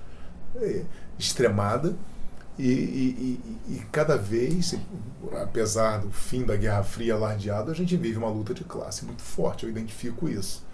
é, 0.56 0.84
extremada, 1.18 1.96
e, 2.58 2.62
e, 2.66 3.40
e, 3.68 3.74
e, 3.74 3.78
cada 3.92 4.16
vez, 4.16 4.74
apesar 5.40 5.98
do 5.98 6.10
fim 6.10 6.44
da 6.44 6.56
Guerra 6.56 6.82
Fria 6.82 7.14
alardeada, 7.14 7.70
a 7.70 7.74
gente 7.74 7.96
vive 7.96 8.18
uma 8.18 8.28
luta 8.28 8.52
de 8.52 8.64
classe 8.64 9.04
muito 9.04 9.22
forte, 9.22 9.64
eu 9.64 9.70
identifico 9.70 10.28
isso. 10.28 10.66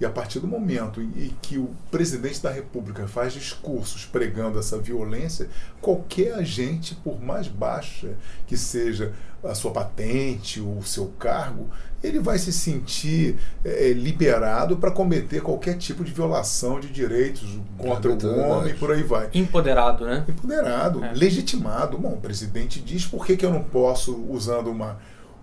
E 0.00 0.04
a 0.04 0.10
partir 0.10 0.40
do 0.40 0.46
momento 0.46 1.00
em 1.00 1.32
que 1.40 1.56
o 1.56 1.70
presidente 1.90 2.42
da 2.42 2.50
República 2.50 3.06
faz 3.06 3.32
discursos 3.32 4.04
pregando 4.04 4.58
essa 4.58 4.76
violência, 4.78 5.48
qualquer 5.80 6.34
agente, 6.34 6.96
por 6.96 7.22
mais 7.22 7.46
baixa 7.46 8.10
que 8.46 8.56
seja 8.56 9.12
a 9.42 9.54
sua 9.54 9.70
patente 9.70 10.60
ou 10.60 10.78
o 10.78 10.82
seu 10.84 11.12
cargo, 11.18 11.68
ele 12.02 12.18
vai 12.18 12.38
se 12.38 12.52
sentir 12.52 13.36
é, 13.64 13.92
liberado 13.92 14.76
para 14.76 14.90
cometer 14.90 15.40
qualquer 15.42 15.76
tipo 15.76 16.02
de 16.04 16.12
violação 16.12 16.80
de 16.80 16.88
direitos 16.88 17.58
contra 17.78 18.12
É 18.12 18.14
o 18.26 18.48
homem 18.48 18.72
e 18.72 18.76
por 18.76 18.90
aí 18.90 19.02
vai. 19.02 19.28
Empoderado, 19.32 20.04
né? 20.04 20.24
Empoderado, 20.28 21.04
É. 21.04 21.12
legitimado. 21.12 21.96
Bom, 21.98 22.14
o 22.14 22.20
presidente 22.20 22.80
diz 22.80 23.06
por 23.06 23.24
que, 23.24 23.36
que 23.36 23.44
eu 23.46 23.52
não 23.52 23.62
posso, 23.62 24.16
usando 24.28 24.70
uma, 24.70 24.98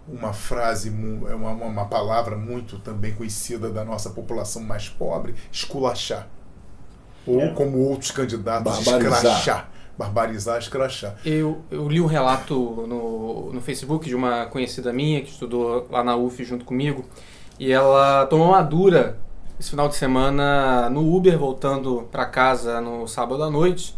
uma 0.08 0.34
frase, 0.34 0.90
é 0.90 1.36
uma, 1.36 1.52
uma, 1.52 1.66
uma 1.66 1.86
palavra 1.86 2.36
muito 2.36 2.80
também 2.80 3.14
conhecida 3.14 3.70
da 3.70 3.84
nossa 3.86 4.10
população 4.10 4.62
mais 4.64 4.90
pobre, 4.90 5.36
esculachar. 5.52 6.28
Ou 7.26 7.40
É. 7.42 7.50
como 7.54 7.78
outros 7.78 8.12
candidatos, 8.12 8.84
Barbarizar. 8.84 9.18
escrachar. 9.18 9.70
Barbarizar, 9.98 10.58
escrachar. 10.58 11.16
Eu, 11.24 11.62
eu 11.70 11.88
li 11.88 12.02
um 12.02 12.08
relato 12.08 12.56
no, 12.88 13.54
no 13.54 13.62
Facebook 13.62 14.08
de 14.08 14.16
uma 14.16 14.48
conhecida 14.48 14.92
minha 14.92 15.22
que 15.22 15.30
estudou 15.30 15.88
lá 15.92 16.04
na 16.04 16.16
UF 16.16 16.44
junto 16.44 16.66
comigo 16.66 17.06
e 17.60 17.72
ela 17.72 18.26
tomou 18.26 18.48
uma 18.50 18.62
dura 18.64 19.20
esse 19.60 19.70
final 19.70 19.88
de 19.88 19.96
semana 19.96 20.90
no 20.90 21.16
Uber 21.16 21.38
voltando 21.38 22.08
para 22.12 22.26
casa 22.26 22.82
no 22.82 23.06
sábado 23.08 23.44
à 23.44 23.52
noite, 23.52 23.96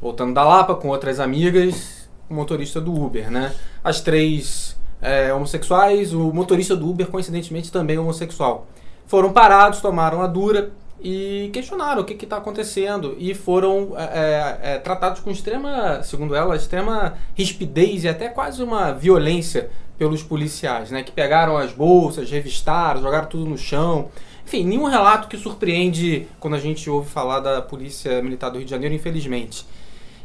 voltando 0.00 0.32
da 0.32 0.44
Lapa 0.44 0.76
com 0.76 0.86
outras 0.88 1.18
amigas, 1.18 2.08
o 2.28 2.34
motorista 2.34 2.80
do 2.80 2.94
Uber, 2.94 3.28
né? 3.28 3.52
As 3.82 4.00
três 4.00 4.76
é, 5.00 5.32
homossexuais, 5.32 6.12
o 6.12 6.32
motorista 6.32 6.76
do 6.76 6.88
Uber 6.88 7.06
coincidentemente 7.06 7.72
também 7.72 7.98
homossexual. 7.98 8.66
Foram 9.06 9.32
parados, 9.32 9.80
tomaram 9.80 10.22
a 10.22 10.26
dura 10.26 10.72
e 11.02 11.48
questionaram 11.52 12.02
o 12.02 12.04
que 12.04 12.12
está 12.24 12.36
acontecendo 12.36 13.16
e 13.18 13.34
foram 13.34 13.94
é, 13.96 14.02
é, 14.02 14.74
é, 14.74 14.78
tratados 14.78 15.20
com 15.20 15.30
extrema, 15.30 16.02
segundo 16.02 16.34
ela, 16.34 16.54
extrema 16.54 17.14
rispidez 17.34 18.04
e 18.04 18.08
até 18.08 18.28
quase 18.28 18.62
uma 18.62 18.92
violência 18.92 19.70
pelos 19.98 20.22
policiais, 20.22 20.90
né? 20.90 21.02
Que 21.02 21.12
pegaram 21.12 21.56
as 21.56 21.72
bolsas, 21.72 22.30
revistaram, 22.30 23.02
jogaram 23.02 23.26
tudo 23.26 23.46
no 23.46 23.56
chão. 23.56 24.10
Enfim, 24.46 24.64
nenhum 24.64 24.84
relato 24.84 25.28
que 25.28 25.36
surpreende 25.36 26.26
quando 26.38 26.54
a 26.54 26.58
gente 26.58 26.88
ouve 26.88 27.08
falar 27.08 27.40
da 27.40 27.62
Polícia 27.62 28.22
Militar 28.22 28.50
do 28.50 28.58
Rio 28.58 28.64
de 28.64 28.70
Janeiro, 28.70 28.94
infelizmente. 28.94 29.66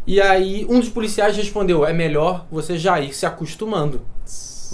E 0.08 0.22
aí 0.22 0.66
um 0.70 0.80
dos 0.80 0.90
policiais 0.90 1.36
respondeu: 1.36 1.86
é 1.86 1.94
melhor 1.94 2.46
você 2.52 2.78
já 2.78 3.00
ir 3.00 3.14
se 3.14 3.26
acostumando. 3.26 4.02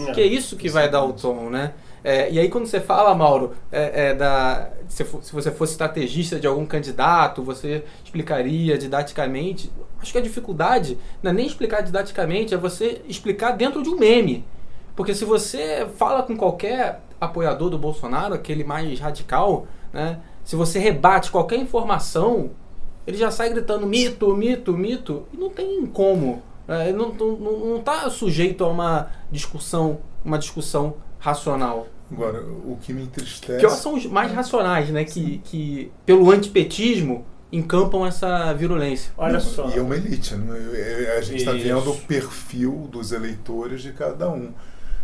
Não. 0.07 0.13
Que 0.13 0.21
é 0.21 0.25
isso 0.25 0.55
que 0.55 0.69
vai 0.69 0.89
dar 0.89 1.03
o 1.03 1.13
tom, 1.13 1.49
né? 1.49 1.73
É, 2.03 2.31
e 2.31 2.39
aí 2.39 2.49
quando 2.49 2.65
você 2.65 2.79
fala, 2.79 3.13
Mauro, 3.13 3.53
é, 3.71 4.07
é 4.09 4.13
da, 4.15 4.69
se, 4.87 5.03
fo- 5.03 5.21
se 5.21 5.31
você 5.31 5.51
fosse 5.51 5.73
estrategista 5.73 6.39
de 6.39 6.47
algum 6.47 6.65
candidato, 6.65 7.43
você 7.43 7.83
explicaria 8.03 8.77
didaticamente. 8.77 9.71
Acho 10.01 10.11
que 10.11 10.17
a 10.17 10.21
dificuldade 10.21 10.97
não 11.21 11.29
é 11.29 11.33
nem 11.33 11.45
explicar 11.45 11.81
didaticamente, 11.81 12.53
é 12.53 12.57
você 12.57 13.01
explicar 13.07 13.51
dentro 13.51 13.83
de 13.83 13.89
um 13.89 13.97
meme. 13.97 14.43
Porque 14.95 15.13
se 15.13 15.23
você 15.25 15.87
fala 15.95 16.23
com 16.23 16.35
qualquer 16.35 17.01
apoiador 17.19 17.69
do 17.69 17.77
Bolsonaro, 17.77 18.33
aquele 18.33 18.63
mais 18.63 18.99
radical, 18.99 19.67
né? 19.93 20.19
Se 20.43 20.55
você 20.55 20.79
rebate 20.79 21.29
qualquer 21.29 21.57
informação, 21.57 22.49
ele 23.05 23.15
já 23.17 23.29
sai 23.29 23.51
gritando 23.51 23.85
mito, 23.85 24.35
mito, 24.35 24.75
mito, 24.75 25.27
e 25.31 25.37
não 25.37 25.49
tem 25.51 25.85
como. 25.85 26.41
Ele 26.67 26.93
não, 26.93 27.13
não, 27.13 27.37
não, 27.37 27.81
tá 27.81 28.09
sujeito 28.09 28.63
a 28.63 28.67
uma 28.67 29.09
discussão, 29.31 29.99
uma 30.23 30.37
discussão 30.37 30.95
racional. 31.19 31.87
Agora, 32.11 32.41
o 32.41 32.77
que 32.81 32.93
me 32.93 33.03
entristece. 33.03 33.65
Que 33.65 33.69
são 33.71 33.95
os 33.95 34.05
mais 34.05 34.31
racionais, 34.31 34.89
né? 34.89 35.03
Que, 35.03 35.39
que 35.39 35.91
pelo 36.05 36.29
antipetismo 36.29 37.25
encampam 37.51 38.05
essa 38.05 38.53
virulência. 38.53 39.11
Olha 39.17 39.33
Não, 39.33 39.39
só. 39.39 39.69
E 39.69 39.77
é 39.77 39.81
uma 39.81 39.95
elite. 39.95 40.35
Né? 40.35 40.57
É- 40.73 41.17
A 41.17 41.21
gente 41.21 41.39
está 41.39 41.51
vendo 41.51 41.91
o 41.91 41.97
perfil 41.97 42.87
dos 42.91 43.11
eleitores 43.11 43.81
de 43.81 43.91
cada 43.91 44.29
um. 44.29 44.51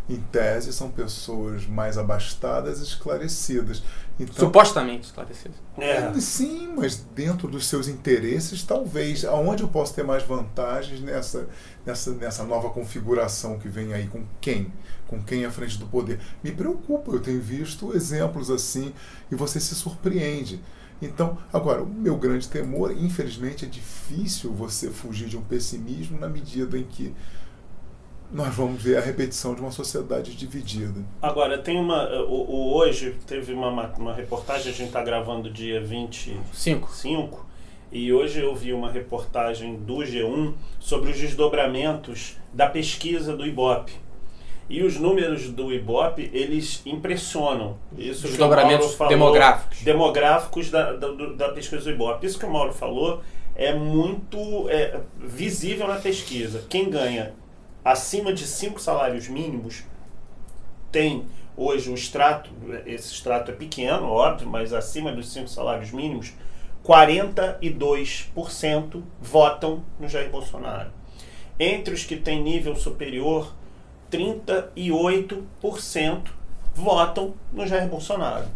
Em 0.09 0.17
tese, 0.31 0.71
são 0.71 0.89
pessoas 0.89 1.65
mais 1.67 1.97
abastadas 1.97 2.79
e 2.79 2.83
esclarecidas. 2.83 3.83
Então, 4.19 4.45
Supostamente 4.45 5.07
esclarecido. 5.07 5.53
É. 5.77 6.11
Sim, 6.19 6.73
mas 6.75 6.95
dentro 7.13 7.47
dos 7.47 7.67
seus 7.67 7.87
interesses, 7.87 8.63
talvez. 8.63 9.25
Aonde 9.25 9.63
eu 9.63 9.67
posso 9.67 9.93
ter 9.93 10.03
mais 10.03 10.23
vantagens 10.23 11.01
nessa, 11.01 11.47
nessa, 11.85 12.11
nessa 12.13 12.43
nova 12.43 12.69
configuração 12.69 13.59
que 13.59 13.67
vem 13.67 13.93
aí? 13.93 14.07
Com 14.07 14.23
quem? 14.39 14.73
Com 15.07 15.21
quem 15.21 15.45
à 15.45 15.51
frente 15.51 15.77
do 15.77 15.85
poder? 15.85 16.19
Me 16.43 16.51
preocupa, 16.51 17.11
eu 17.11 17.19
tenho 17.19 17.41
visto 17.41 17.95
exemplos 17.95 18.49
assim 18.49 18.93
e 19.31 19.35
você 19.35 19.59
se 19.59 19.75
surpreende. 19.75 20.61
Então, 21.01 21.37
agora, 21.53 21.83
o 21.83 21.87
meu 21.87 22.17
grande 22.17 22.47
temor, 22.47 22.91
infelizmente, 22.91 23.65
é 23.65 23.67
difícil 23.67 24.51
você 24.51 24.89
fugir 24.89 25.27
de 25.27 25.37
um 25.37 25.43
pessimismo 25.43 26.19
na 26.19 26.27
medida 26.27 26.77
em 26.77 26.83
que 26.83 27.13
nós 28.31 28.53
vamos 28.53 28.81
ver 28.81 28.97
a 28.97 29.01
repetição 29.01 29.53
de 29.55 29.61
uma 29.61 29.71
sociedade 29.71 30.35
dividida. 30.35 31.01
Agora, 31.21 31.57
tem 31.57 31.79
uma. 31.79 32.07
O, 32.23 32.33
o- 32.51 32.73
hoje 32.75 33.15
teve 33.25 33.53
uma, 33.53 33.71
ma- 33.71 33.91
uma 33.97 34.13
reportagem, 34.13 34.71
a 34.71 34.75
gente 34.75 34.87
está 34.87 35.01
gravando 35.03 35.49
dia 35.49 35.79
25, 35.81 36.93
Cinco. 36.93 37.45
e 37.91 38.11
hoje 38.11 38.39
eu 38.41 38.53
vi 38.53 38.73
uma 38.73 38.91
reportagem 38.91 39.75
do 39.77 39.97
G1 39.97 40.53
sobre 40.79 41.11
os 41.11 41.17
desdobramentos 41.19 42.35
da 42.53 42.67
pesquisa 42.67 43.35
do 43.35 43.45
Ibope. 43.45 43.93
E 44.69 44.83
os 44.83 44.97
números 44.97 45.47
do 45.49 45.71
Ibope, 45.73 46.29
eles 46.33 46.81
impressionam. 46.85 47.77
Isso 47.97 48.27
Desdobramentos 48.27 48.95
falou, 48.95 49.13
demográficos. 49.13 49.81
Demográficos 49.81 50.69
da, 50.69 50.91
da, 50.91 51.07
da 51.09 51.49
pesquisa 51.53 51.85
do 51.85 51.91
Ibope. 51.91 52.25
Isso 52.27 52.37
que 52.37 52.45
o 52.45 52.51
Mauro 52.51 52.73
falou 52.73 53.21
é 53.55 53.73
muito 53.73 54.67
é, 54.69 54.99
visível 55.17 55.87
na 55.87 55.95
pesquisa. 55.95 56.65
Quem 56.69 56.89
ganha 56.89 57.31
acima 57.87 58.33
de 58.33 58.45
cinco 58.45 58.81
salários 58.81 59.29
mínimos 59.29 59.85
tem 60.91 61.25
hoje 61.55 61.89
um 61.89 61.93
extrato, 61.93 62.49
esse 62.85 63.13
extrato 63.13 63.51
é 63.51 63.53
pequeno, 63.53 64.07
óbvio, 64.07 64.45
mas 64.45 64.73
acima 64.73 65.09
dos 65.11 65.31
cinco 65.31 65.47
salários 65.47 65.91
mínimos, 65.91 66.33
42% 66.83 69.01
votam 69.21 69.85
no 69.99 70.09
Jair 70.09 70.29
Bolsonaro. 70.29 70.91
Entre 71.57 71.93
os 71.93 72.03
que 72.03 72.17
têm 72.17 72.43
nível 72.43 72.75
superior, 72.75 73.55
38% 74.11 76.27
votam 76.75 77.35
no 77.53 77.65
Jair 77.65 77.87
Bolsonaro. 77.87 78.47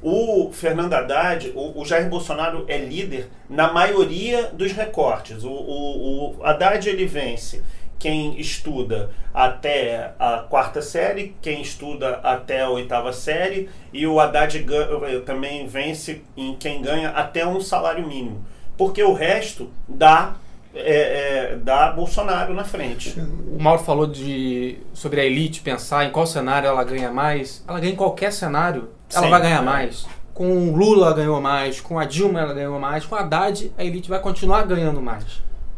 O 0.00 0.52
Fernando 0.52 0.94
Haddad, 0.94 1.52
o, 1.56 1.80
o 1.80 1.84
Jair 1.84 2.08
Bolsonaro 2.08 2.64
é 2.68 2.78
líder 2.78 3.30
na 3.50 3.72
maioria 3.72 4.44
dos 4.52 4.70
recortes. 4.72 5.42
O, 5.42 5.50
o, 5.50 6.36
o 6.38 6.44
Haddad 6.44 6.88
ele 6.88 7.06
vence 7.06 7.64
quem 7.98 8.38
estuda 8.38 9.10
até 9.32 10.12
a 10.18 10.38
quarta 10.48 10.82
série, 10.82 11.34
quem 11.40 11.60
estuda 11.62 12.20
até 12.22 12.62
a 12.62 12.70
oitava 12.70 13.12
série, 13.12 13.68
e 13.92 14.06
o 14.06 14.20
Haddad 14.20 14.58
gan- 14.60 15.20
também 15.24 15.66
vence 15.66 16.22
em 16.36 16.54
quem 16.56 16.82
ganha 16.82 17.10
até 17.10 17.46
um 17.46 17.60
salário 17.60 18.06
mínimo. 18.06 18.44
Porque 18.76 19.02
o 19.02 19.12
resto 19.14 19.70
dá, 19.88 20.34
é, 20.74 21.52
é, 21.52 21.56
dá 21.56 21.90
Bolsonaro 21.92 22.52
na 22.52 22.64
frente. 22.64 23.18
O 23.18 23.62
Mauro 23.62 23.82
falou 23.82 24.06
de, 24.06 24.78
sobre 24.92 25.20
a 25.20 25.24
elite 25.24 25.60
pensar 25.62 26.04
em 26.04 26.10
qual 26.10 26.26
cenário 26.26 26.68
ela 26.68 26.84
ganha 26.84 27.10
mais. 27.10 27.64
Ela 27.66 27.80
ganha 27.80 27.92
em 27.92 27.96
qualquer 27.96 28.32
cenário, 28.32 28.90
ela 29.12 29.24
Sim, 29.24 29.30
vai 29.30 29.40
ganhar 29.40 29.62
é. 29.62 29.64
mais. 29.64 30.06
Com 30.34 30.68
o 30.68 30.76
Lula 30.76 31.06
ela 31.06 31.16
ganhou 31.16 31.40
mais, 31.40 31.80
com 31.80 31.98
a 31.98 32.04
Dilma 32.04 32.40
ela 32.40 32.52
ganhou 32.52 32.78
mais, 32.78 33.06
com 33.06 33.14
a 33.14 33.20
Haddad 33.20 33.72
a 33.78 33.82
elite 33.82 34.10
vai 34.10 34.20
continuar 34.20 34.66
ganhando 34.66 35.00
mais. 35.00 35.24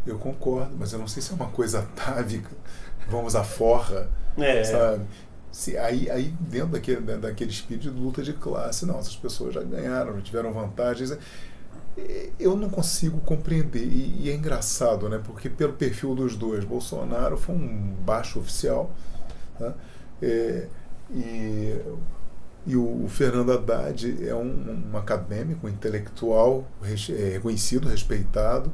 Eu 0.08 0.18
concordo, 0.18 0.74
mas 0.78 0.92
eu 0.92 0.98
não 0.98 1.06
sei 1.08 1.22
se 1.22 1.32
é 1.32 1.34
uma 1.34 1.48
coisa 1.48 1.80
atávica. 1.80 2.50
Vamos 3.08 3.34
à 3.36 3.44
forra, 3.44 4.08
É. 4.36 4.64
sabe? 4.64 5.04
Se, 5.50 5.76
aí, 5.78 6.10
aí, 6.10 6.34
dentro 6.40 6.68
daquele, 6.68 7.00
da- 7.00 7.16
daquele 7.16 7.50
espírito 7.50 7.90
de 7.90 7.98
luta 7.98 8.22
de 8.22 8.32
classe, 8.34 8.86
não, 8.86 8.98
essas 8.98 9.16
pessoas 9.16 9.54
já 9.54 9.62
ganharam, 9.62 10.14
já 10.16 10.20
tiveram 10.22 10.52
vantagens. 10.52 11.12
É, 11.96 12.30
Eu 12.38 12.56
não 12.56 12.70
consigo 12.70 13.20
compreender. 13.20 13.82
E, 13.84 14.22
e 14.24 14.30
é 14.30 14.34
engraçado, 14.34 15.08
né? 15.08 15.20
Porque 15.24 15.48
pelo 15.50 15.72
perfil 15.74 16.14
dos 16.14 16.36
dois, 16.36 16.64
Bolsonaro 16.64 17.36
foi 17.36 17.54
um 17.56 17.94
baixo 18.04 18.38
oficial, 18.40 18.90
né? 19.58 19.74
É, 20.22 20.66
e, 21.10 21.80
e 22.66 22.76
o, 22.76 23.06
Fernando 23.08 23.52
Haddad 23.52 24.26
é 24.26 24.34
um, 24.34 24.90
um 24.92 24.96
acadêmico, 24.98 25.66
um 25.66 25.70
intelectual 25.70 26.64
é, 26.82 27.30
reconhecido, 27.32 27.88
respeitado. 27.88 28.70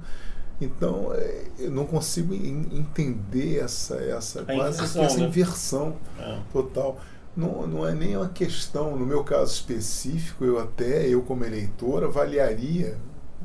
Então, 0.61 1.13
é, 1.15 1.45
eu 1.59 1.71
não 1.71 1.85
consigo 1.85 2.33
en- 2.35 2.67
entender 2.73 3.59
essa, 3.59 3.97
essa, 3.97 4.43
A 4.43 4.45
quase 4.45 4.79
inversão, 4.79 5.03
essa 5.03 5.19
né? 5.21 5.27
inversão 5.27 5.97
É. 6.19 6.39
total. 6.53 7.01
Não, 7.37 7.67
não 7.67 7.87
é 7.87 7.93
nem 7.95 8.17
uma 8.17 8.29
questão, 8.29 8.97
no 8.97 9.05
meu 9.05 9.25
caso 9.25 9.53
específico, 9.53 10.45
eu 10.45 10.59
até, 10.61 11.09
eu 11.09 11.21
como 11.23 11.45
eleitor, 11.45 12.05
avaliaria, 12.05 12.97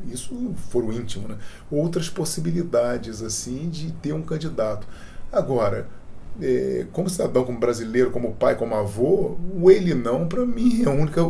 isso 0.06 0.54
for 0.70 0.84
o 0.84 0.94
íntimo, 0.94 1.28
né? 1.28 1.38
outras 1.72 2.08
possibilidades 2.08 3.22
assim 3.24 3.68
de 3.70 3.92
ter 3.94 4.14
um 4.14 4.22
candidato. 4.22 4.88
Agora, 5.32 5.88
é, 6.40 6.86
como 6.94 7.10
cidadão, 7.10 7.44
como 7.44 7.60
brasileiro, 7.60 8.12
como 8.12 8.34
pai, 8.34 8.56
como 8.56 8.76
avô, 8.76 9.36
o 9.60 9.72
ele 9.72 9.96
não, 9.96 10.28
para 10.28 10.46
mim, 10.46 10.84
é 10.84 10.86
a 10.88 10.92
única 10.92 11.22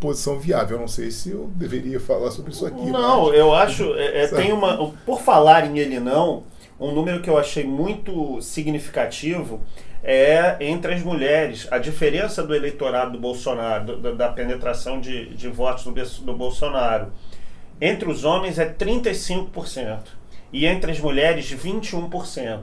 posição 0.00 0.38
viável. 0.38 0.76
Eu 0.76 0.80
não 0.80 0.88
sei 0.88 1.10
se 1.10 1.30
eu 1.30 1.50
deveria 1.54 2.00
falar 2.00 2.30
sobre 2.30 2.52
isso 2.52 2.66
aqui. 2.66 2.86
Não, 2.90 3.26
mas- 3.26 3.34
eu 3.36 3.54
acho. 3.54 3.94
é, 3.94 4.22
é, 4.22 4.26
tem 4.28 4.52
uma. 4.52 4.92
Por 5.06 5.20
falar 5.20 5.66
em 5.66 5.78
ele 5.78 6.00
não, 6.00 6.44
um 6.78 6.92
número 6.92 7.20
que 7.20 7.28
eu 7.30 7.38
achei 7.38 7.64
muito 7.64 8.40
significativo 8.42 9.60
é 10.02 10.56
entre 10.60 10.94
as 10.94 11.02
mulheres. 11.02 11.68
A 11.70 11.78
diferença 11.78 12.42
do 12.42 12.54
eleitorado 12.54 13.12
do 13.12 13.18
Bolsonaro, 13.18 13.96
do- 13.96 14.16
da, 14.16 14.28
penetração 14.30 15.00
de, 15.00 15.26
de 15.34 15.48
votos 15.48 15.84
do, 15.84 15.92
do 16.24 16.34
Bolsonaro, 16.34 17.12
entre 17.80 18.08
os 18.10 18.24
homens 18.24 18.58
é 18.58 18.66
35% 18.66 19.98
e 20.52 20.66
entre 20.66 20.90
as 20.92 20.98
mulheres 21.00 21.46
21%. 21.52 22.60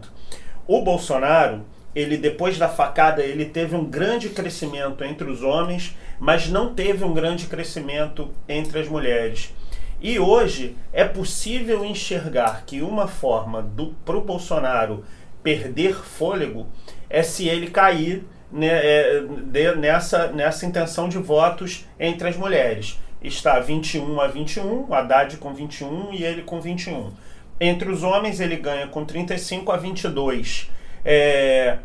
O 0.67 0.81
Bolsonaro, 0.81 1.61
ele 1.95 2.17
depois 2.17 2.57
da 2.57 2.67
facada, 2.67 3.23
ele 3.23 3.45
teve 3.45 3.75
um 3.75 3.85
grande 3.85 4.29
crescimento 4.29 5.03
entre 5.03 5.29
os 5.29 5.41
homens, 5.41 5.95
mas 6.19 6.49
não 6.49 6.73
teve 6.73 7.03
um 7.03 7.13
grande 7.13 7.47
crescimento 7.47 8.31
entre 8.47 8.79
as 8.79 8.87
mulheres. 8.87 9.53
E 10.01 10.19
hoje 10.19 10.75
é 10.93 11.03
possível 11.03 11.83
enxergar 11.83 12.63
que 12.65 12.81
uma 12.81 13.07
forma 13.07 13.67
para 14.05 14.17
o 14.17 14.21
Bolsonaro 14.21 15.03
perder 15.41 15.95
fôlego 15.95 16.67
é 17.09 17.23
se 17.23 17.47
ele 17.47 17.67
cair 17.67 18.23
né, 18.51 18.67
é, 18.67 19.21
de- 19.21 19.75
nessa, 19.75 20.27
nessa 20.27 20.65
intenção 20.65 21.09
de 21.09 21.17
votos 21.17 21.85
entre 21.99 22.27
as 22.27 22.37
mulheres. 22.37 22.99
Está 23.21 23.59
21 23.59 24.21
a 24.21 24.27
21, 24.27 24.93
Haddad 24.93 25.37
com 25.37 25.53
21 25.53 26.13
e 26.13 26.23
ele 26.23 26.43
com 26.43 26.61
21. 26.61 27.11
Entre 27.59 27.89
os 27.89 28.03
homens, 28.03 28.39
ele 28.39 28.55
ganha 28.55 28.87
com 28.87 29.03
35 29.03 29.71
a 29.71 29.77
22. 29.77 30.69
É, 31.03 31.79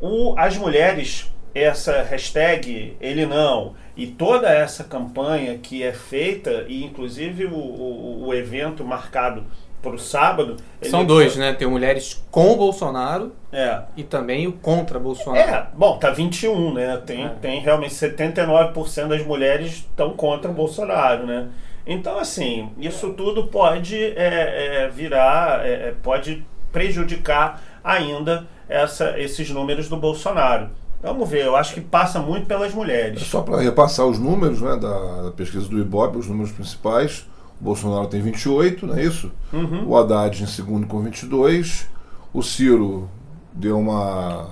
o, 0.00 0.34
as 0.38 0.56
mulheres, 0.56 1.30
essa 1.54 2.02
hashtag 2.02 2.96
ele 3.00 3.26
não, 3.26 3.74
e 3.96 4.06
toda 4.06 4.48
essa 4.48 4.84
campanha 4.84 5.58
que 5.58 5.82
é 5.82 5.92
feita, 5.92 6.64
e 6.68 6.84
inclusive 6.84 7.46
o, 7.46 7.54
o, 7.54 8.26
o 8.28 8.34
evento 8.34 8.84
marcado 8.84 9.44
para 9.82 9.92
o 9.92 9.98
sábado. 9.98 10.56
São 10.82 11.00
ele- 11.00 11.08
dois, 11.08 11.36
né? 11.36 11.54
Tem 11.54 11.66
mulheres 11.66 12.22
com 12.30 12.54
Bolsonaro 12.54 13.32
É. 13.50 13.80
e 13.96 14.02
também 14.04 14.46
o 14.46 14.52
contra 14.52 14.98
Bolsonaro. 14.98 15.50
É, 15.50 15.66
bom, 15.74 15.96
tá 15.98 16.10
21, 16.10 16.74
né? 16.74 17.00
Tem, 17.06 17.24
É. 17.24 17.28
tem 17.40 17.60
realmente 17.60 17.94
79% 17.94 19.08
das 19.08 19.24
mulheres 19.24 19.72
estão 19.76 20.10
contra 20.10 20.50
o 20.50 20.54
Bolsonaro, 20.54 21.26
né? 21.26 21.48
Então, 21.86 22.18
assim, 22.18 22.68
isso 22.78 23.14
tudo 23.14 23.46
pode 23.46 23.96
é, 23.96 24.84
é, 24.84 24.88
virar, 24.88 25.66
é, 25.66 25.88
é, 25.88 25.94
pode 26.02 26.44
prejudicar 26.70 27.62
ainda 27.82 28.46
essa, 28.68 29.18
esses 29.18 29.50
números 29.50 29.88
do 29.88 29.96
Bolsonaro. 29.96 30.68
Vamos 31.02 31.28
ver, 31.28 31.46
eu 31.46 31.56
acho 31.56 31.74
que 31.74 31.80
passa 31.80 32.20
muito 32.20 32.46
pelas 32.46 32.74
mulheres. 32.74 33.22
Só 33.22 33.40
para 33.40 33.60
repassar 33.60 34.06
os 34.06 34.18
números 34.18 34.60
né, 34.60 34.76
da, 34.76 35.22
da 35.22 35.30
pesquisa 35.30 35.66
do 35.66 35.78
Ibope, 35.78 36.18
os 36.18 36.26
números 36.26 36.52
principais. 36.52 37.26
O 37.60 37.64
Bolsonaro 37.64 38.06
tem 38.06 38.20
28, 38.20 38.86
não 38.86 38.96
é 38.96 39.04
isso? 39.04 39.30
Uhum. 39.52 39.88
O 39.88 39.96
Haddad 39.96 40.42
em 40.42 40.46
segundo 40.46 40.86
com 40.86 41.00
22. 41.00 41.88
O 42.32 42.42
Ciro 42.42 43.08
deu 43.52 43.78
uma, 43.78 44.46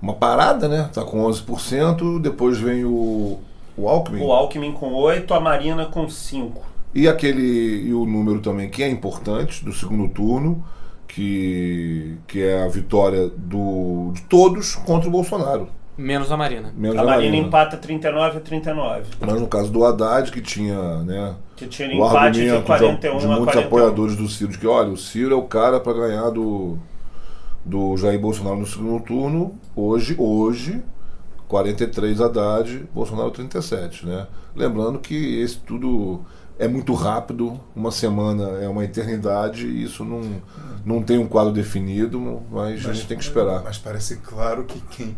uma 0.00 0.14
parada, 0.14 0.68
né? 0.68 0.88
Tá 0.92 1.02
com 1.02 1.24
11%. 1.24 2.20
Depois 2.20 2.58
vem 2.58 2.84
o, 2.84 3.40
o 3.76 3.88
Alckmin. 3.88 4.22
O 4.22 4.32
Alckmin 4.32 4.72
com 4.72 4.92
8, 4.92 5.32
a 5.34 5.40
Marina 5.40 5.86
com 5.86 6.08
5. 6.08 6.62
E 6.94 7.06
aquele 7.06 7.86
e 7.86 7.92
o 7.92 8.06
número 8.06 8.40
também 8.40 8.70
que 8.70 8.82
é 8.82 8.88
importante 8.88 9.64
do 9.64 9.72
segundo 9.72 10.08
turno, 10.08 10.64
que, 11.08 12.16
que 12.28 12.42
é 12.42 12.62
a 12.62 12.68
vitória 12.68 13.28
do, 13.36 14.12
de 14.14 14.22
todos 14.22 14.76
contra 14.76 15.08
o 15.08 15.12
Bolsonaro. 15.12 15.68
Menos 15.96 16.30
a 16.30 16.36
Marina. 16.36 16.72
Menos 16.76 16.96
A 16.96 17.00
a 17.00 17.04
Marina 17.04 17.30
Marina. 17.32 17.46
empata 17.48 17.76
39 17.76 18.38
a 18.38 18.40
39. 18.40 19.04
Mas 19.20 19.40
no 19.40 19.48
caso 19.48 19.72
do 19.72 19.84
Haddad, 19.84 20.30
que 20.30 20.40
tinha 20.40 20.98
né, 21.02 21.34
Que 21.56 21.66
tinha 21.66 21.88
o 21.88 21.92
empate 21.92 22.40
de 22.40 22.50
argumento 22.50 22.60
de, 22.60 22.66
41 22.66 23.18
de 23.18 23.24
a 23.24 23.28
muitos 23.28 23.44
41. 23.46 23.66
apoiadores 23.66 24.14
do 24.16 24.28
Ciro, 24.28 24.52
de 24.52 24.58
que 24.58 24.66
olha, 24.66 24.90
o 24.90 24.96
Ciro 24.96 25.34
é 25.34 25.36
o 25.36 25.42
cara 25.42 25.80
para 25.80 25.94
ganhar 25.94 26.30
do, 26.30 26.78
do 27.64 27.96
Jair 27.96 28.20
Bolsonaro 28.20 28.58
no 28.58 28.66
segundo 28.66 29.02
turno. 29.02 29.58
Hoje, 29.74 30.14
hoje, 30.16 30.80
43 31.48 32.20
Haddad, 32.20 32.88
Bolsonaro 32.94 33.32
37, 33.32 34.06
né? 34.06 34.28
Lembrando 34.54 35.00
que 35.00 35.40
esse 35.40 35.58
tudo 35.58 36.20
é 36.58 36.66
muito 36.68 36.92
rápido, 36.94 37.58
uma 37.74 37.90
semana 37.90 38.58
é 38.60 38.68
uma 38.68 38.84
eternidade, 38.84 39.66
e 39.66 39.84
isso 39.84 40.04
não, 40.04 40.42
não 40.84 41.02
tem 41.02 41.18
um 41.18 41.26
quadro 41.28 41.52
definido, 41.52 42.42
mas, 42.50 42.84
a 42.86 42.92
gente 42.92 43.06
tem 43.06 43.16
que 43.16 43.24
esperar. 43.24 43.62
Mas 43.62 43.78
parece 43.78 44.16
claro 44.16 44.64
que 44.64 44.80
quem 44.90 45.16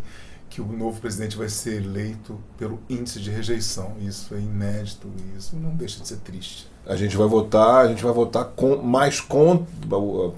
que 0.50 0.60
o 0.60 0.66
novo 0.66 1.00
presidente 1.00 1.36
vai 1.36 1.48
ser 1.48 1.80
eleito 1.80 2.36
pelo 2.58 2.80
índice 2.90 3.20
de 3.20 3.30
rejeição. 3.30 3.92
Isso 4.00 4.34
é 4.34 4.38
inédito 4.38 5.06
e 5.16 5.38
isso 5.38 5.54
não 5.56 5.70
deixa 5.70 6.00
de 6.00 6.08
ser 6.08 6.16
triste. 6.16 6.68
A 6.84 6.96
gente 6.96 7.16
vai 7.16 7.28
votar, 7.28 7.84
a 7.84 7.88
gente 7.88 8.02
vai 8.02 8.12
votar 8.12 8.46
com, 8.46 8.76
mais 8.78 9.20
contra. 9.20 9.64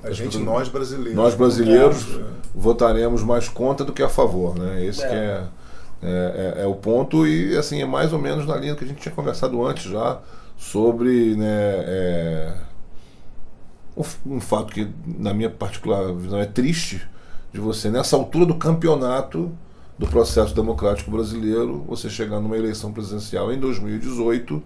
A 0.04 0.10
gente, 0.12 0.36
nós 0.36 0.68
brasileiros. 0.68 1.14
Nós 1.14 1.34
brasileiros 1.34 2.02
É. 2.14 2.24
votaremos 2.54 3.22
mais 3.22 3.48
contra 3.48 3.86
do 3.86 3.92
que 3.92 4.02
a 4.02 4.08
favor, 4.10 4.54
né? 4.58 4.84
Esse 4.84 5.02
É. 5.02 5.08
que 5.08 5.14
é, 5.14 5.44
é, 6.02 6.54
é- 6.58 6.62
é 6.64 6.66
o 6.66 6.74
ponto 6.74 7.26
e 7.26 7.56
assim 7.56 7.80
é 7.80 7.86
mais 7.86 8.12
ou 8.12 8.18
menos 8.18 8.46
na 8.46 8.56
linha 8.56 8.74
que 8.76 8.84
a 8.84 8.86
gente 8.86 9.00
tinha 9.00 9.14
conversado 9.14 9.64
antes 9.66 9.90
já 9.90 10.18
sobre, 10.62 11.34
né, 11.34 11.44
é, 11.48 12.54
um, 13.96 14.36
um 14.36 14.40
fato 14.40 14.72
que 14.72 14.88
na 15.04 15.34
minha 15.34 15.50
particular 15.50 16.14
visão 16.14 16.38
é 16.38 16.46
triste 16.46 17.02
de 17.52 17.60
você 17.60 17.90
nessa 17.90 18.14
altura 18.14 18.46
do 18.46 18.54
campeonato 18.54 19.50
do 19.98 20.06
processo 20.06 20.54
democrático 20.54 21.10
brasileiro 21.10 21.84
você 21.88 22.08
chegar 22.08 22.40
numa 22.40 22.56
eleição 22.56 22.92
presidencial 22.92 23.52
em 23.52 23.58
2018 23.58 24.62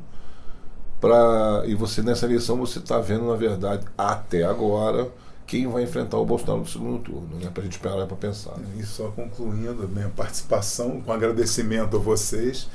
pra, 1.00 1.62
e 1.66 1.74
você 1.74 2.02
nessa 2.02 2.26
eleição 2.26 2.58
você 2.58 2.78
está 2.78 3.00
vendo 3.00 3.26
na 3.26 3.34
verdade 3.34 3.86
até 3.96 4.44
agora 4.44 5.10
quem 5.46 5.66
vai 5.66 5.82
enfrentar 5.84 6.18
o 6.18 6.26
Bolsonaro 6.26 6.60
no 6.60 6.66
segundo 6.66 6.98
turno, 6.98 7.38
né? 7.40 7.48
Pra 7.54 7.62
gente 7.62 7.78
parar 7.78 8.04
para 8.06 8.16
pensar. 8.16 8.54
E 8.76 8.82
só 8.82 9.12
concluindo 9.12 9.84
a 9.84 9.86
minha 9.86 10.08
participação, 10.08 11.00
com 11.00 11.12
agradecimento 11.12 11.96
a 11.96 12.00
vocês. 12.00 12.68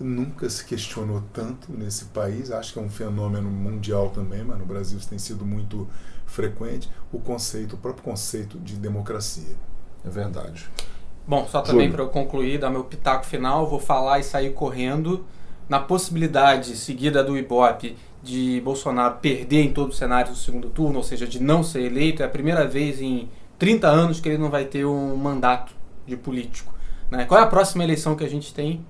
Nunca 0.00 0.48
se 0.48 0.64
questionou 0.64 1.22
tanto 1.32 1.72
nesse 1.72 2.06
país, 2.06 2.50
acho 2.50 2.72
que 2.72 2.78
é 2.78 2.82
um 2.82 2.88
fenômeno 2.88 3.50
mundial 3.50 4.10
também, 4.10 4.42
mas 4.42 4.58
no 4.58 4.64
Brasil 4.64 4.98
isso 4.98 5.08
tem 5.08 5.18
sido 5.18 5.44
muito 5.44 5.86
frequente, 6.26 6.88
o 7.12 7.18
conceito, 7.18 7.74
o 7.74 7.78
próprio 7.78 8.02
conceito 8.02 8.58
de 8.58 8.76
democracia. 8.76 9.56
É 10.04 10.08
verdade. 10.08 10.70
Bom, 11.26 11.46
só 11.46 11.60
também 11.60 11.90
para 11.90 12.02
eu 12.02 12.08
concluir, 12.08 12.58
dar 12.58 12.70
meu 12.70 12.84
pitaco 12.84 13.26
final, 13.26 13.68
vou 13.68 13.78
falar 13.78 14.18
e 14.18 14.22
sair 14.22 14.52
correndo 14.52 15.24
na 15.68 15.78
possibilidade 15.78 16.76
seguida 16.76 17.22
do 17.22 17.38
Ibope 17.38 17.96
de 18.22 18.60
Bolsonaro 18.64 19.18
perder 19.20 19.62
em 19.62 19.72
todos 19.72 19.94
os 19.94 19.98
cenários 19.98 20.36
do 20.36 20.42
segundo 20.42 20.68
turno, 20.68 20.98
ou 20.98 21.04
seja, 21.04 21.26
de 21.26 21.40
não 21.40 21.62
ser 21.62 21.82
eleito. 21.82 22.22
É 22.22 22.26
a 22.26 22.28
primeira 22.28 22.66
vez 22.66 23.00
em 23.00 23.28
30 23.58 23.86
anos 23.86 24.20
que 24.20 24.28
ele 24.28 24.38
não 24.38 24.50
vai 24.50 24.64
ter 24.64 24.84
um 24.84 25.14
mandato 25.16 25.72
de 26.06 26.16
político. 26.16 26.74
Né? 27.10 27.24
Qual 27.24 27.40
é 27.40 27.44
a 27.44 27.46
próxima 27.46 27.84
eleição 27.84 28.16
que 28.16 28.24
a 28.24 28.28
gente 28.28 28.52
tem? 28.52 28.84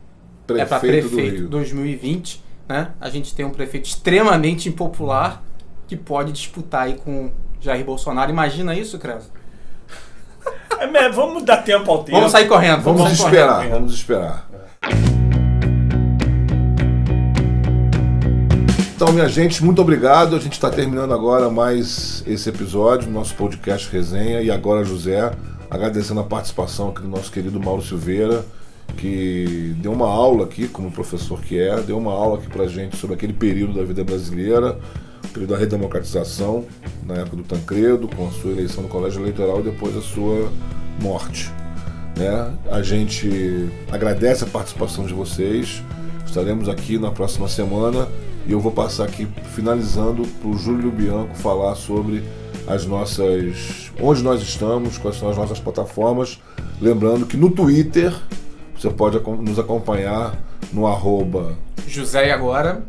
É 0.58 0.64
para 0.64 0.80
Prefeito 0.80 1.08
do 1.08 1.14
prefeito 1.16 1.38
Rio. 1.40 1.48
2020. 1.48 2.42
Né? 2.68 2.88
A 3.00 3.10
gente 3.10 3.34
tem 3.34 3.44
um 3.44 3.50
prefeito 3.50 3.86
extremamente 3.86 4.68
impopular 4.68 5.42
que 5.86 5.96
pode 5.96 6.32
disputar 6.32 6.82
aí 6.82 6.94
com 6.94 7.30
Jair 7.60 7.84
Bolsonaro. 7.84 8.30
Imagina 8.30 8.74
isso, 8.74 8.98
Cruz? 8.98 9.30
É, 10.78 11.08
vamos 11.10 11.44
dar 11.44 11.58
tempo 11.58 11.90
ao 11.90 12.04
tempo. 12.04 12.16
Vamos 12.16 12.32
sair 12.32 12.46
correndo. 12.48 12.80
Vamos 12.82 13.02
sair 13.02 13.12
esperar, 13.12 13.56
correndo. 13.56 13.72
vamos 13.72 13.92
esperar. 13.92 14.48
Então, 18.94 19.12
minha 19.12 19.28
gente, 19.28 19.64
muito 19.64 19.80
obrigado. 19.80 20.36
A 20.36 20.38
gente 20.38 20.52
está 20.52 20.70
terminando 20.70 21.12
agora 21.12 21.50
mais 21.50 22.22
esse 22.26 22.48
episódio 22.48 23.08
do 23.08 23.12
nosso 23.12 23.34
podcast 23.34 23.90
Resenha. 23.90 24.42
E 24.42 24.50
agora, 24.50 24.84
José, 24.84 25.32
agradecendo 25.70 26.20
a 26.20 26.24
participação 26.24 26.90
aqui 26.90 27.00
do 27.02 27.08
nosso 27.08 27.32
querido 27.32 27.58
Mauro 27.58 27.82
Silveira, 27.82 28.44
que 28.96 29.74
deu 29.78 29.92
uma 29.92 30.08
aula 30.08 30.44
aqui, 30.44 30.68
como 30.68 30.90
professor 30.90 31.40
que 31.40 31.58
é, 31.58 31.80
deu 31.80 31.98
uma 31.98 32.12
aula 32.12 32.38
aqui 32.38 32.48
pra 32.48 32.66
gente 32.66 32.96
sobre 32.96 33.14
aquele 33.14 33.32
período 33.32 33.74
da 33.74 33.84
vida 33.84 34.04
brasileira, 34.04 34.78
o 35.24 35.28
período 35.28 35.50
da 35.50 35.58
redemocratização, 35.58 36.64
na 37.04 37.14
época 37.14 37.36
do 37.36 37.42
Tancredo, 37.42 38.08
com 38.08 38.28
a 38.28 38.30
sua 38.30 38.50
eleição 38.50 38.82
no 38.82 38.88
colégio 38.88 39.22
eleitoral 39.22 39.60
e 39.60 39.62
depois 39.64 39.96
a 39.96 40.00
sua 40.00 40.50
morte. 41.00 41.50
né? 42.16 42.52
A 42.70 42.82
gente 42.82 43.70
agradece 43.90 44.44
a 44.44 44.46
participação 44.46 45.06
de 45.06 45.14
vocês. 45.14 45.82
Estaremos 46.26 46.68
aqui 46.68 46.98
na 46.98 47.10
próxima 47.10 47.48
semana 47.48 48.06
e 48.46 48.52
eu 48.52 48.60
vou 48.60 48.72
passar 48.72 49.04
aqui 49.04 49.26
finalizando 49.54 50.26
para 50.40 50.48
o 50.48 50.56
Júlio 50.56 50.90
Bianco 50.90 51.34
falar 51.34 51.74
sobre 51.74 52.22
as 52.66 52.86
nossas, 52.86 53.90
onde 54.00 54.22
nós 54.22 54.40
estamos, 54.42 54.98
quais 54.98 55.16
são 55.16 55.28
as 55.28 55.36
nossas 55.36 55.58
plataformas. 55.58 56.38
Lembrando 56.80 57.26
que 57.26 57.36
no 57.36 57.50
Twitter 57.50 58.14
você 58.80 58.88
pode 58.88 59.20
nos 59.42 59.58
acompanhar 59.58 60.34
no 60.72 60.86
arroba 60.86 61.52
José 61.86 62.28
e 62.28 62.30
agora. 62.30 62.82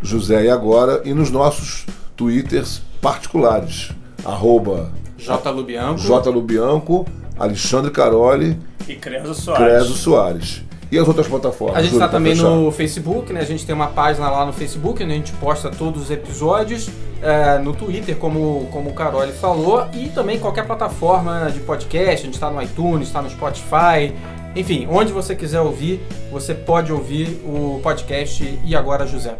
José 0.00 0.44
e 0.44 0.50
Agora 0.50 1.02
e 1.04 1.12
nos 1.12 1.30
nossos 1.30 1.84
Twitters 2.16 2.80
particulares, 3.00 3.90
arroba 4.24 4.90
J. 5.18 5.50
Lubianco. 5.50 5.98
J. 5.98 6.30
Lubianco, 6.30 7.06
Alexandre 7.38 7.90
Caroli 7.90 8.58
E 8.88 8.94
Creso 8.94 9.34
Soares. 9.34 9.64
Creso 9.64 9.94
Soares. 9.94 10.62
E 10.90 10.98
as 10.98 11.08
outras 11.08 11.26
plataformas? 11.26 11.76
A 11.76 11.82
gente 11.82 11.94
está 11.94 12.08
também 12.08 12.34
fechar? 12.36 12.50
no 12.50 12.70
Facebook, 12.70 13.32
né? 13.32 13.40
A 13.40 13.44
gente 13.44 13.66
tem 13.66 13.74
uma 13.74 13.88
página 13.88 14.30
lá 14.30 14.46
no 14.46 14.52
Facebook 14.52 15.02
onde 15.02 15.12
a 15.12 15.16
gente 15.16 15.32
posta 15.32 15.70
todos 15.70 16.02
os 16.04 16.10
episódios. 16.10 16.88
é, 17.24 17.58
no 17.58 17.72
Twitter, 17.72 18.16
como, 18.16 18.68
como 18.70 18.90
o 18.90 18.92
Caroli 18.92 19.32
falou, 19.32 19.86
e 19.94 20.08
também 20.10 20.38
qualquer 20.38 20.66
plataforma 20.66 21.50
de 21.50 21.58
podcast. 21.60 22.10
A 22.10 22.16
gente 22.16 22.34
está 22.34 22.50
no 22.50 22.62
iTunes, 22.62 23.08
está 23.08 23.22
no 23.22 23.30
Spotify. 23.30 24.14
Enfim, 24.56 24.86
onde 24.88 25.12
você 25.12 25.34
quiser 25.34 25.60
ouvir, 25.60 26.00
você 26.30 26.54
pode 26.54 26.92
ouvir 26.92 27.40
o 27.44 27.80
podcast 27.82 28.60
E 28.64 28.76
Agora 28.76 29.06
José. 29.06 29.36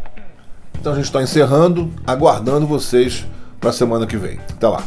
Então 0.79 0.93
a 0.93 0.97
gente 0.97 1.07
está 1.07 1.23
encerrando, 1.23 1.91
aguardando 2.07 2.67
vocês 2.67 3.25
para 3.61 3.71
a 3.71 3.73
semana 3.73 4.07
que 4.07 4.17
vem. 4.17 4.39
Até 4.51 4.69
lá. 4.69 4.83